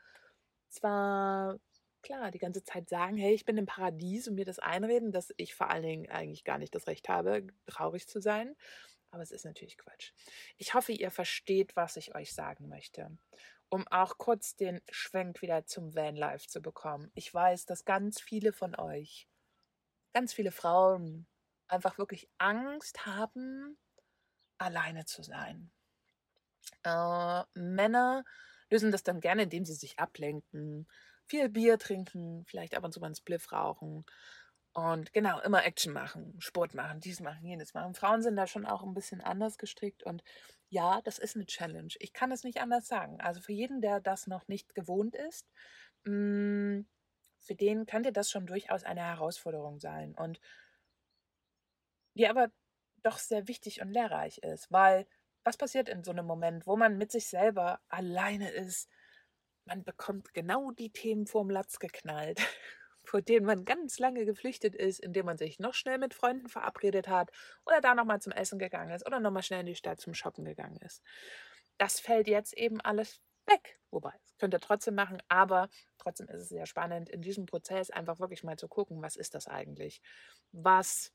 zwar 0.69 1.59
klar 2.03 2.31
die 2.31 2.39
ganze 2.39 2.63
Zeit 2.63 2.89
sagen, 2.89 3.17
hey, 3.17 3.35
ich 3.35 3.45
bin 3.45 3.57
im 3.57 3.67
Paradies 3.67 4.29
und 4.29 4.35
mir 4.35 4.45
das 4.45 4.59
einreden, 4.59 5.11
dass 5.11 5.33
ich 5.37 5.55
vor 5.55 5.71
allen 5.71 5.83
Dingen 5.83 6.11
eigentlich 6.11 6.45
gar 6.45 6.59
nicht 6.59 6.75
das 6.75 6.87
Recht 6.87 7.09
habe, 7.09 7.47
traurig 7.67 8.07
zu 8.07 8.21
sein. 8.21 8.55
Aber 9.11 9.23
es 9.23 9.31
ist 9.31 9.45
natürlich 9.45 9.79
Quatsch. 9.79 10.13
Ich 10.57 10.75
hoffe, 10.75 10.93
ihr 10.93 11.11
versteht, 11.11 11.77
was 11.77 11.97
ich 11.97 12.15
euch 12.15 12.35
sagen 12.35 12.69
möchte. 12.69 13.17
Um 13.69 13.87
auch 13.89 14.19
kurz 14.19 14.57
den 14.57 14.81
Schwenk 14.91 15.41
wieder 15.41 15.67
zum 15.67 15.95
Vanlife 15.95 16.47
zu 16.49 16.61
bekommen. 16.61 17.11
Ich 17.15 17.33
weiß, 17.33 17.65
dass 17.65 17.85
ganz 17.85 18.21
viele 18.21 18.53
von 18.53 18.75
euch, 18.75 19.29
ganz 20.13 20.35
viele 20.35 20.53
Frauen 20.53 21.27
einfach 21.69 21.99
wirklich 21.99 22.29
Angst 22.39 23.07
haben, 23.07 23.77
alleine 24.59 25.05
zu 25.05 25.23
sein. 25.23 25.71
Äh, 26.83 27.43
Männer 27.55 28.25
lösen 28.71 28.93
das 28.93 29.03
dann 29.03 29.21
gerne, 29.21 29.45
indem 29.45 29.65
sie 29.65 29.75
sich 29.75 29.99
ablenken, 29.99 30.89
viel 31.27 31.49
Bier 31.49 31.79
trinken, 31.79 32.45
vielleicht 32.47 32.75
ab 32.77 32.85
und 32.85 32.93
zu 32.93 33.01
mal 33.01 33.07
einen 33.07 33.15
Spliff 33.15 33.53
rauchen 33.53 34.05
und 34.75 35.13
genau, 35.13 35.39
immer 35.41 35.65
Action 35.65 35.93
machen, 35.93 36.35
Sport 36.41 36.75
machen, 36.75 37.01
dies 37.01 37.21
machen, 37.21 37.47
jenes 37.47 37.75
machen. 37.75 37.95
Frauen 37.95 38.23
sind 38.23 38.35
da 38.35 38.49
schon 38.49 38.67
auch 38.67 38.83
ein 38.83 38.93
bisschen 38.93 39.21
anders 39.21 39.57
gestrickt 39.57 40.03
und 40.03 40.25
ja, 40.69 41.01
das 41.03 41.21
ist 41.21 41.37
eine 41.37 41.47
Challenge. 41.47 41.93
Ich 42.01 42.13
kann 42.13 42.33
es 42.33 42.43
nicht 42.43 42.61
anders 42.61 42.89
sagen. 42.89 43.21
Also 43.21 43.41
für 43.41 43.53
jeden, 43.53 43.81
der 43.81 44.01
das 44.01 44.27
noch 44.27 44.49
nicht 44.49 44.75
gewohnt 44.75 45.15
ist, 45.15 45.47
mh, 46.05 46.79
mm, 46.81 46.87
für 47.39 47.55
den 47.55 47.87
könnte 47.87 48.11
das 48.11 48.31
schon 48.31 48.47
durchaus 48.47 48.83
eine 48.83 49.03
Herausforderung 49.03 49.79
sein. 49.79 50.15
Und 50.15 50.41
wir 52.15 52.31
aber 52.31 52.49
doch 53.03 53.19
sehr 53.19 53.49
wichtig 53.49 53.81
und 53.81 53.91
lehrreich 53.91 54.39
ist, 54.39 54.71
weil 54.71 55.07
was 55.45 55.57
passiert 55.59 55.89
in 55.89 56.03
so 56.03 56.11
einem 56.11 56.27
Moment, 56.27 56.67
wo 56.67 56.77
man 56.77 56.97
mit 56.97 57.13
sich 57.13 57.29
selber 57.29 57.81
alleine 57.89 58.51
ist? 58.51 58.89
Man 59.67 59.85
bekommt 59.85 60.33
genau 60.33 60.71
die 60.71 60.91
Themen 60.91 61.27
vorm 61.27 61.51
Latz 61.51 61.79
geknallt, 61.79 62.39
vor 63.05 63.21
denen 63.21 63.45
man 63.45 63.65
ganz 63.65 63.99
lange 63.99 64.25
geflüchtet 64.25 64.75
ist, 64.75 65.01
indem 65.01 65.27
man 65.27 65.37
sich 65.37 65.59
noch 65.59 65.75
schnell 65.75 65.99
mit 65.99 66.15
Freunden 66.15 66.49
verabredet 66.49 67.09
hat 67.09 67.31
oder 67.67 67.81
da 67.81 67.95
nochmal 67.95 68.21
zum 68.21 68.33
Essen 68.33 68.59
gegangen 68.59 68.95
ist 68.95 69.07
oder 69.07 69.21
nochmal 69.21 69.43
schnell 69.43 69.61
in 69.61 69.67
die 69.67 69.75
Stadt 69.75 70.01
zum 70.01 70.15
Shoppen 70.15 70.45
gegangen 70.45 70.79
ist. 70.81 71.03
Das 71.77 72.01
fällt 72.01 72.29
jetzt 72.29 72.57
eben 72.57 72.81
alles 72.81 73.21
weg. 73.47 73.79
Wobei, 73.91 74.13
das 74.27 74.37
könnt 74.39 74.55
ihr 74.55 74.61
trotzdem 74.61 74.95
machen, 74.95 75.23
aber 75.29 75.69
trotzdem 75.99 76.29
ist 76.29 76.43
es 76.43 76.49
sehr 76.49 76.67
spannend, 76.67 77.09
in 77.09 77.23
diesem 77.23 77.47
Prozess 77.47 77.91
einfach 77.91 78.19
wirklich 78.19 78.43
mal 78.43 78.57
zu 78.57 78.69
gucken, 78.69 79.03
was 79.03 79.17
ist 79.17 79.35
das 79.35 79.47
eigentlich? 79.47 80.01
Was, 80.53 81.13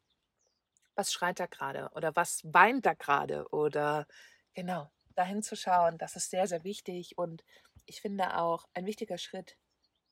was 0.96 1.14
schreit 1.14 1.40
da 1.40 1.46
gerade? 1.46 1.90
Oder 1.96 2.16
was 2.16 2.42
weint 2.44 2.86
da 2.86 2.94
gerade? 2.94 3.48
Oder 3.50 4.08
genau, 4.54 4.92
dahin 5.16 5.44
zu 5.44 5.56
schauen, 5.56 5.98
das 5.98 6.16
ist 6.16 6.30
sehr, 6.30 6.48
sehr 6.48 6.64
wichtig 6.64 7.18
und 7.18 7.44
ich 7.86 8.02
finde 8.02 8.38
auch 8.38 8.66
ein 8.74 8.86
wichtiger 8.86 9.18
Schritt 9.18 9.58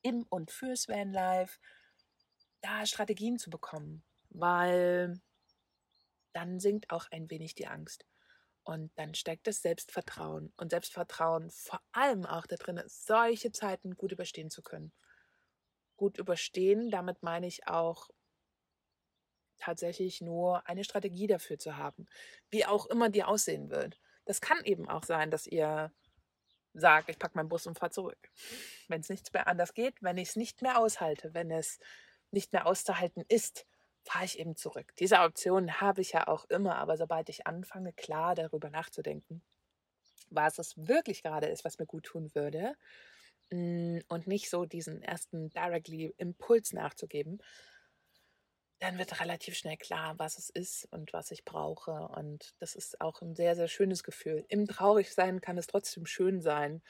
im 0.02 0.24
und 0.28 0.50
fürs 0.50 0.88
Vanlife, 0.88 1.58
da 2.60 2.86
Strategien 2.86 3.38
zu 3.38 3.50
bekommen, 3.50 4.04
weil 4.30 5.20
dann 6.32 6.60
sinkt 6.60 6.90
auch 6.90 7.06
ein 7.10 7.30
wenig 7.30 7.54
die 7.54 7.66
Angst. 7.66 8.06
Und 8.64 8.92
dann 8.98 9.14
steckt 9.14 9.46
das 9.46 9.62
Selbstvertrauen. 9.62 10.52
Und 10.56 10.70
Selbstvertrauen 10.70 11.50
vor 11.50 11.80
allem 11.92 12.26
auch 12.26 12.46
da 12.46 12.56
drin, 12.56 12.82
solche 12.86 13.50
Zeiten 13.50 13.96
gut 13.96 14.12
überstehen 14.12 14.50
zu 14.50 14.62
können. 14.62 14.92
Gut 15.96 16.18
überstehen, 16.18 16.90
damit 16.90 17.22
meine 17.22 17.46
ich 17.46 17.66
auch 17.66 18.10
tatsächlich 19.58 20.20
nur 20.20 20.66
eine 20.68 20.84
Strategie 20.84 21.26
dafür 21.26 21.58
zu 21.58 21.76
haben. 21.76 22.06
Wie 22.50 22.66
auch 22.66 22.86
immer 22.86 23.08
die 23.08 23.24
aussehen 23.24 23.70
wird. 23.70 24.00
Das 24.24 24.40
kann 24.40 24.62
eben 24.64 24.88
auch 24.88 25.04
sein, 25.04 25.30
dass 25.30 25.46
ihr 25.46 25.92
sagt, 26.74 27.08
ich 27.08 27.18
packe 27.18 27.36
meinen 27.36 27.48
Bus 27.48 27.66
und 27.66 27.78
fahre 27.78 27.90
zurück. 27.90 28.30
Wenn 28.88 29.00
es 29.00 29.08
nichts 29.08 29.32
mehr 29.32 29.46
anders 29.46 29.74
geht, 29.74 29.94
wenn 30.02 30.18
ich 30.18 30.30
es 30.30 30.36
nicht 30.36 30.62
mehr 30.62 30.78
aushalte, 30.78 31.34
wenn 31.34 31.50
es 31.50 31.78
nicht 32.30 32.52
mehr 32.52 32.66
auszuhalten 32.66 33.24
ist, 33.28 33.66
fahre 34.04 34.24
ich 34.24 34.38
eben 34.38 34.56
zurück. 34.56 34.94
Diese 34.98 35.20
Option 35.20 35.80
habe 35.80 36.00
ich 36.00 36.12
ja 36.12 36.28
auch 36.28 36.44
immer, 36.46 36.76
aber 36.76 36.96
sobald 36.96 37.28
ich 37.28 37.46
anfange, 37.46 37.92
klar 37.92 38.34
darüber 38.34 38.70
nachzudenken, 38.70 39.42
was 40.30 40.58
es 40.58 40.74
wirklich 40.76 41.22
gerade 41.22 41.46
ist, 41.46 41.64
was 41.64 41.78
mir 41.78 41.86
gut 41.86 42.04
tun 42.04 42.34
würde, 42.34 42.74
mm, 43.50 43.98
und 44.08 44.26
nicht 44.26 44.50
so 44.50 44.64
diesen 44.64 45.02
ersten 45.02 45.50
directly 45.50 46.14
Impuls 46.16 46.72
nachzugeben, 46.72 47.42
dann 48.80 48.98
wird 48.98 49.20
relativ 49.20 49.56
schnell 49.56 49.76
klar, 49.76 50.18
was 50.18 50.38
es 50.38 50.50
ist 50.50 50.84
und 50.92 51.12
was 51.12 51.30
ich 51.30 51.44
brauche. 51.44 51.90
Und 51.90 52.54
das 52.58 52.74
ist 52.74 53.00
auch 53.00 53.20
ein 53.22 53.34
sehr, 53.34 53.56
sehr 53.56 53.68
schönes 53.68 54.04
Gefühl. 54.04 54.44
Im 54.48 54.66
Traurigsein 54.66 55.40
kann 55.40 55.58
es 55.58 55.66
trotzdem 55.66 56.06
schön 56.06 56.40
sein, 56.40 56.82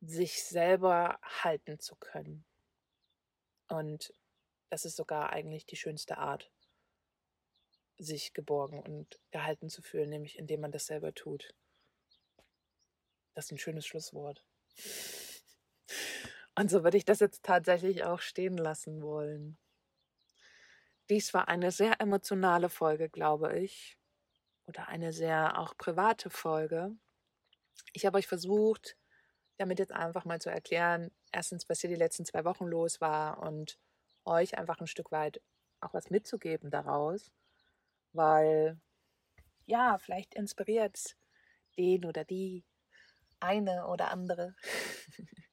sich 0.00 0.44
selber 0.44 1.18
halten 1.22 1.78
zu 1.78 1.94
können. 1.96 2.44
Und 3.68 4.14
das 4.70 4.84
ist 4.84 4.96
sogar 4.96 5.30
eigentlich 5.30 5.66
die 5.66 5.76
schönste 5.76 6.18
Art, 6.18 6.50
sich 7.98 8.32
geborgen 8.32 8.80
und 8.80 9.20
gehalten 9.30 9.68
zu 9.68 9.82
fühlen, 9.82 10.08
nämlich 10.08 10.38
indem 10.38 10.60
man 10.60 10.72
das 10.72 10.86
selber 10.86 11.14
tut. 11.14 11.54
Das 13.34 13.46
ist 13.46 13.52
ein 13.52 13.58
schönes 13.58 13.86
Schlusswort. 13.86 14.44
Und 16.54 16.70
so 16.70 16.84
würde 16.84 16.96
ich 16.96 17.04
das 17.04 17.20
jetzt 17.20 17.44
tatsächlich 17.44 18.04
auch 18.04 18.20
stehen 18.20 18.56
lassen 18.56 19.02
wollen. 19.02 19.58
Dies 21.12 21.34
war 21.34 21.46
eine 21.48 21.70
sehr 21.70 22.00
emotionale 22.00 22.70
Folge, 22.70 23.10
glaube 23.10 23.58
ich. 23.58 23.98
Oder 24.66 24.88
eine 24.88 25.12
sehr 25.12 25.58
auch 25.58 25.76
private 25.76 26.30
Folge. 26.30 26.96
Ich 27.92 28.06
habe 28.06 28.16
euch 28.16 28.26
versucht, 28.26 28.96
damit 29.58 29.78
jetzt 29.78 29.92
einfach 29.92 30.24
mal 30.24 30.40
zu 30.40 30.48
erklären, 30.48 31.10
erstens, 31.30 31.68
was 31.68 31.82
hier 31.82 31.90
die 31.90 31.96
letzten 31.96 32.24
zwei 32.24 32.46
Wochen 32.46 32.64
los 32.64 33.02
war 33.02 33.42
und 33.42 33.78
euch 34.24 34.56
einfach 34.56 34.80
ein 34.80 34.86
Stück 34.86 35.12
weit 35.12 35.42
auch 35.82 35.92
was 35.92 36.08
mitzugeben 36.08 36.70
daraus, 36.70 37.30
weil 38.14 38.80
ja, 39.66 39.98
vielleicht 39.98 40.34
inspiriert 40.34 40.96
es 40.96 41.16
den 41.76 42.06
oder 42.06 42.24
die 42.24 42.64
eine 43.38 43.86
oder 43.86 44.10
andere. 44.10 44.56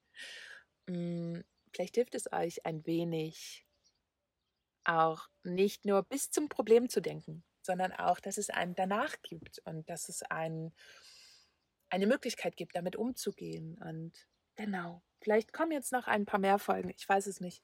Mm, 0.88 1.42
vielleicht 1.72 1.94
hilft 1.94 2.16
es 2.16 2.34
euch 2.34 2.66
ein 2.66 2.84
wenig 2.88 3.69
auch 4.84 5.28
nicht 5.44 5.86
nur 5.86 6.04
bis 6.04 6.32
zum 6.32 6.50
Problem 6.50 6.90
zu 6.90 7.02
denken, 7.02 7.44
sondern 7.62 7.92
auch, 7.94 8.20
dass 8.20 8.38
es 8.38 8.50
einen 8.50 8.76
danach 8.76 9.16
gibt 9.22 9.60
und 9.66 9.90
dass 9.90 10.10
es 10.10 10.24
ein, 10.24 10.74
eine 11.90 12.08
Möglichkeit 12.08 12.58
gibt, 12.58 12.76
damit 12.76 12.96
umzugehen. 12.96 13.78
Und 13.82 14.14
genau, 14.56 15.02
vielleicht 15.22 15.54
kommen 15.54 15.72
jetzt 15.72 15.92
noch 15.92 16.08
ein 16.08 16.26
paar 16.26 16.40
mehr 16.40 16.60
Folgen, 16.60 16.90
ich 16.90 17.08
weiß 17.08 17.28
es 17.28 17.40
nicht. 17.40 17.64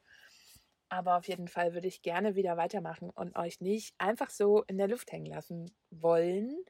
Aber 0.89 1.17
auf 1.17 1.27
jeden 1.27 1.47
Fall 1.47 1.73
würde 1.73 1.87
ich 1.87 2.03
gerne 2.03 2.35
wieder 2.35 2.57
weitermachen 2.57 3.09
und 3.09 3.35
euch 3.35 3.59
nicht 3.59 3.95
einfach 3.97 4.29
so 4.29 4.63
in 4.63 4.77
der 4.77 4.87
Luft 4.87 5.11
hängen 5.11 5.25
lassen 5.25 5.75
wollen. 5.89 6.63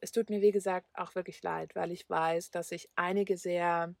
Es 0.00 0.12
tut 0.12 0.30
mir, 0.30 0.40
wie 0.40 0.52
gesagt, 0.52 0.88
auch 0.94 1.14
wirklich 1.16 1.42
leid, 1.42 1.74
weil 1.74 1.90
ich 1.90 2.08
weiß, 2.08 2.50
dass 2.50 2.70
ich 2.70 2.88
einige 2.94 3.36
sehr 3.36 3.94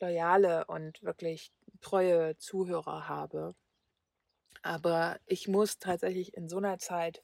loyale 0.00 0.64
und 0.66 1.02
wirklich 1.02 1.52
treue 1.80 2.36
Zuhörer 2.38 3.08
habe. 3.08 3.54
Aber 4.66 5.20
ich 5.26 5.46
muss 5.46 5.78
tatsächlich 5.78 6.34
in 6.34 6.48
so 6.48 6.56
einer 6.56 6.80
Zeit 6.80 7.22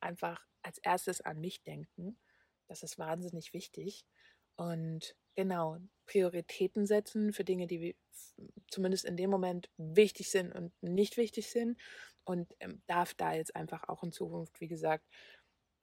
einfach 0.00 0.46
als 0.62 0.78
erstes 0.78 1.20
an 1.20 1.38
mich 1.38 1.62
denken. 1.62 2.18
Das 2.66 2.82
ist 2.82 2.98
wahnsinnig 2.98 3.52
wichtig. 3.52 4.06
Und 4.56 5.14
genau, 5.34 5.76
Prioritäten 6.06 6.86
setzen 6.86 7.34
für 7.34 7.44
Dinge, 7.44 7.66
die 7.66 7.94
zumindest 8.70 9.04
in 9.04 9.18
dem 9.18 9.28
Moment 9.28 9.68
wichtig 9.76 10.30
sind 10.30 10.50
und 10.54 10.72
nicht 10.80 11.18
wichtig 11.18 11.50
sind. 11.50 11.78
Und 12.24 12.56
ähm, 12.58 12.80
darf 12.86 13.12
da 13.12 13.34
jetzt 13.34 13.54
einfach 13.54 13.86
auch 13.90 14.02
in 14.02 14.10
Zukunft, 14.10 14.58
wie 14.62 14.68
gesagt, 14.68 15.04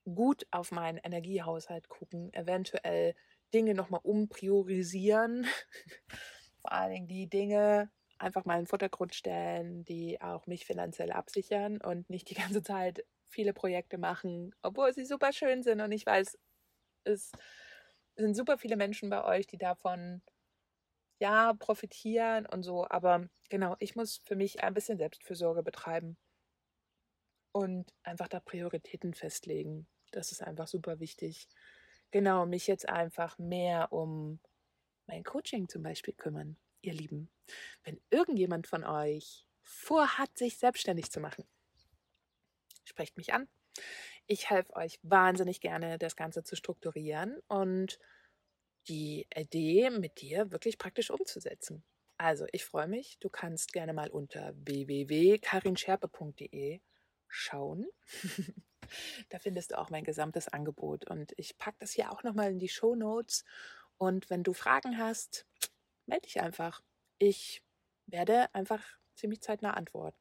gut 0.05 0.47
auf 0.49 0.71
meinen 0.71 0.97
Energiehaushalt 0.97 1.87
gucken, 1.87 2.33
eventuell 2.33 3.13
Dinge 3.53 3.75
nochmal 3.75 4.01
umpriorisieren. 4.01 5.45
Vor 6.61 6.71
allen 6.71 6.93
Dingen 6.93 7.07
die 7.07 7.29
Dinge 7.29 7.91
einfach 8.17 8.45
mal 8.45 8.55
in 8.55 8.61
den 8.61 8.67
Vordergrund 8.67 9.13
stellen, 9.15 9.85
die 9.85 10.21
auch 10.21 10.47
mich 10.47 10.65
finanziell 10.65 11.11
absichern 11.11 11.81
und 11.81 12.09
nicht 12.09 12.29
die 12.29 12.35
ganze 12.35 12.63
Zeit 12.63 13.05
viele 13.27 13.53
Projekte 13.53 13.97
machen, 13.97 14.53
obwohl 14.61 14.93
sie 14.93 15.05
super 15.05 15.33
schön 15.33 15.63
sind. 15.63 15.81
Und 15.81 15.91
ich 15.91 16.05
weiß, 16.05 16.37
es 17.05 17.31
sind 18.15 18.35
super 18.35 18.57
viele 18.57 18.77
Menschen 18.77 19.09
bei 19.09 19.23
euch, 19.23 19.47
die 19.47 19.57
davon 19.57 20.21
ja 21.19 21.53
profitieren 21.53 22.45
und 22.45 22.63
so. 22.63 22.87
Aber 22.89 23.27
genau, 23.49 23.75
ich 23.79 23.95
muss 23.95 24.21
für 24.25 24.35
mich 24.35 24.63
ein 24.63 24.73
bisschen 24.73 24.97
Selbstfürsorge 24.97 25.63
betreiben 25.63 26.17
und 27.51 27.93
einfach 28.03 28.27
da 28.27 28.39
Prioritäten 28.39 29.13
festlegen. 29.13 29.87
Das 30.11 30.31
ist 30.31 30.41
einfach 30.43 30.67
super 30.67 30.99
wichtig. 30.99 31.47
Genau, 32.11 32.45
mich 32.45 32.67
jetzt 32.67 32.87
einfach 32.89 33.37
mehr 33.37 33.91
um 33.91 34.39
mein 35.07 35.23
Coaching 35.23 35.69
zum 35.69 35.83
Beispiel 35.83 36.13
kümmern, 36.13 36.57
ihr 36.85 36.93
Lieben. 36.93 37.29
Wenn 37.83 37.99
irgendjemand 38.09 38.67
von 38.67 38.83
euch 38.83 39.45
vorhat, 39.61 40.37
sich 40.37 40.57
selbstständig 40.57 41.11
zu 41.11 41.19
machen, 41.19 41.45
sprecht 42.83 43.17
mich 43.17 43.33
an. 43.33 43.47
Ich 44.27 44.49
helfe 44.49 44.75
euch 44.75 44.99
wahnsinnig 45.03 45.59
gerne, 45.59 45.97
das 45.97 46.15
Ganze 46.15 46.43
zu 46.43 46.55
strukturieren 46.55 47.37
und 47.47 47.99
die 48.87 49.27
Idee 49.35 49.89
mit 49.89 50.21
dir 50.21 50.51
wirklich 50.51 50.77
praktisch 50.77 51.09
umzusetzen. 51.09 51.83
Also, 52.17 52.45
ich 52.51 52.63
freue 52.63 52.87
mich. 52.87 53.17
Du 53.19 53.29
kannst 53.29 53.73
gerne 53.73 53.93
mal 53.93 54.09
unter 54.09 54.53
www.karinscherpe.de 54.55 56.79
schauen. 57.27 57.87
da 59.29 59.39
findest 59.39 59.71
du 59.71 59.77
auch 59.77 59.89
mein 59.89 60.05
gesamtes 60.05 60.47
Angebot. 60.47 61.09
Und 61.09 61.33
ich 61.37 61.57
packe 61.57 61.77
das 61.79 61.91
hier 61.91 62.11
auch 62.11 62.23
nochmal 62.23 62.51
in 62.51 62.59
die 62.59 62.69
Show 62.69 62.95
Notes. 62.95 63.43
Und 63.97 64.29
wenn 64.29 64.43
du 64.43 64.53
Fragen 64.53 64.97
hast, 64.97 65.45
melde 66.07 66.23
dich 66.27 66.41
einfach. 66.41 66.81
Ich 67.17 67.63
werde 68.07 68.53
einfach 68.53 68.83
ziemlich 69.15 69.41
zeitnah 69.41 69.71
antworten. 69.71 70.17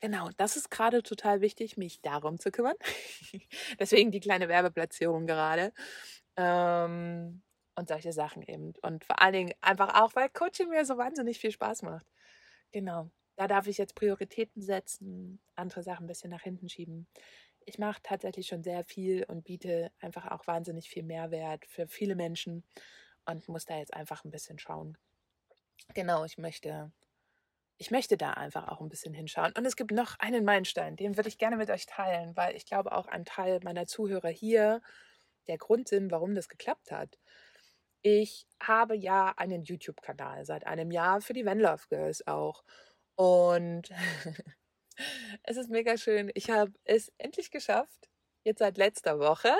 Genau, 0.00 0.30
das 0.36 0.56
ist 0.56 0.70
gerade 0.70 1.02
total 1.02 1.40
wichtig, 1.40 1.76
mich 1.76 2.00
darum 2.00 2.38
zu 2.38 2.50
kümmern. 2.50 2.76
Deswegen 3.78 4.10
die 4.10 4.20
kleine 4.20 4.48
Werbeplatzierung 4.48 5.26
gerade. 5.26 5.72
Ähm, 6.36 7.42
und 7.74 7.88
solche 7.88 8.12
Sachen 8.12 8.42
eben. 8.42 8.72
Und 8.82 9.04
vor 9.04 9.20
allen 9.20 9.32
Dingen 9.32 9.54
einfach 9.60 10.00
auch, 10.00 10.14
weil 10.14 10.28
Coaching 10.30 10.68
mir 10.68 10.84
so 10.84 10.96
wahnsinnig 10.96 11.38
viel 11.38 11.50
Spaß 11.50 11.82
macht. 11.82 12.06
Genau, 12.72 13.10
da 13.36 13.48
darf 13.48 13.66
ich 13.66 13.78
jetzt 13.78 13.94
Prioritäten 13.94 14.62
setzen, 14.62 15.40
andere 15.54 15.82
Sachen 15.82 16.04
ein 16.04 16.08
bisschen 16.08 16.30
nach 16.30 16.42
hinten 16.42 16.68
schieben. 16.68 17.08
Ich 17.64 17.78
mache 17.78 18.00
tatsächlich 18.02 18.46
schon 18.46 18.62
sehr 18.62 18.84
viel 18.84 19.24
und 19.24 19.44
biete 19.44 19.92
einfach 20.00 20.30
auch 20.30 20.46
wahnsinnig 20.46 20.88
viel 20.88 21.02
Mehrwert 21.02 21.66
für 21.66 21.88
viele 21.88 22.16
Menschen 22.16 22.64
und 23.26 23.48
muss 23.48 23.64
da 23.64 23.78
jetzt 23.78 23.94
einfach 23.94 24.24
ein 24.24 24.30
bisschen 24.30 24.58
schauen. 24.58 24.96
Genau, 25.94 26.24
ich 26.24 26.38
möchte 26.38 26.92
ich 27.80 27.90
möchte 27.90 28.18
da 28.18 28.32
einfach 28.32 28.68
auch 28.68 28.82
ein 28.82 28.90
bisschen 28.90 29.14
hinschauen. 29.14 29.54
Und 29.56 29.64
es 29.64 29.74
gibt 29.74 29.90
noch 29.90 30.18
einen 30.18 30.44
Meilenstein, 30.44 30.96
den 30.96 31.16
würde 31.16 31.30
ich 31.30 31.38
gerne 31.38 31.56
mit 31.56 31.70
euch 31.70 31.86
teilen, 31.86 32.36
weil 32.36 32.54
ich 32.54 32.66
glaube 32.66 32.92
auch 32.92 33.06
ein 33.06 33.24
Teil 33.24 33.58
meiner 33.64 33.86
Zuhörer 33.86 34.28
hier 34.28 34.82
der 35.48 35.56
Grund 35.56 35.88
sind, 35.88 36.10
warum 36.10 36.34
das 36.34 36.50
geklappt 36.50 36.92
hat. 36.92 37.18
Ich 38.02 38.46
habe 38.62 38.94
ja 38.96 39.32
einen 39.36 39.62
YouTube-Kanal 39.62 40.44
seit 40.44 40.66
einem 40.66 40.90
Jahr 40.90 41.22
für 41.22 41.32
die 41.32 41.46
Van 41.46 41.58
Love 41.58 41.84
Girls 41.88 42.26
auch. 42.26 42.64
Und 43.14 43.88
es 45.44 45.56
ist 45.56 45.70
mega 45.70 45.96
schön. 45.96 46.30
Ich 46.34 46.50
habe 46.50 46.72
es 46.84 47.10
endlich 47.16 47.50
geschafft, 47.50 48.10
jetzt 48.44 48.58
seit 48.58 48.76
letzter 48.76 49.18
Woche. 49.18 49.54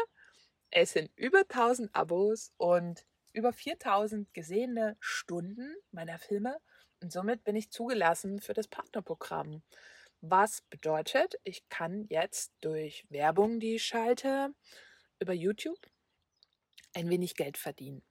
Es 0.70 0.92
sind 0.92 1.10
über 1.16 1.40
1000 1.40 1.94
Abos 1.94 2.52
und 2.58 3.06
über 3.32 3.52
4000 3.52 4.32
gesehene 4.34 4.96
Stunden 5.00 5.74
meiner 5.92 6.18
Filme 6.18 6.58
und 7.02 7.12
somit 7.12 7.44
bin 7.44 7.56
ich 7.56 7.70
zugelassen 7.70 8.40
für 8.40 8.54
das 8.54 8.68
Partnerprogramm. 8.68 9.62
Was 10.20 10.62
bedeutet, 10.62 11.36
ich 11.44 11.68
kann 11.70 12.06
jetzt 12.10 12.52
durch 12.60 13.06
Werbung, 13.08 13.58
die 13.58 13.76
ich 13.76 13.84
schalte, 13.84 14.54
über 15.18 15.32
YouTube 15.32 15.78
ein 16.94 17.08
wenig 17.08 17.36
Geld 17.36 17.56
verdienen. 17.56 18.02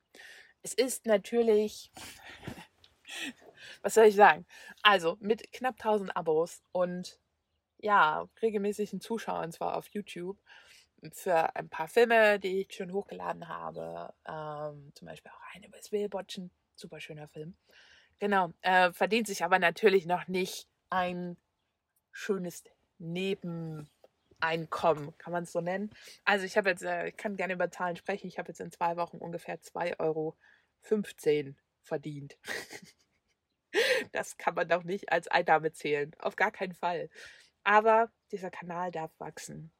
Es 0.61 0.73
ist 0.73 1.05
natürlich, 1.05 1.91
was 3.81 3.93
soll 3.93 4.05
ich 4.05 4.15
sagen? 4.15 4.45
Also 4.81 5.17
mit 5.19 5.51
knapp 5.51 5.75
1000 5.75 6.15
Abos 6.15 6.63
und 6.71 7.19
ja, 7.77 8.27
regelmäßigen 8.41 9.01
Zuschauern 9.01 9.51
zwar 9.51 9.77
auf 9.77 9.87
YouTube 9.87 10.37
für 11.11 11.55
ein 11.55 11.69
paar 11.69 11.87
Filme, 11.87 12.39
die 12.39 12.61
ich 12.61 12.73
schon 12.73 12.91
hochgeladen 12.91 13.47
habe, 13.47 14.13
ähm, 14.27 14.91
zum 14.95 15.07
Beispiel 15.07 15.31
auch 15.31 15.55
eine 15.55 15.67
über 15.67 15.77
das 15.77 15.91
Whale 15.91 16.09
super 16.75 16.99
schöner 16.99 17.27
Film, 17.27 17.57
Genau, 18.19 18.53
äh, 18.61 18.91
verdient 18.91 19.27
sich 19.27 19.43
aber 19.45 19.59
natürlich 19.59 20.05
noch 20.05 20.27
nicht 20.27 20.67
ein 20.89 21.37
schönes 22.11 22.63
Nebeneinkommen, 22.97 23.87
kann 25.17 25.31
man 25.31 25.43
es 25.43 25.53
so 25.53 25.61
nennen. 25.61 25.89
Also 26.25 26.45
ich 26.45 26.57
habe 26.57 26.69
jetzt, 26.69 26.83
äh, 26.83 27.07
ich 27.07 27.17
kann 27.17 27.37
gerne 27.37 27.53
über 27.53 27.71
Zahlen 27.71 27.95
sprechen, 27.95 28.27
ich 28.27 28.37
habe 28.37 28.49
jetzt 28.49 28.59
in 28.59 28.71
zwei 28.71 28.97
Wochen 28.97 29.17
ungefähr 29.17 29.61
2,15 29.61 29.99
Euro 29.99 30.35
verdient. 31.81 32.37
das 34.11 34.37
kann 34.37 34.55
man 34.55 34.67
doch 34.67 34.83
nicht 34.83 35.13
als 35.13 35.29
Einnahme 35.29 35.71
zählen, 35.71 36.13
auf 36.19 36.35
gar 36.35 36.51
keinen 36.51 36.73
Fall. 36.73 37.09
Aber 37.63 38.11
dieser 38.31 38.51
Kanal 38.51 38.91
darf 38.91 39.17
wachsen. 39.17 39.71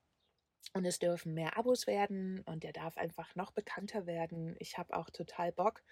Und 0.74 0.86
es 0.86 0.99
dürfen 0.99 1.34
mehr 1.34 1.57
Abos 1.57 1.88
werden 1.88 2.41
und 2.41 2.64
der 2.64 2.74
darf 2.74 2.97
einfach 2.97 3.36
noch 3.36 3.51
bekannter 3.51 4.05
werden. 4.05 4.55
Ich 4.60 4.78
habe 4.78 4.95
auch 4.95 5.10
total 5.10 5.51
Bock, 5.51 5.84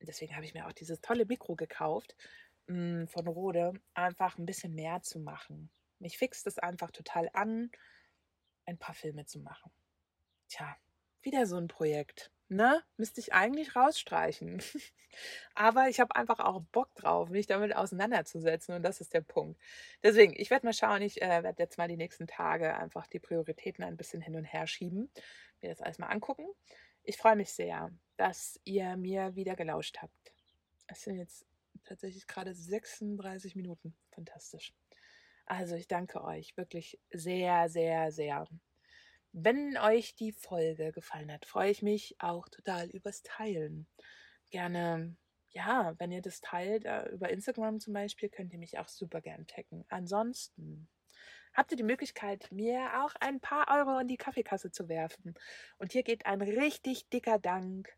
deswegen 0.00 0.34
habe 0.34 0.44
ich 0.44 0.54
mir 0.54 0.66
auch 0.66 0.72
dieses 0.72 1.00
tolle 1.00 1.26
Mikro 1.26 1.54
gekauft 1.54 2.16
mh, 2.66 3.00
hm, 3.00 3.08
von 3.08 3.28
Rode, 3.28 3.72
einfach 3.94 4.38
ein 4.38 4.46
bisschen 4.46 4.74
mehr 4.74 5.02
zu 5.02 5.18
machen. 5.20 5.70
Mich 5.98 6.18
fixt 6.18 6.46
es 6.46 6.58
einfach 6.58 6.90
total 6.90 7.30
an, 7.32 7.70
ein 8.66 8.78
paar 8.78 8.94
Filme 8.94 9.24
zu 9.26 9.38
machen. 9.40 9.70
Tja, 10.48 10.76
wieder 11.22 11.46
so 11.46 11.56
ein 11.56 11.68
Projekt. 11.68 12.30
Ne? 12.48 12.82
Müsste 12.96 13.20
ich 13.20 13.32
eigentlich 13.32 13.74
rausstreichen. 13.74 14.62
Aber 15.54 15.88
ich 15.88 15.98
habe 15.98 16.14
einfach 16.14 16.40
auch 16.40 16.62
Bock 16.72 16.94
drauf, 16.94 17.30
mich 17.30 17.46
damit 17.46 17.74
auseinanderzusetzen 17.74 18.74
und 18.74 18.82
das 18.82 19.00
ist 19.00 19.14
der 19.14 19.22
Punkt. 19.22 19.60
Deswegen, 20.02 20.34
ich 20.36 20.50
werde 20.50 20.66
mal 20.66 20.72
schauen, 20.72 21.02
ich 21.02 21.22
äh, 21.22 21.42
werde 21.42 21.62
jetzt 21.62 21.78
mal 21.78 21.88
die 21.88 21.96
nächsten 21.96 22.26
Tage 22.26 22.76
einfach 22.76 23.06
die 23.06 23.18
Prioritäten 23.18 23.82
ein 23.82 23.96
bisschen 23.96 24.20
hin 24.20 24.36
und 24.36 24.44
her 24.44 24.66
schieben, 24.66 25.10
mir 25.62 25.70
das 25.70 25.80
alles 25.80 25.98
mal 25.98 26.08
angucken. 26.08 26.46
Ich 27.02 27.16
freue 27.16 27.36
mich 27.36 27.52
sehr, 27.52 27.90
dass 28.16 28.60
ihr 28.64 28.96
mir 28.96 29.34
wieder 29.34 29.56
gelauscht 29.56 29.98
habt. 30.02 30.34
Es 30.86 31.02
sind 31.02 31.16
jetzt 31.16 31.46
tatsächlich 31.84 32.26
gerade 32.26 32.54
36 32.54 33.56
Minuten. 33.56 33.96
Fantastisch. 34.10 34.74
Also 35.46 35.76
ich 35.76 35.86
danke 35.86 36.22
euch 36.22 36.56
wirklich 36.56 36.98
sehr, 37.10 37.68
sehr, 37.68 38.10
sehr. 38.10 38.46
Wenn 39.38 39.76
euch 39.76 40.14
die 40.14 40.32
Folge 40.32 40.92
gefallen 40.92 41.30
hat, 41.30 41.44
freue 41.44 41.70
ich 41.70 41.82
mich 41.82 42.16
auch 42.20 42.48
total 42.48 42.88
übers 42.88 43.22
Teilen. 43.22 43.86
Gerne, 44.50 45.14
ja, 45.50 45.94
wenn 45.98 46.10
ihr 46.10 46.22
das 46.22 46.40
teilt, 46.40 46.86
äh, 46.86 47.10
über 47.10 47.28
Instagram 47.28 47.78
zum 47.78 47.92
Beispiel, 47.92 48.30
könnt 48.30 48.54
ihr 48.54 48.58
mich 48.58 48.78
auch 48.78 48.88
super 48.88 49.20
gern 49.20 49.46
taggen. 49.46 49.84
Ansonsten 49.90 50.88
habt 51.52 51.70
ihr 51.70 51.76
die 51.76 51.82
Möglichkeit, 51.82 52.50
mir 52.50 53.04
auch 53.04 53.14
ein 53.20 53.38
paar 53.40 53.68
Euro 53.78 53.98
in 53.98 54.08
die 54.08 54.16
Kaffeekasse 54.16 54.70
zu 54.70 54.88
werfen. 54.88 55.34
Und 55.76 55.92
hier 55.92 56.02
geht 56.02 56.24
ein 56.24 56.40
richtig 56.40 57.10
dicker 57.10 57.38
Dank 57.38 57.94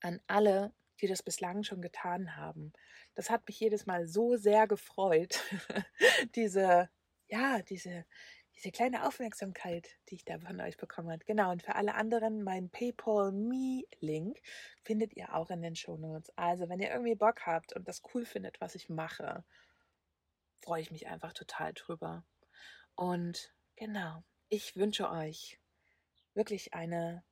an 0.00 0.20
alle, 0.26 0.74
die 1.00 1.06
das 1.06 1.22
bislang 1.22 1.62
schon 1.62 1.80
getan 1.80 2.34
haben. 2.34 2.72
Das 3.14 3.30
hat 3.30 3.46
mich 3.46 3.60
jedes 3.60 3.86
Mal 3.86 4.08
so 4.08 4.34
sehr 4.34 4.66
gefreut, 4.66 5.40
diese, 6.34 6.90
ja, 7.28 7.62
diese, 7.62 8.04
diese 8.56 8.70
kleine 8.70 9.06
Aufmerksamkeit, 9.06 9.88
die 10.08 10.16
ich 10.16 10.24
da 10.24 10.38
von 10.38 10.60
euch 10.60 10.76
bekommen 10.76 11.10
habe. 11.10 11.24
Genau, 11.24 11.50
und 11.50 11.62
für 11.62 11.74
alle 11.74 11.94
anderen, 11.94 12.42
mein 12.42 12.70
PayPal 12.70 13.32
Me 13.32 13.82
Link 14.00 14.40
findet 14.82 15.14
ihr 15.16 15.34
auch 15.34 15.50
in 15.50 15.62
den 15.62 15.76
Show 15.76 15.96
Notes. 15.96 16.30
Also, 16.36 16.68
wenn 16.68 16.80
ihr 16.80 16.90
irgendwie 16.90 17.14
Bock 17.14 17.46
habt 17.46 17.72
und 17.72 17.88
das 17.88 18.02
cool 18.14 18.24
findet, 18.24 18.60
was 18.60 18.74
ich 18.74 18.88
mache, 18.88 19.44
freue 20.60 20.82
ich 20.82 20.90
mich 20.90 21.08
einfach 21.08 21.32
total 21.32 21.72
drüber. 21.74 22.24
Und 22.94 23.52
genau, 23.76 24.22
ich 24.48 24.76
wünsche 24.76 25.10
euch 25.10 25.58
wirklich 26.34 26.74
eine 26.74 27.24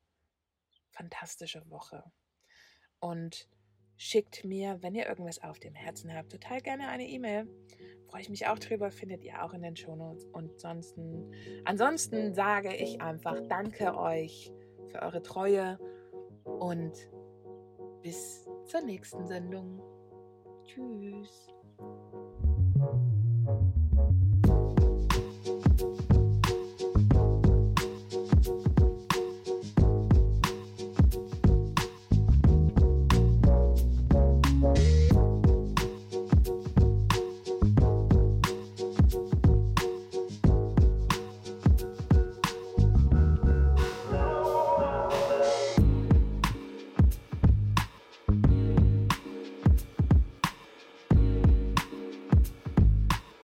fantastische 0.91 1.69
Woche. 1.71 2.05
Und 2.99 3.49
schickt 3.97 4.45
mir, 4.45 4.83
wenn 4.83 4.95
ihr 4.95 5.07
irgendwas 5.07 5.43
auf 5.43 5.61
dem 5.61 5.75
Herzen 5.75 6.13
habt, 6.13 6.33
total 6.33 6.61
gerne 6.61 6.89
eine 6.89 7.07
E-Mail. 7.07 7.49
Freue 8.13 8.21
ich 8.21 8.29
mich 8.29 8.47
auch 8.47 8.59
drüber, 8.59 8.91
findet 8.91 9.25
ihr 9.25 9.43
auch 9.43 9.55
in 9.55 9.63
den 9.63 9.75
Shownotes. 9.75 10.27
Und 10.27 10.53
ansonsten, 10.53 11.33
ansonsten 11.65 12.35
sage 12.35 12.77
ich 12.77 13.01
einfach 13.01 13.41
Danke 13.49 13.97
euch 13.97 14.53
für 14.89 15.01
eure 15.01 15.23
Treue 15.23 15.79
und 16.45 16.93
bis 18.03 18.47
zur 18.67 18.83
nächsten 18.83 19.27
Sendung. 19.27 19.81
Tschüss. 20.67 21.49